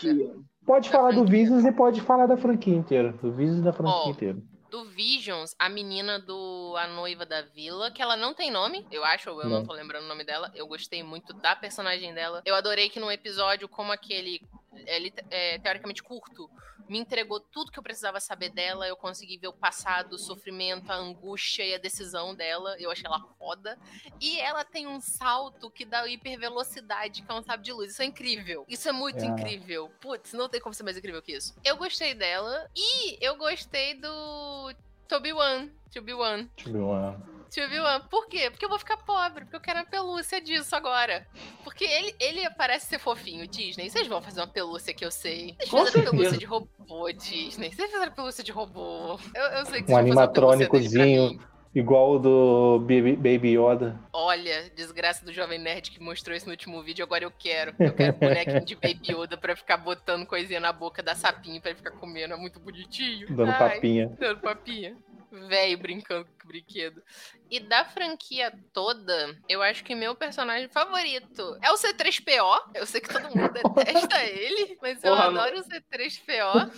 [0.67, 1.25] Pode Da falar do.
[1.25, 3.13] Visions e pode falar da franquia inteira.
[3.13, 4.11] Do Visions e da franquia Ó.
[4.11, 4.39] inteira.
[4.71, 9.05] Do Visions, a menina do A Noiva da Vila, que ela não tem nome, eu
[9.05, 9.67] acho, ou eu não Não.
[9.67, 10.49] tô lembrando o nome dela.
[10.55, 12.41] Eu gostei muito da personagem dela.
[12.45, 14.41] Eu adorei que num episódio como aquele,
[14.87, 16.49] é, é, teoricamente curto,
[16.91, 18.87] me entregou tudo que eu precisava saber dela.
[18.87, 22.77] Eu consegui ver o passado, o sofrimento, a angústia e a decisão dela.
[22.79, 23.79] Eu achei ela foda.
[24.21, 27.93] E ela tem um salto que dá hipervelocidade, que é um sábio de luz.
[27.93, 28.65] Isso é incrível.
[28.69, 29.27] Isso é muito É.
[29.27, 29.91] incrível.
[30.01, 31.55] Putz, não tem como ser mais incrível que isso.
[31.65, 32.69] Eu gostei dela.
[32.77, 34.75] E eu gostei do
[35.09, 35.73] Toby One.
[35.93, 36.51] Toby One.
[36.57, 37.67] Deixa eu uma.
[37.67, 38.05] Toby One.
[38.09, 38.51] Por quê?
[38.51, 39.45] Porque eu vou ficar pobre.
[39.45, 41.27] Porque eu quero a pelúcia disso agora.
[41.65, 43.91] Porque ele, ele parece ser fofinho, Disney.
[43.91, 45.57] Vocês vão fazer uma pelúcia que eu sei.
[45.59, 47.73] Vocês Com fizeram pelúcia de robô, Disney.
[47.73, 49.19] Vocês fizeram pelúcia de robô.
[49.35, 51.51] Eu, eu sei que vocês Um uma pra animatrônicozinho.
[51.73, 53.97] Igual o do Baby, Yoda.
[54.13, 57.73] Olha, desgraça do Jovem Nerd que mostrou isso no último vídeo, agora eu quero.
[57.79, 61.71] Eu quero bonequinho de Baby Yoda pra ficar botando coisinha na boca da sapinho pra
[61.71, 62.35] ele ficar comendo.
[62.35, 63.29] É muito bonitinho.
[63.29, 64.13] Dando Ai, papinha.
[64.19, 64.97] Dando papinha.
[65.31, 67.03] Velho brincando com brinquedo.
[67.51, 72.63] E da franquia toda, eu acho que meu personagem favorito é o C3PO.
[72.75, 76.71] Eu sei que todo mundo detesta ele, mas eu Porra, adoro o C3PO.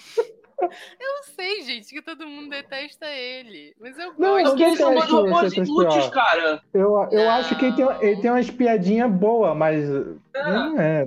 [0.63, 3.75] Eu sei, gente, que todo mundo detesta ele.
[3.81, 4.49] Mas eu Não, gosto.
[4.51, 6.11] Porque eles são inúteis, C3PO.
[6.11, 6.63] cara.
[6.73, 7.31] Eu, eu Não.
[7.33, 9.89] acho que ele tem, ele tem umas piadinhas boas, mas.
[10.35, 11.07] Não é.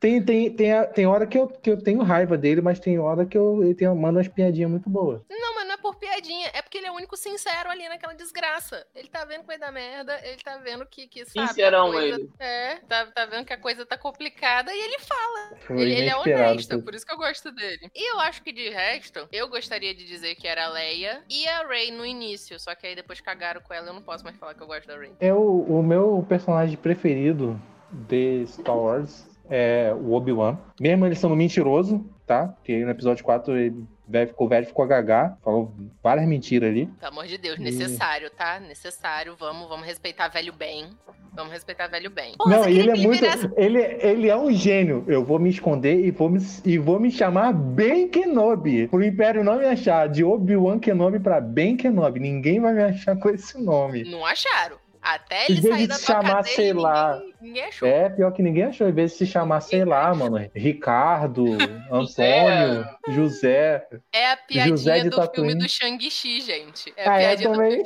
[0.00, 3.24] Tem, tem, tem, tem hora que eu, que eu tenho raiva dele, mas tem hora
[3.24, 5.20] que eu, ele tem, manda umas piadinhas muito boas.
[5.30, 6.50] Não, mas não é por piadinha.
[6.52, 8.84] É porque ele é o único sincero ali naquela desgraça.
[8.92, 12.16] Ele tá vendo que vai dar merda, ele tá vendo que, que sabe, Sincerão coisa-
[12.18, 12.30] ele.
[12.40, 15.80] É, tá, tá vendo que a coisa tá complicada e ele fala.
[15.80, 17.88] Ele, ele é honesto, por isso que eu gosto dele.
[17.94, 21.46] E eu acho que de resto, eu gostaria de dizer que era a Leia e
[21.46, 22.58] a Rey no início.
[22.58, 24.88] Só que aí depois cagaram com ela, eu não posso mais falar que eu gosto
[24.88, 25.12] da Rey.
[25.20, 27.60] É o, o meu personagem preferido
[27.92, 30.58] de Star Wars é o Obi-Wan.
[30.80, 32.48] Mesmo ele sendo mentiroso, tá?
[32.48, 36.86] Porque no episódio 4 ele velho, ficou velho, ficou gaga, falou várias mentiras ali.
[36.86, 38.60] Pelo amor de Deus, E- necessário, tá?
[38.60, 39.36] Necessário.
[39.38, 40.88] Vamos, vamos respeitar velho bem.
[41.34, 42.34] Vamos respeitar velho bem.
[42.38, 43.20] Não, você e ele é muito.
[43.20, 45.04] virasse- Ele, ele é um gênio.
[45.06, 48.88] Eu vou me esconder e vou me, e vou me chamar Ben Kenobi.
[48.88, 50.08] Pro Império não me achar.
[50.08, 52.20] De Obi-Wan Kenobi pra Ben Kenobi.
[52.20, 54.04] Ninguém vai me achar com esse nome.
[54.04, 54.78] Não acharam.
[55.06, 57.86] Até ele sair de da se chamar, sei ninguém, lá, ninguém achou.
[57.88, 58.88] É, pior que ninguém achou.
[58.88, 60.36] Em vez de se chamar, sei lá, mano.
[60.54, 61.44] Ricardo,
[61.90, 63.86] Antônio, José.
[64.12, 66.92] É a piadinha José do filme do Shang-Chi, gente.
[66.96, 67.82] É a Ah, é, piadinha do, também.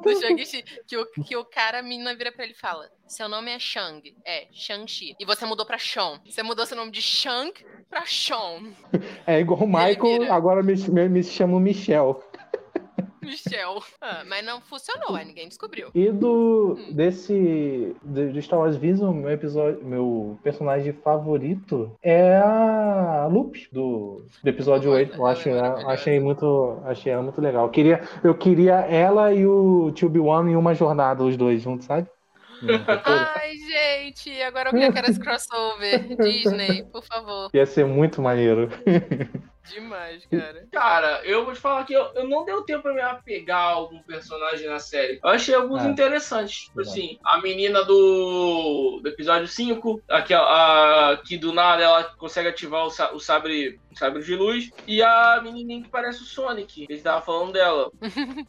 [0.00, 0.64] do Shang-Chi.
[0.86, 3.58] Que o, que o cara, a menina vira pra ele e fala: Seu nome é
[3.58, 4.02] Shang.
[4.24, 5.14] É, Shang-Chi.
[5.20, 6.20] E você mudou pra Sean.
[6.26, 7.52] Você mudou seu nome de Shang
[7.90, 8.72] pra Sean.
[9.26, 12.22] É igual o Michael, agora me, me, me chamo Michel.
[13.22, 13.82] Michel.
[14.00, 15.88] Ah, mas não funcionou, aí ninguém descobriu.
[15.94, 16.92] E do Hum.
[16.92, 24.22] desse de, de Star Wars Vision, meu episódio, meu personagem favorito é a Lupe do,
[24.42, 25.16] do episódio Olha, 8.
[25.16, 25.92] Eu é acho, eu maravilhosa.
[25.92, 27.64] achei muito, achei ela muito legal.
[27.66, 31.86] Eu queria, eu queria ela e o Tube One em uma jornada os dois juntos,
[31.86, 32.06] sabe?
[32.62, 33.02] Roteiro.
[33.34, 36.16] Ai, gente, agora eu quero esse crossover.
[36.16, 37.50] Disney, por favor.
[37.52, 38.68] Ia ser muito maneiro.
[39.68, 40.66] Demais, cara.
[40.72, 43.70] Cara, eu vou te falar que eu, eu não deu tempo pra me apegar a
[43.72, 45.20] algum personagem na série.
[45.22, 45.88] Eu achei alguns Ah.
[45.88, 46.64] interessantes.
[46.64, 52.48] Tipo assim, a menina do, do episódio 5, aqui, a, que do nada ela consegue
[52.48, 54.70] ativar o, o sabre, o sabre de luz.
[54.86, 57.90] E a menininha que parece o Sonic, que a gente tava falando dela.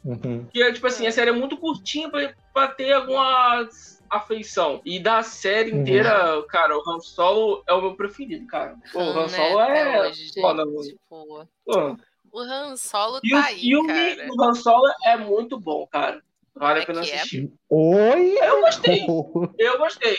[0.04, 0.48] Uhum.
[0.52, 3.68] Que é, tipo assim, a série é muito curtinha pra, pra ter alguma
[4.16, 4.82] afeição.
[4.86, 5.82] E da série Uhum.
[5.82, 8.76] inteira, cara, o Han Solo é o meu preferido, cara.
[8.92, 11.98] Pô, o Han né, Solo até é hoje, gente, foda, tipo, Pô.
[12.32, 14.28] o Han Solo E tá o aí, filme cara.
[14.28, 16.22] do Han Solo é muito bom, cara.
[16.56, 17.16] Vale É a pena que é.
[17.16, 17.52] assistir.
[17.70, 18.38] Oi!
[18.42, 19.06] Eu gostei,
[19.60, 20.18] eu gostei.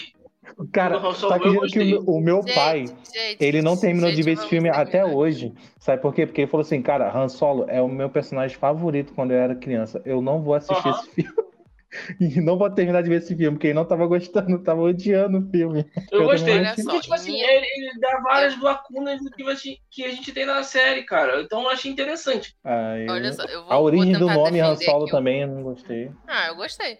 [0.72, 4.10] Cara, só eu acredito que o meu, o meu Gente, pai, gente, ele não terminou
[4.10, 5.16] de gente, ver esse filme até terminar.
[5.16, 5.54] hoje.
[5.78, 6.26] Sabe por quê?
[6.26, 9.54] Porque ele falou assim, cara, Han Solo é o meu personagem favorito quando eu era
[9.54, 10.02] criança.
[10.04, 11.32] Eu não vou assistir esse filme.
[12.20, 15.38] E não vou terminar de ver esse filme, porque ele não tava gostando, tava odiando
[15.38, 15.84] o filme.
[16.10, 16.64] Eu, Eu gostei.
[16.64, 20.10] só, Porque, tipo assim, ele, ele dá várias lacunas do que a, gente, que a
[20.10, 21.40] gente tem na série, cara.
[21.42, 22.54] Então eu achei interessante.
[22.64, 25.42] Ah, eu- Olha só, eu vou, A origem vou do nome Han defender Solo também
[25.42, 26.10] eu não gostei.
[26.26, 26.98] Ah, eu gostei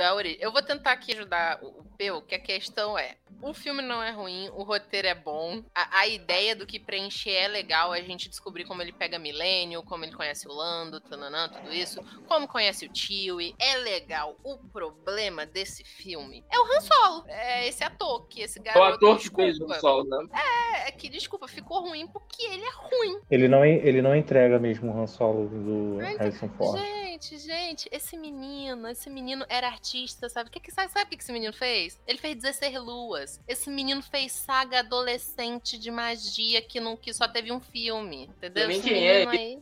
[0.00, 0.38] da origem.
[0.40, 4.02] Eu vou tentar aqui ajudar o o Peu, que a questão é: o filme não
[4.02, 8.00] é ruim, o roteiro é bom, a, a ideia do que preencher é legal, a
[8.00, 12.48] gente descobrir como ele pega Milênio, como ele conhece o Lando, tananã, tudo isso, como
[12.48, 14.36] conhece o Chewie, é legal.
[14.44, 18.64] O problema desse filme é o Han Solo, é esse ator, que esse É o
[18.64, 18.94] garoto.
[18.96, 20.28] ator que desculpa, fez o Han Solo, né?
[20.32, 23.20] É, é que, desculpa, ficou ruim porque ele é ruim.
[23.30, 26.78] Ele não, ele não entrega mesmo o Han Solo do Harrison Ford.
[26.78, 29.89] Gente, gente, esse menino, esse menino era artista,
[30.28, 30.48] sabe?
[30.48, 32.00] O que que sabe, sabe o que esse menino fez?
[32.06, 33.40] Ele fez 16 luas.
[33.46, 38.62] Esse menino fez saga adolescente de magia que não que só teve um filme, entendeu?
[38.64, 39.58] Também Esse quem é menino aí.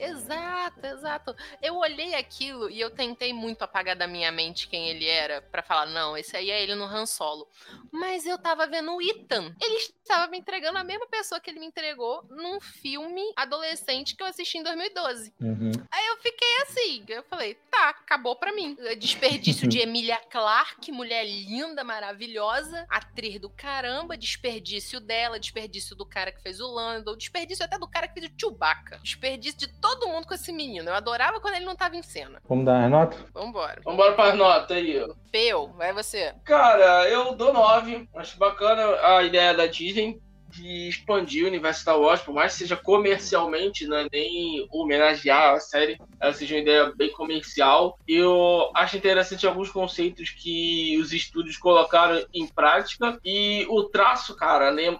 [0.00, 1.36] Exato, exato.
[1.60, 5.62] Eu olhei aquilo e eu tentei muito apagar da minha mente quem ele era pra
[5.62, 7.46] falar, não, esse aí é ele no Han Solo.
[7.92, 9.54] Mas eu tava vendo o Ethan.
[9.60, 14.22] Ele estava me entregando a mesma pessoa que ele me entregou num filme adolescente que
[14.22, 15.34] eu assisti em 2012.
[15.40, 15.72] Uhum.
[15.90, 18.76] Aí eu fiquei assim, eu falei, tá, acabou pra mim.
[18.98, 26.32] Desperdício de Emilia Clarke, mulher linda, maravilhosa, atriz do caramba, desperdício dela, desperdício do cara
[26.32, 28.98] que fez o Lando, desperdício até do cara que fez o Chewbacca.
[29.02, 30.88] Desperdício de todo mundo com esse menino.
[30.88, 32.40] Eu adorava quando ele não tava em cena.
[32.48, 33.18] Vamos dar as notas?
[33.32, 33.80] Vambora.
[33.84, 35.00] Vambora para as notas aí.
[35.00, 35.14] ó.
[35.30, 36.34] Peu, vai você.
[36.44, 38.08] Cara, eu dou 9.
[38.14, 38.82] Acho bacana
[39.16, 43.86] a ideia da Disney de expandir o universo Star Wars, por mais que seja comercialmente,
[43.86, 47.98] né, nem homenagear a série, ela seja uma ideia bem comercial.
[48.06, 54.70] Eu acho interessante alguns conceitos que os estúdios colocaram em prática e o traço, cara,
[54.72, 54.98] né,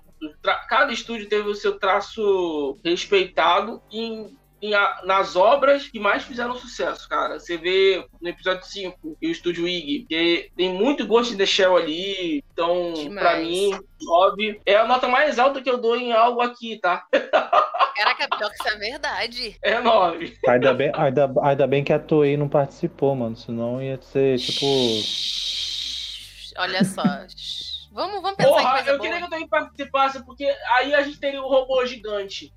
[0.68, 6.54] cada estúdio teve o seu traço respeitado em em a- nas obras que mais fizeram
[6.56, 7.38] sucesso, cara.
[7.38, 11.46] Você vê no episódio 5 e o estúdio IG, que tem muito Ghost in the
[11.46, 12.44] Shell ali.
[12.52, 13.18] Então, Demais.
[13.26, 17.04] pra mim, 9 é a nota mais alta que eu dou em algo aqui, tá?
[17.96, 19.56] Caraca, pior que isso é verdade.
[19.62, 20.38] É 9.
[20.48, 23.36] Ainda bem, ainda, ainda bem que a Toei não participou, mano.
[23.36, 24.64] Senão ia ser tipo.
[26.58, 27.02] Olha só.
[28.00, 29.00] Vamos, vamos pensar em Porra, coisa eu boa.
[29.02, 30.44] queria que eu também participasse, porque
[30.76, 32.50] aí a gente teria o robô gigante.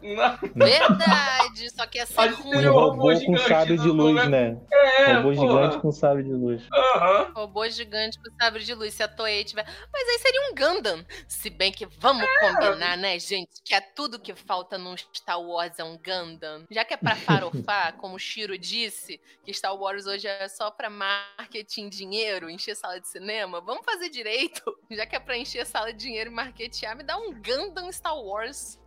[0.55, 4.23] Verdade, só que ser A gente Um teria o robô robô com sábio de luz,
[4.23, 4.57] do- né?
[4.71, 5.47] É, robô porra.
[5.47, 6.63] gigante com sábio de luz.
[6.73, 7.31] Aham.
[7.35, 9.65] Robô gigante com sabre de luz, se a Toei tiver.
[9.91, 11.05] Mas aí seria um Gundam.
[11.27, 12.39] Se bem que vamos É.
[12.39, 13.49] combinar, né, gente?
[13.65, 16.65] Que é tudo que falta num Star Wars é um Gundam.
[16.71, 20.71] Já que é pra farofar, como o Shiro disse, que Star Wars hoje é só
[20.71, 24.61] pra marketing, dinheiro, encher sala de cinema, vamos fazer direito.
[24.91, 28.17] Já que é pra encher sala de dinheiro e marketear, me dá um Gundam Star
[28.17, 28.79] Wars.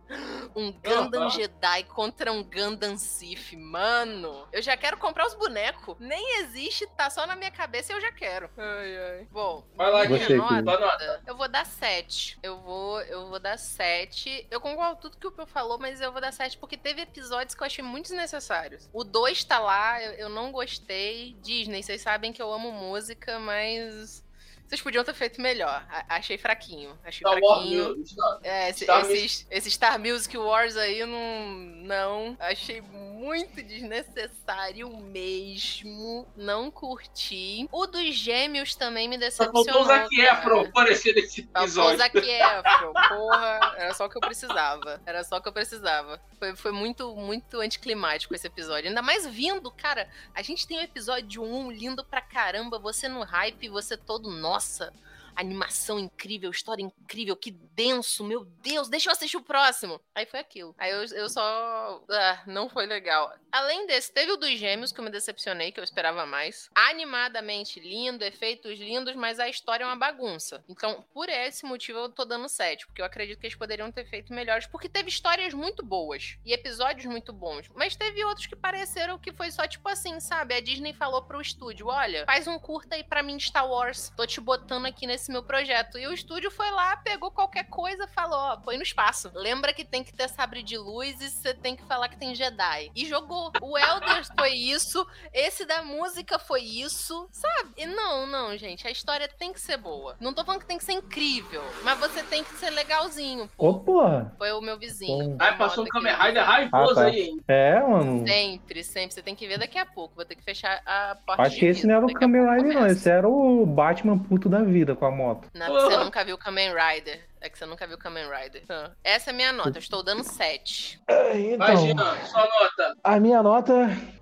[0.55, 1.29] Um Gundam Aham.
[1.31, 4.47] Jedi contra um Gundam Sith, mano.
[4.53, 5.97] Eu já quero comprar os bonecos.
[5.99, 8.49] Nem existe, tá só na minha cabeça e eu já quero.
[8.57, 9.27] Ai, ai.
[9.29, 11.21] Bom, Vai lá, minha Você, nota, nota.
[11.27, 12.39] eu vou dar 7.
[12.41, 14.47] Eu vou, eu vou dar 7.
[14.49, 17.01] Eu concordo com tudo que o Pio falou, mas eu vou dar 7 porque teve
[17.01, 18.89] episódios que eu achei muito desnecessários.
[18.93, 21.35] O 2 tá lá, eu, eu não gostei.
[21.41, 24.25] Disney, vocês sabem que eu amo música, mas.
[24.67, 25.85] Vocês podiam ter feito melhor.
[25.89, 26.97] A- achei fraquinho.
[27.03, 28.05] Achei Star Wars, fraquinho.
[28.05, 31.47] Star- É, esse, Star esses, esse Star Music Wars aí, não,
[31.85, 32.37] não.
[32.39, 36.27] Achei muito desnecessário mesmo.
[36.35, 37.67] Não curti.
[37.71, 39.63] O dos gêmeos também me Só decepcionou.
[39.63, 40.15] faltou o Zac.
[40.19, 41.97] Efron aparecer nesse Faltou o episódio.
[41.97, 43.73] Zac Efron, porra.
[43.77, 45.01] Era só o que eu precisava.
[45.05, 46.21] Era só o que eu precisava.
[46.39, 48.89] Foi, foi muito, muito anticlimático esse episódio.
[48.89, 50.07] Ainda mais vindo, cara.
[50.35, 52.77] A gente tem o episódio 1 lindo pra caramba.
[52.79, 54.91] Você no hype, você todo, nossa.
[55.37, 60.01] Animação incrível, história incrível, que denso, meu Deus, deixa eu assistir o próximo.
[60.15, 60.75] Aí foi aquilo.
[60.77, 62.03] Aí eu, eu só.
[62.09, 63.31] Ah, não foi legal.
[63.51, 66.69] Além desse, teve o dos gêmeos, que eu me decepcionei, que eu esperava mais.
[66.73, 70.63] Animadamente lindo, efeitos lindos, mas a história é uma bagunça.
[70.67, 74.05] Então, por esse motivo, eu tô dando 7, porque eu acredito que eles poderiam ter
[74.05, 77.69] feito melhores, porque teve histórias muito boas e episódios muito bons.
[77.75, 80.55] Mas teve outros que pareceram que foi só tipo assim, sabe?
[80.55, 84.11] A Disney falou pro estúdio: olha, faz um curta aí pra mim Star Wars.
[84.17, 85.97] Tô te botando aqui nesse meu projeto.
[85.97, 89.31] E o estúdio foi lá, pegou qualquer coisa, falou: ó, põe no espaço.
[89.33, 92.35] Lembra que tem que ter sabre de luz e você tem que falar que tem
[92.35, 92.91] Jedi.
[92.95, 93.51] E jogou.
[93.61, 97.71] O Elders foi isso, esse da música foi isso, sabe?
[97.77, 98.87] E não, não, gente.
[98.87, 100.15] A história tem que ser boa.
[100.19, 103.69] Não tô falando que tem que ser incrível, mas você tem que ser legalzinho, pô.
[103.69, 104.33] Ô, porra.
[104.37, 105.35] Foi o meu vizinho.
[105.39, 107.03] Aí passou um Kamen Rider raivoso Ah, tá.
[107.05, 107.41] aí, hein?
[107.47, 108.27] É, mano.
[108.27, 109.13] Sempre, sempre.
[109.13, 110.15] Você tem que ver daqui a pouco.
[110.15, 111.43] Vou ter que fechar a porta.
[111.43, 112.87] Acho de que esse não era o Kamen Rider, não.
[112.87, 115.49] Esse era o Batman puto da vida com a moto.
[115.53, 116.03] Não, porque você Porra.
[116.05, 117.25] nunca viu Kamen Rider.
[117.41, 118.63] É que você nunca viu Kamen Rider.
[118.69, 119.69] Ah, Essa é a minha nota.
[119.77, 120.99] Eu estou dando 7.
[121.07, 122.95] Vai, Então, Jean, sua nota.
[123.03, 123.73] a minha nota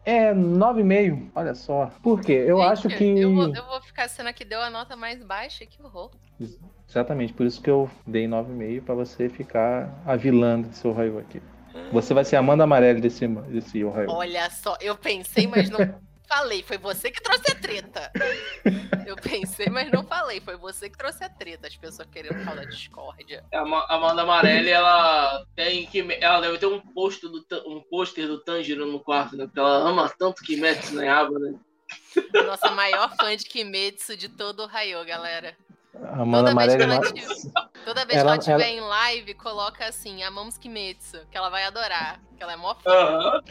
[0.05, 1.31] é 9,5.
[1.35, 1.91] Olha só.
[2.01, 2.43] Por quê?
[2.47, 3.19] Eu Gente, acho que.
[3.19, 5.65] Eu vou, eu vou ficar sendo a que deu a nota mais baixa.
[5.65, 6.11] Que horror.
[6.87, 11.41] Exatamente, por isso que eu dei 9,5 pra você ficar a vilã desse Ohio aqui.
[11.91, 14.09] Você vai ser a Amanda Amarelli desse, desse Ohio.
[14.09, 15.79] Olha só, eu pensei, mas não
[16.27, 16.63] falei.
[16.63, 18.11] Foi você que trouxe a treta.
[19.05, 20.41] Eu pensei, mas não falei.
[20.41, 21.67] Foi você que trouxe a treta.
[21.67, 23.45] As pessoas querendo falar discórdia.
[23.53, 26.01] A Ma- Amanda Amarelli, ela tem que.
[26.21, 29.45] Ela deve ter um pôster do, um pôster do Tanjiro no quarto, né?
[29.45, 31.53] Porque ela ama tanto Kimetsu no Yaiba, né?
[32.45, 35.55] Nossa maior fã de Kimetsu de todo o Raio, galera.
[36.03, 36.83] A Amanda Toda vez que Amarelli.
[36.83, 41.19] ela tiver- Toda vez Ela- que ela estiver ela- em live, coloca assim, amamos Kimetsu,
[41.29, 42.19] que ela vai adorar.
[42.35, 43.41] Que ela é mó fã.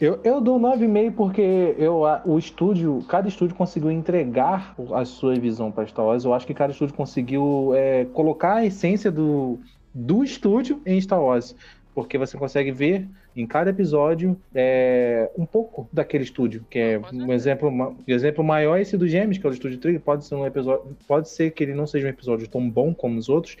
[0.00, 5.34] Eu, eu dou 9,5 porque eu, a- o estúdio, cada estúdio conseguiu entregar a sua
[5.36, 6.24] visão para Star Wars.
[6.24, 9.58] Eu acho que cada estúdio conseguiu é, colocar a essência do,
[9.94, 11.54] do estúdio em Star Wars.
[11.94, 16.64] Porque você consegue ver em cada episódio é, um pouco daquele estúdio.
[16.70, 19.52] Que é Com um exemplo, um exemplo maior é esse do Gêmeos, que é o
[19.52, 20.00] estúdio Trigger.
[20.00, 20.96] Pode ser um episódio.
[21.06, 23.56] Pode ser que ele não seja um episódio tão bom como os outros,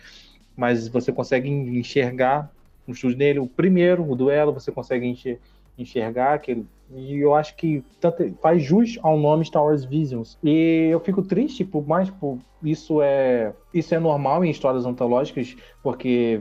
[0.56, 2.50] mas você consegue enxergar
[2.86, 3.38] no estúdio dele.
[3.40, 5.38] O primeiro, o duelo, você consegue enxer-
[5.76, 6.64] enxergar aquele.
[6.94, 10.38] E eu acho que tanto- faz jus ao nome Star Wars Visions.
[10.44, 15.56] E eu fico triste, por mais por isso é isso é normal em histórias antológicas,
[15.82, 16.40] porque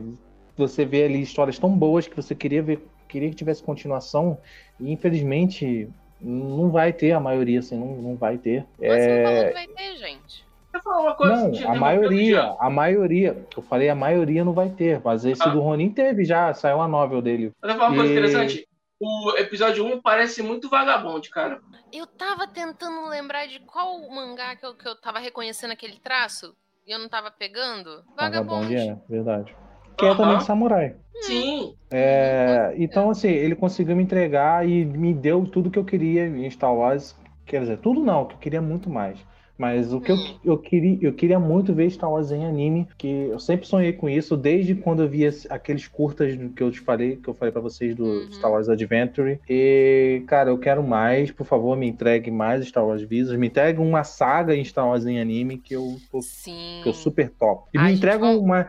[0.56, 4.38] você vê ali histórias tão boas que você queria ver, queria que tivesse continuação,
[4.80, 8.65] e infelizmente não vai ter a maioria, assim, não, não vai ter.
[8.77, 10.44] Você não falou É, que vai ter, gente.
[10.73, 11.35] Deixa eu falar uma coisa.
[11.35, 15.44] não, te a maioria, a maioria, eu falei a maioria não vai ter, mas esse
[15.44, 15.49] Ah.
[15.49, 17.52] do Ronin teve já, saiu a novel dele.
[17.61, 18.68] Eu falar uma coisa E- interessante.
[18.99, 21.60] O episódio 1 parece muito vagabundo, cara.
[21.91, 26.56] Eu tava tentando lembrar de qual mangá que eu, que eu tava reconhecendo aquele traço
[26.88, 28.03] e eu não tava pegando.
[28.15, 28.65] Vagabond.
[28.73, 29.53] Vagabond, é, verdade.
[29.98, 30.95] Que é também samurai.
[31.22, 31.74] Sim.
[31.90, 36.49] É, então, assim, ele conseguiu me entregar e me deu tudo que eu queria em
[36.49, 37.15] Star Wars.
[37.45, 39.20] Quer dizer, tudo não, que eu queria muito mais.
[39.56, 43.07] Mas o que eu, eu, queria, eu queria muito ver Star Wars em anime, que
[43.07, 47.18] eu sempre sonhei com isso, desde quando eu via aqueles curtas que eu te falei,
[47.18, 48.32] que eu falei pra vocês do Uhum.
[48.32, 49.40] Star Wars Adventure.
[49.48, 53.80] E, cara, eu quero mais, por favor, me entregue mais Star Wars Visas, me entregue
[53.80, 56.80] uma saga em Star Wars em anime que eu Sim.
[56.82, 57.70] que eu super top.
[57.74, 58.68] E Ai, me entrega uma,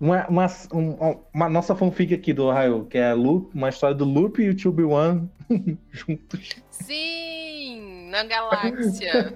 [0.00, 4.04] uma, uma, um- uma nossa fanfic aqui do Ohio, que é Loop, uma história do
[4.04, 5.28] Loop e o 2B1
[5.92, 6.48] juntos.
[6.70, 9.32] Sim, na galáxia.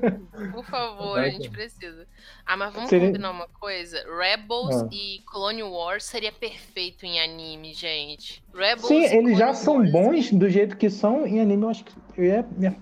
[0.53, 2.07] Por favor, a gente precisa.
[2.47, 3.99] Ah, mas vamos Seria- combinar uma coisa?
[4.19, 4.89] Rebels Ah.
[4.93, 8.43] e Clone Wars seria perfeito em anime, gente.
[8.55, 9.93] Rebels Sim, eles já Clone são Wars.
[9.93, 12.77] bons do jeito que são em anime, eu acho que eu ia, minha-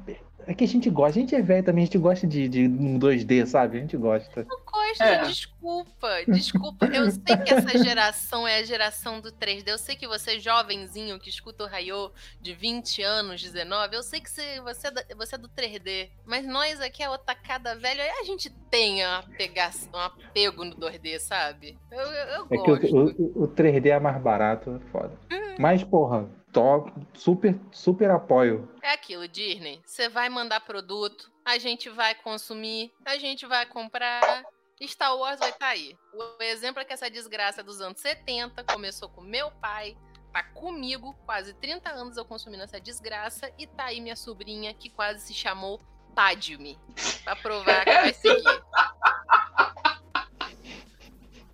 [0.46, 2.66] é que a gente gosta, a gente é velho também, a gente gosta de, de
[2.66, 3.78] um 2D, sabe?
[3.78, 4.44] A gente gosta.
[4.48, 5.22] Não gosto, É.
[5.24, 6.86] desculpa, desculpa.
[6.86, 9.68] Eu sei que essa geração é a geração do 3D.
[9.70, 12.10] Eu sei que você, jovenzinho, que escuta o Rayo
[12.40, 16.08] de 20 anos, 19, eu sei que você, você, é, da- você é do 3D.
[16.24, 21.18] Mas nós aqui, a otacada velha, a gente tem uma pegação, um apego no 2D,
[21.18, 21.76] sabe?
[21.90, 22.96] Eu, eu, eu É que gosto.
[22.96, 25.12] o, o, o 3D é mais barato, é foda.
[25.58, 28.68] Mas, porra, top, super, super apoio.
[28.82, 29.80] É aquilo, Disney.
[29.84, 34.44] Você vai mandar produto, a gente vai consumir, a gente vai comprar.
[34.84, 35.96] Star Wars vai estar aí.
[36.12, 39.96] O exemplo é que essa desgraça dos anos 70 começou com meu pai,
[40.32, 44.90] tá comigo, quase 30 anos eu consumindo essa desgraça, e tá aí minha sobrinha que
[44.90, 45.80] quase se chamou
[46.14, 46.78] Padme.
[47.24, 48.42] Pra provar que vai seguir.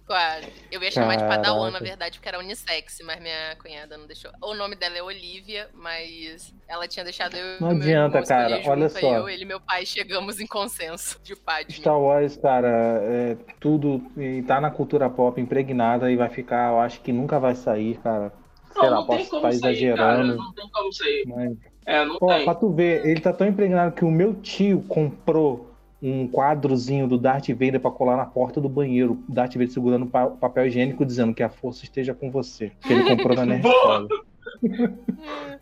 [0.08, 0.46] Claro.
[0.72, 1.84] Eu ia chamar de Padawan, na Caraca.
[1.84, 4.30] verdade, porque era unissex, mas minha cunhada não deixou.
[4.42, 8.62] O nome dela é Olivia, mas ela tinha deixado eu Não meu adianta, irmão cara,
[8.64, 9.16] olha só.
[9.16, 11.74] Eu, ele e meu pai chegamos em consenso de Padme.
[11.74, 12.68] Star Wars, cara,
[13.02, 17.38] é tudo e tá na cultura pop impregnada e vai ficar, eu acho que nunca
[17.38, 18.32] vai sair, cara.
[18.72, 19.98] Sei Não, lá, não tem posso como estar sair, exagerando.
[19.98, 20.24] cara.
[20.24, 21.24] Não tem como sair.
[21.26, 22.44] Mas, É, não Ó, tem.
[22.44, 25.67] pra tu ver, ele tá tão impregnado que o meu tio comprou
[26.00, 29.22] um quadrozinho do Darth Vader pra colar na porta do banheiro.
[29.28, 32.70] O Darth Vader segurando pa- papel higiênico dizendo que a força esteja com você.
[32.82, 33.66] Que ele comprou na Nerd!
[33.68, 34.08] Story.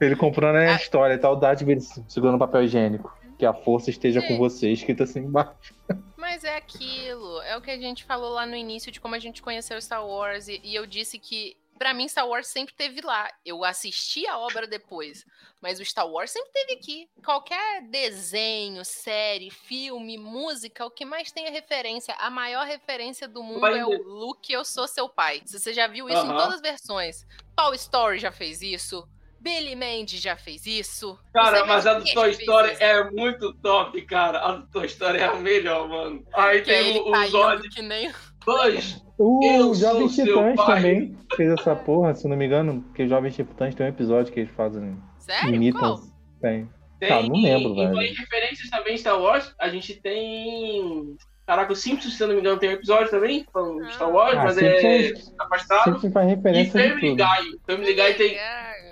[0.00, 3.14] ele comprou na Nerd Story, tá o Darth Vader segurando papel higiênico.
[3.38, 4.38] Que a força esteja com Sim.
[4.38, 5.74] você, escrito assim embaixo.
[6.16, 9.18] Mas é aquilo, é o que a gente falou lá no início de como a
[9.18, 13.01] gente conheceu Star Wars e, e eu disse que pra mim Star Wars sempre teve
[13.01, 13.31] lá.
[13.44, 15.24] Eu assisti a obra depois,
[15.61, 17.09] mas o Star Wars sempre teve aqui.
[17.24, 22.15] Qualquer desenho, série, filme, música, o que mais tem é referência.
[22.19, 25.43] A maior referência do mundo é o Luke, eu sou seu pai.
[25.44, 26.36] Você já viu isso em Aham.
[26.39, 27.27] todas as versões.
[27.57, 29.09] Toy Story já fez isso.
[29.40, 31.18] Billy Mandy já fez isso.
[31.32, 34.38] Cara, mas a do Toy Story é muito top, cara.
[34.40, 36.24] A do Toy Story é a melhor, mano.
[36.34, 37.68] Aí Que é tem o, o Zod.
[37.68, 38.10] que nem
[38.44, 39.02] Dois.
[39.18, 43.30] O Eu Jovem Titãs também fez essa porra, se não me engano, porque o Jovem
[43.30, 44.96] Titãs tem um episódio que eles fazem.
[45.18, 45.54] Sério?
[45.54, 45.80] imitam.
[45.80, 46.00] Qual?
[46.40, 46.68] Tem.
[47.00, 48.02] Tem, Ah, não lembro, e, velho.
[48.02, 51.16] E em referências também em Star Wars, a gente tem.
[51.46, 54.10] Caraca, o Simpsons, se eu não me engano, tem um episódio também, falando de Star
[54.10, 55.84] Wars, Ah, mas é Simpsons- afastado.
[55.94, 57.14] Sempre faz E referência de Family.
[57.16, 57.60] Guy.
[57.66, 58.36] Family Guy tem,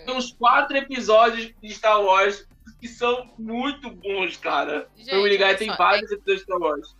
[0.04, 2.46] tem uns quatro episódios de Star Wars
[2.80, 4.86] que são muito bons, cara.
[4.96, 6.96] Gente, Family Guy olha tem só, vários episódios de Star Wars.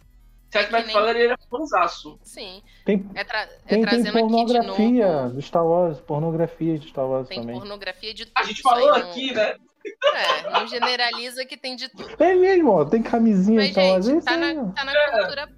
[0.50, 2.18] Seth que nem- MacFarlane ele é fãzaço.
[2.22, 2.62] Sim.
[2.84, 5.34] Tem, É, tra é tem, tem aqui de pornografia novo.
[5.34, 7.56] do Star Wars, pornografia de Star Wars Tem também.
[7.58, 8.34] pornografia de tudo.
[8.36, 9.56] A gente falou não- aqui, né?
[10.14, 12.08] É, não generaliza que tem de tudo.
[12.22, 14.06] É mesmo, ó, tem camisinha Mas, de Star Wars.
[14.06, 15.48] gente, tá aí, na, tá na cultura.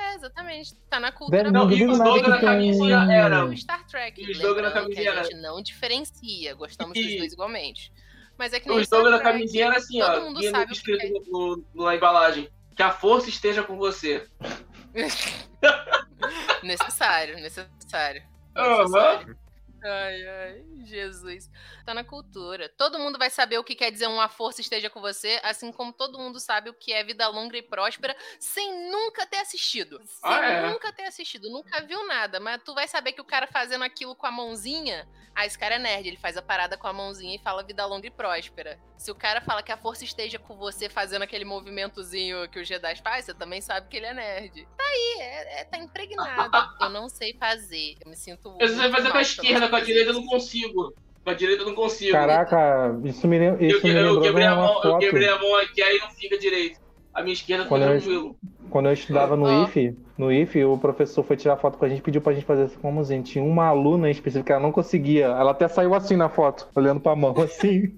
[0.00, 0.74] É, exatamente.
[0.88, 1.50] Tá na cultura.
[1.50, 3.44] Não, e o slogan da camisinha era.
[3.44, 4.20] O Star Trek.
[4.22, 6.54] E o slogan da camisinha a gente não diferencia.
[6.54, 7.92] Gostamos dos E- dois igualmente.
[8.38, 10.24] Mas é que O slogan da camisinha era assim, todo ó.
[10.24, 11.10] mundo sabe o que escrito é.
[11.30, 12.48] no, no- na embalagem.
[12.74, 14.26] Que a força esteja com você.
[16.62, 18.22] Necessário, necessário.
[18.56, 18.78] Aham.
[18.82, 19.38] necessário.
[19.82, 21.48] Ai, ai, Jesus.
[21.86, 22.68] Tá na cultura.
[22.76, 25.90] Todo mundo vai saber o que quer dizer uma força esteja com você, assim como
[25.92, 29.98] todo mundo sabe o que é vida longa e próspera, sem nunca ter assistido.
[30.04, 30.60] Sem Ah, é?
[30.60, 32.38] nunca ter assistido, nunca viu nada.
[32.38, 35.08] Mas tu vai saber que o cara fazendo aquilo com a mãozinha.
[35.34, 37.86] Ah, esse cara é nerd, ele faz a parada com a mãozinha e fala vida
[37.86, 38.78] longa e próspera.
[38.98, 42.64] Se o cara fala que a força esteja com você fazendo aquele movimentozinho que o
[42.64, 44.68] Jedi faz, você também sabe que ele é nerd.
[44.76, 46.50] Tá aí, é, é- tá impregnado.
[46.82, 47.96] Eu não sei fazer.
[48.04, 48.54] Eu me sinto.
[48.60, 50.94] Eu sei fazer com a esquerda, com a direita eu não consigo.
[51.24, 52.12] Com a direita eu não consigo.
[52.12, 55.38] Caraca, isso me, eu, isso me eu lembrou de quebrei a mão, eu quebrei a
[55.38, 56.80] mão aqui, aí não fica direito.
[57.14, 58.36] A minha esquerda fica Quando eu- tranquilo.
[58.70, 59.64] Quando eu estudava no Ó.
[59.64, 62.62] IF, no IF, o professor foi tirar foto com a gente, pediu pra gente fazer
[62.62, 63.32] assim como gente.
[63.32, 65.26] Tinha uma aluna em específico que ela não conseguia.
[65.26, 67.92] Ela até saiu assim na foto, olhando pra mão, assim.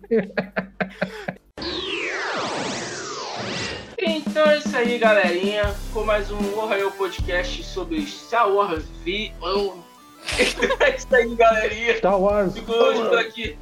[3.98, 5.74] Então é isso aí, galerinha.
[5.92, 9.30] Com mais um Ohio Podcast sobre Star Wars V.
[10.80, 11.96] é isso aí, galerinha.
[11.98, 12.54] Star Wars.
[12.54, 13.58] Fico hoje por aqui.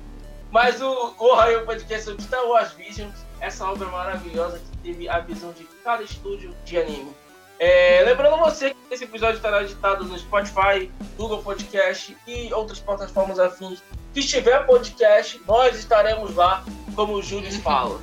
[0.53, 3.30] Mais um Ohio Podcast sobre Star Wars Visions.
[3.41, 7.15] Essa obra maravilhosa que teve a visão de cada estúdio de anime.
[7.59, 13.39] É, lembrando você que esse episódio estará editado no Spotify, Google Podcast e outras plataformas
[13.39, 13.83] afins.
[14.15, 16.65] Se tiver podcast, nós estaremos lá,
[16.97, 18.01] como o Júlio fala.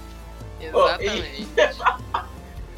[0.61, 1.47] Exatamente.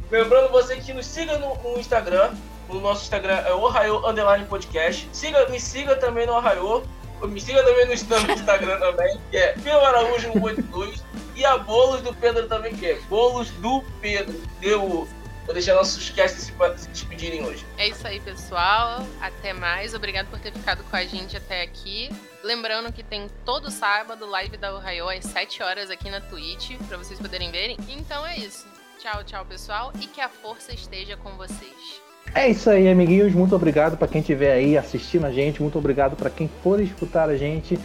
[0.10, 2.34] Lembrando você que nos siga no, no Instagram.
[2.70, 5.10] O nosso Instagram é Ohio Underline Podcast.
[5.12, 6.84] Siga, me siga também no Ohio.
[7.24, 11.04] Me siga também no no Instagram também, que é Pio Araújo 182.
[11.40, 14.38] E a Bolos do Pedro também, que é Bolos do Pedro.
[14.62, 15.08] Eu
[15.46, 17.66] vou deixar nossos casts se, se despedirem hoje.
[17.78, 19.08] É isso aí, pessoal.
[19.22, 19.94] Até mais.
[19.94, 22.10] Obrigado por ter ficado com a gente até aqui.
[22.44, 26.98] Lembrando que tem todo sábado live da Ohio às 7 horas aqui na Twitch, pra
[26.98, 27.78] vocês poderem verem.
[27.88, 28.68] Então é isso.
[29.00, 29.94] Tchau, tchau, pessoal.
[30.02, 32.02] E que a força esteja com vocês.
[32.36, 33.34] É isso aí, amiguinhos.
[33.34, 35.62] Muito obrigado pra quem estiver aí assistindo a gente.
[35.62, 37.80] Muito obrigado pra quem for escutar a gente.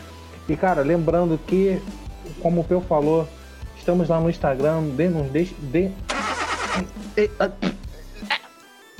[0.48, 1.80] E, cara, lembrando que,
[2.42, 3.28] como o Peu falou,
[3.84, 4.80] estamos lá no Instagram.
[4.80, 5.90] Nos deixe, dê...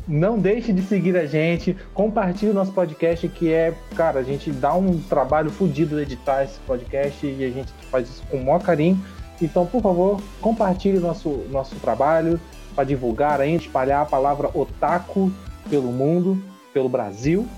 [0.06, 1.74] Não deixe de seguir a gente.
[1.94, 6.44] Compartilhe o nosso podcast, que é, cara, a gente dá um trabalho fodido de editar
[6.44, 9.02] esse podcast e a gente faz isso com o maior carinho.
[9.40, 12.38] Então, por favor, compartilhe nosso, nosso trabalho
[12.74, 15.32] para divulgar ainda, espalhar a palavra otaku
[15.70, 16.38] pelo mundo,
[16.74, 17.48] pelo Brasil.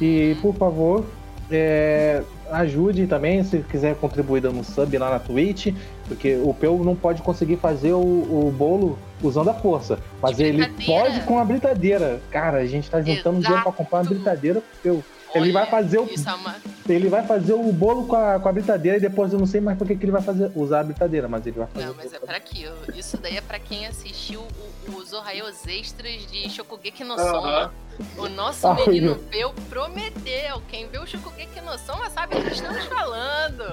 [0.00, 1.04] E, por favor,
[1.50, 5.74] é, ajude também, se quiser contribuir dando um sub lá na Twitch,
[6.06, 10.66] porque o Peu não pode conseguir fazer o, o bolo usando a força, mas ele
[10.86, 12.20] pode com a britadeira.
[12.30, 14.14] Cara, a gente tá juntando dinheiro pra comprar uma Exato.
[14.14, 15.04] britadeira pro Peu.
[15.34, 16.54] Ele vai fazer o Isso é uma...
[16.88, 19.60] ele vai fazer o bolo com a, com a britadeira e depois eu não sei
[19.60, 21.86] mais por que que ele vai fazer, usar a britadeira, mas ele vai fazer.
[21.86, 22.76] Não, mas é pra aquilo.
[22.94, 24.42] Isso daí é pra quem assistiu
[24.86, 27.18] o- os Ohayos Extras de Shokugeki no.
[27.18, 27.72] Soma.
[28.16, 30.62] O nosso Ah, menino eu- Peu prometeu.
[30.68, 33.64] Quem vê o Shokugeki no Soma sabe do que estamos falando.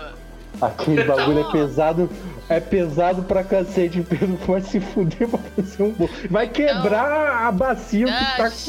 [0.59, 2.09] Aquele bagulho Então- é pesado,
[2.49, 6.09] é pesado pra cacete, Pedro vai se fuder pra fazer um bolo.
[6.29, 8.61] Vai quebrar a bacia que Ah, tá com...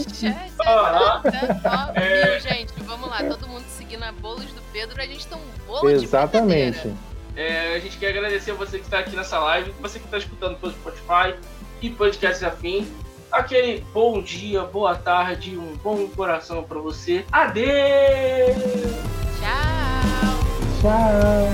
[2.01, 2.39] É.
[2.39, 2.73] Viu, gente?
[2.85, 6.05] Vamos lá, todo mundo seguindo a bolos do Pedro, a gente tem um bolo de
[6.05, 6.73] Exatamente.
[6.81, 6.97] britadeira.
[7.35, 10.57] É, a gente quer agradecer você que está aqui nessa live, você que está escutando
[10.59, 11.35] pelo Spotify
[11.81, 12.87] e podcast afim.
[13.31, 17.25] Aquele bom dia, boa tarde, um bom coração para você.
[17.33, 17.73] Adeus!
[19.41, 19.82] Tchau.
[20.83, 21.47] Tchau.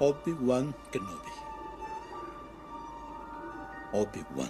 [0.00, 1.39] Obi-Wan Kenobi.
[3.92, 4.48] Obi-Wan.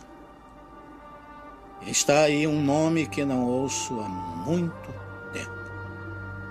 [1.86, 4.92] Está aí um nome que não ouço há muito
[5.32, 5.50] tempo.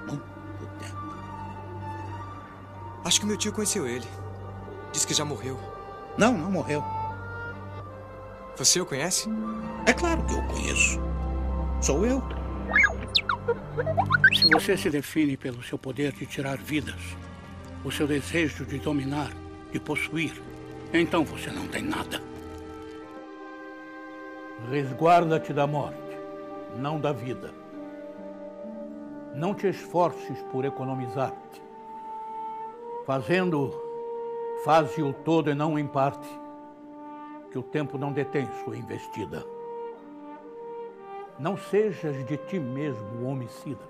[0.08, 1.16] Muito tempo.
[3.06, 4.08] Acho que meu tio conheceu ele.
[4.92, 5.60] Diz que já morreu.
[6.18, 6.84] Não, não morreu.
[8.58, 9.30] Você o conhece?
[9.86, 11.00] É claro que eu conheço.
[11.82, 12.22] Sou eu.
[14.34, 17.00] Se você se define pelo seu poder de tirar vidas,
[17.86, 19.32] o seu desejo de dominar,
[19.72, 20.42] de possuir,
[20.92, 22.29] então você não tem nada.
[24.70, 25.98] Resguarda-te da morte,
[26.78, 27.52] não da vida.
[29.34, 31.60] Não te esforces por economizar-te.
[33.04, 33.74] Fazendo,
[34.64, 36.30] faze-o todo e não em parte,
[37.50, 39.44] que o tempo não detém sua investida.
[41.40, 43.90] Não sejas de ti mesmo homicida.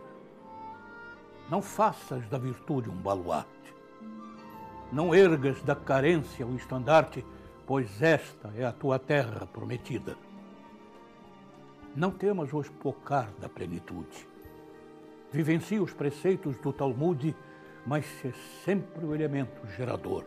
[1.49, 3.75] Não faças da virtude um baluarte.
[4.93, 7.25] Não ergas da carência o estandarte,
[7.67, 10.28] pois esta é a tua terra prometida.
[11.99, 14.25] Não temas o espocar da plenitude.
[15.33, 17.35] Vivencie os preceitos do Talmud,
[17.85, 18.31] mas se
[18.63, 20.23] sempre o elemento gerador.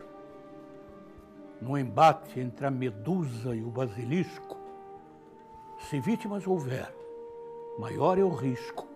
[1.59, 4.55] No embate entre a medusa e o basilisco,
[5.79, 6.93] se vítimas houver,
[7.79, 8.87] maior é o risco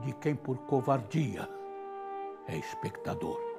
[0.00, 1.48] de quem por covardia
[2.48, 3.51] é espectador.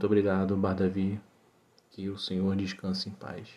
[0.00, 1.20] Muito obrigado, Bardavi.
[1.90, 3.50] Que o Senhor descanse em paz.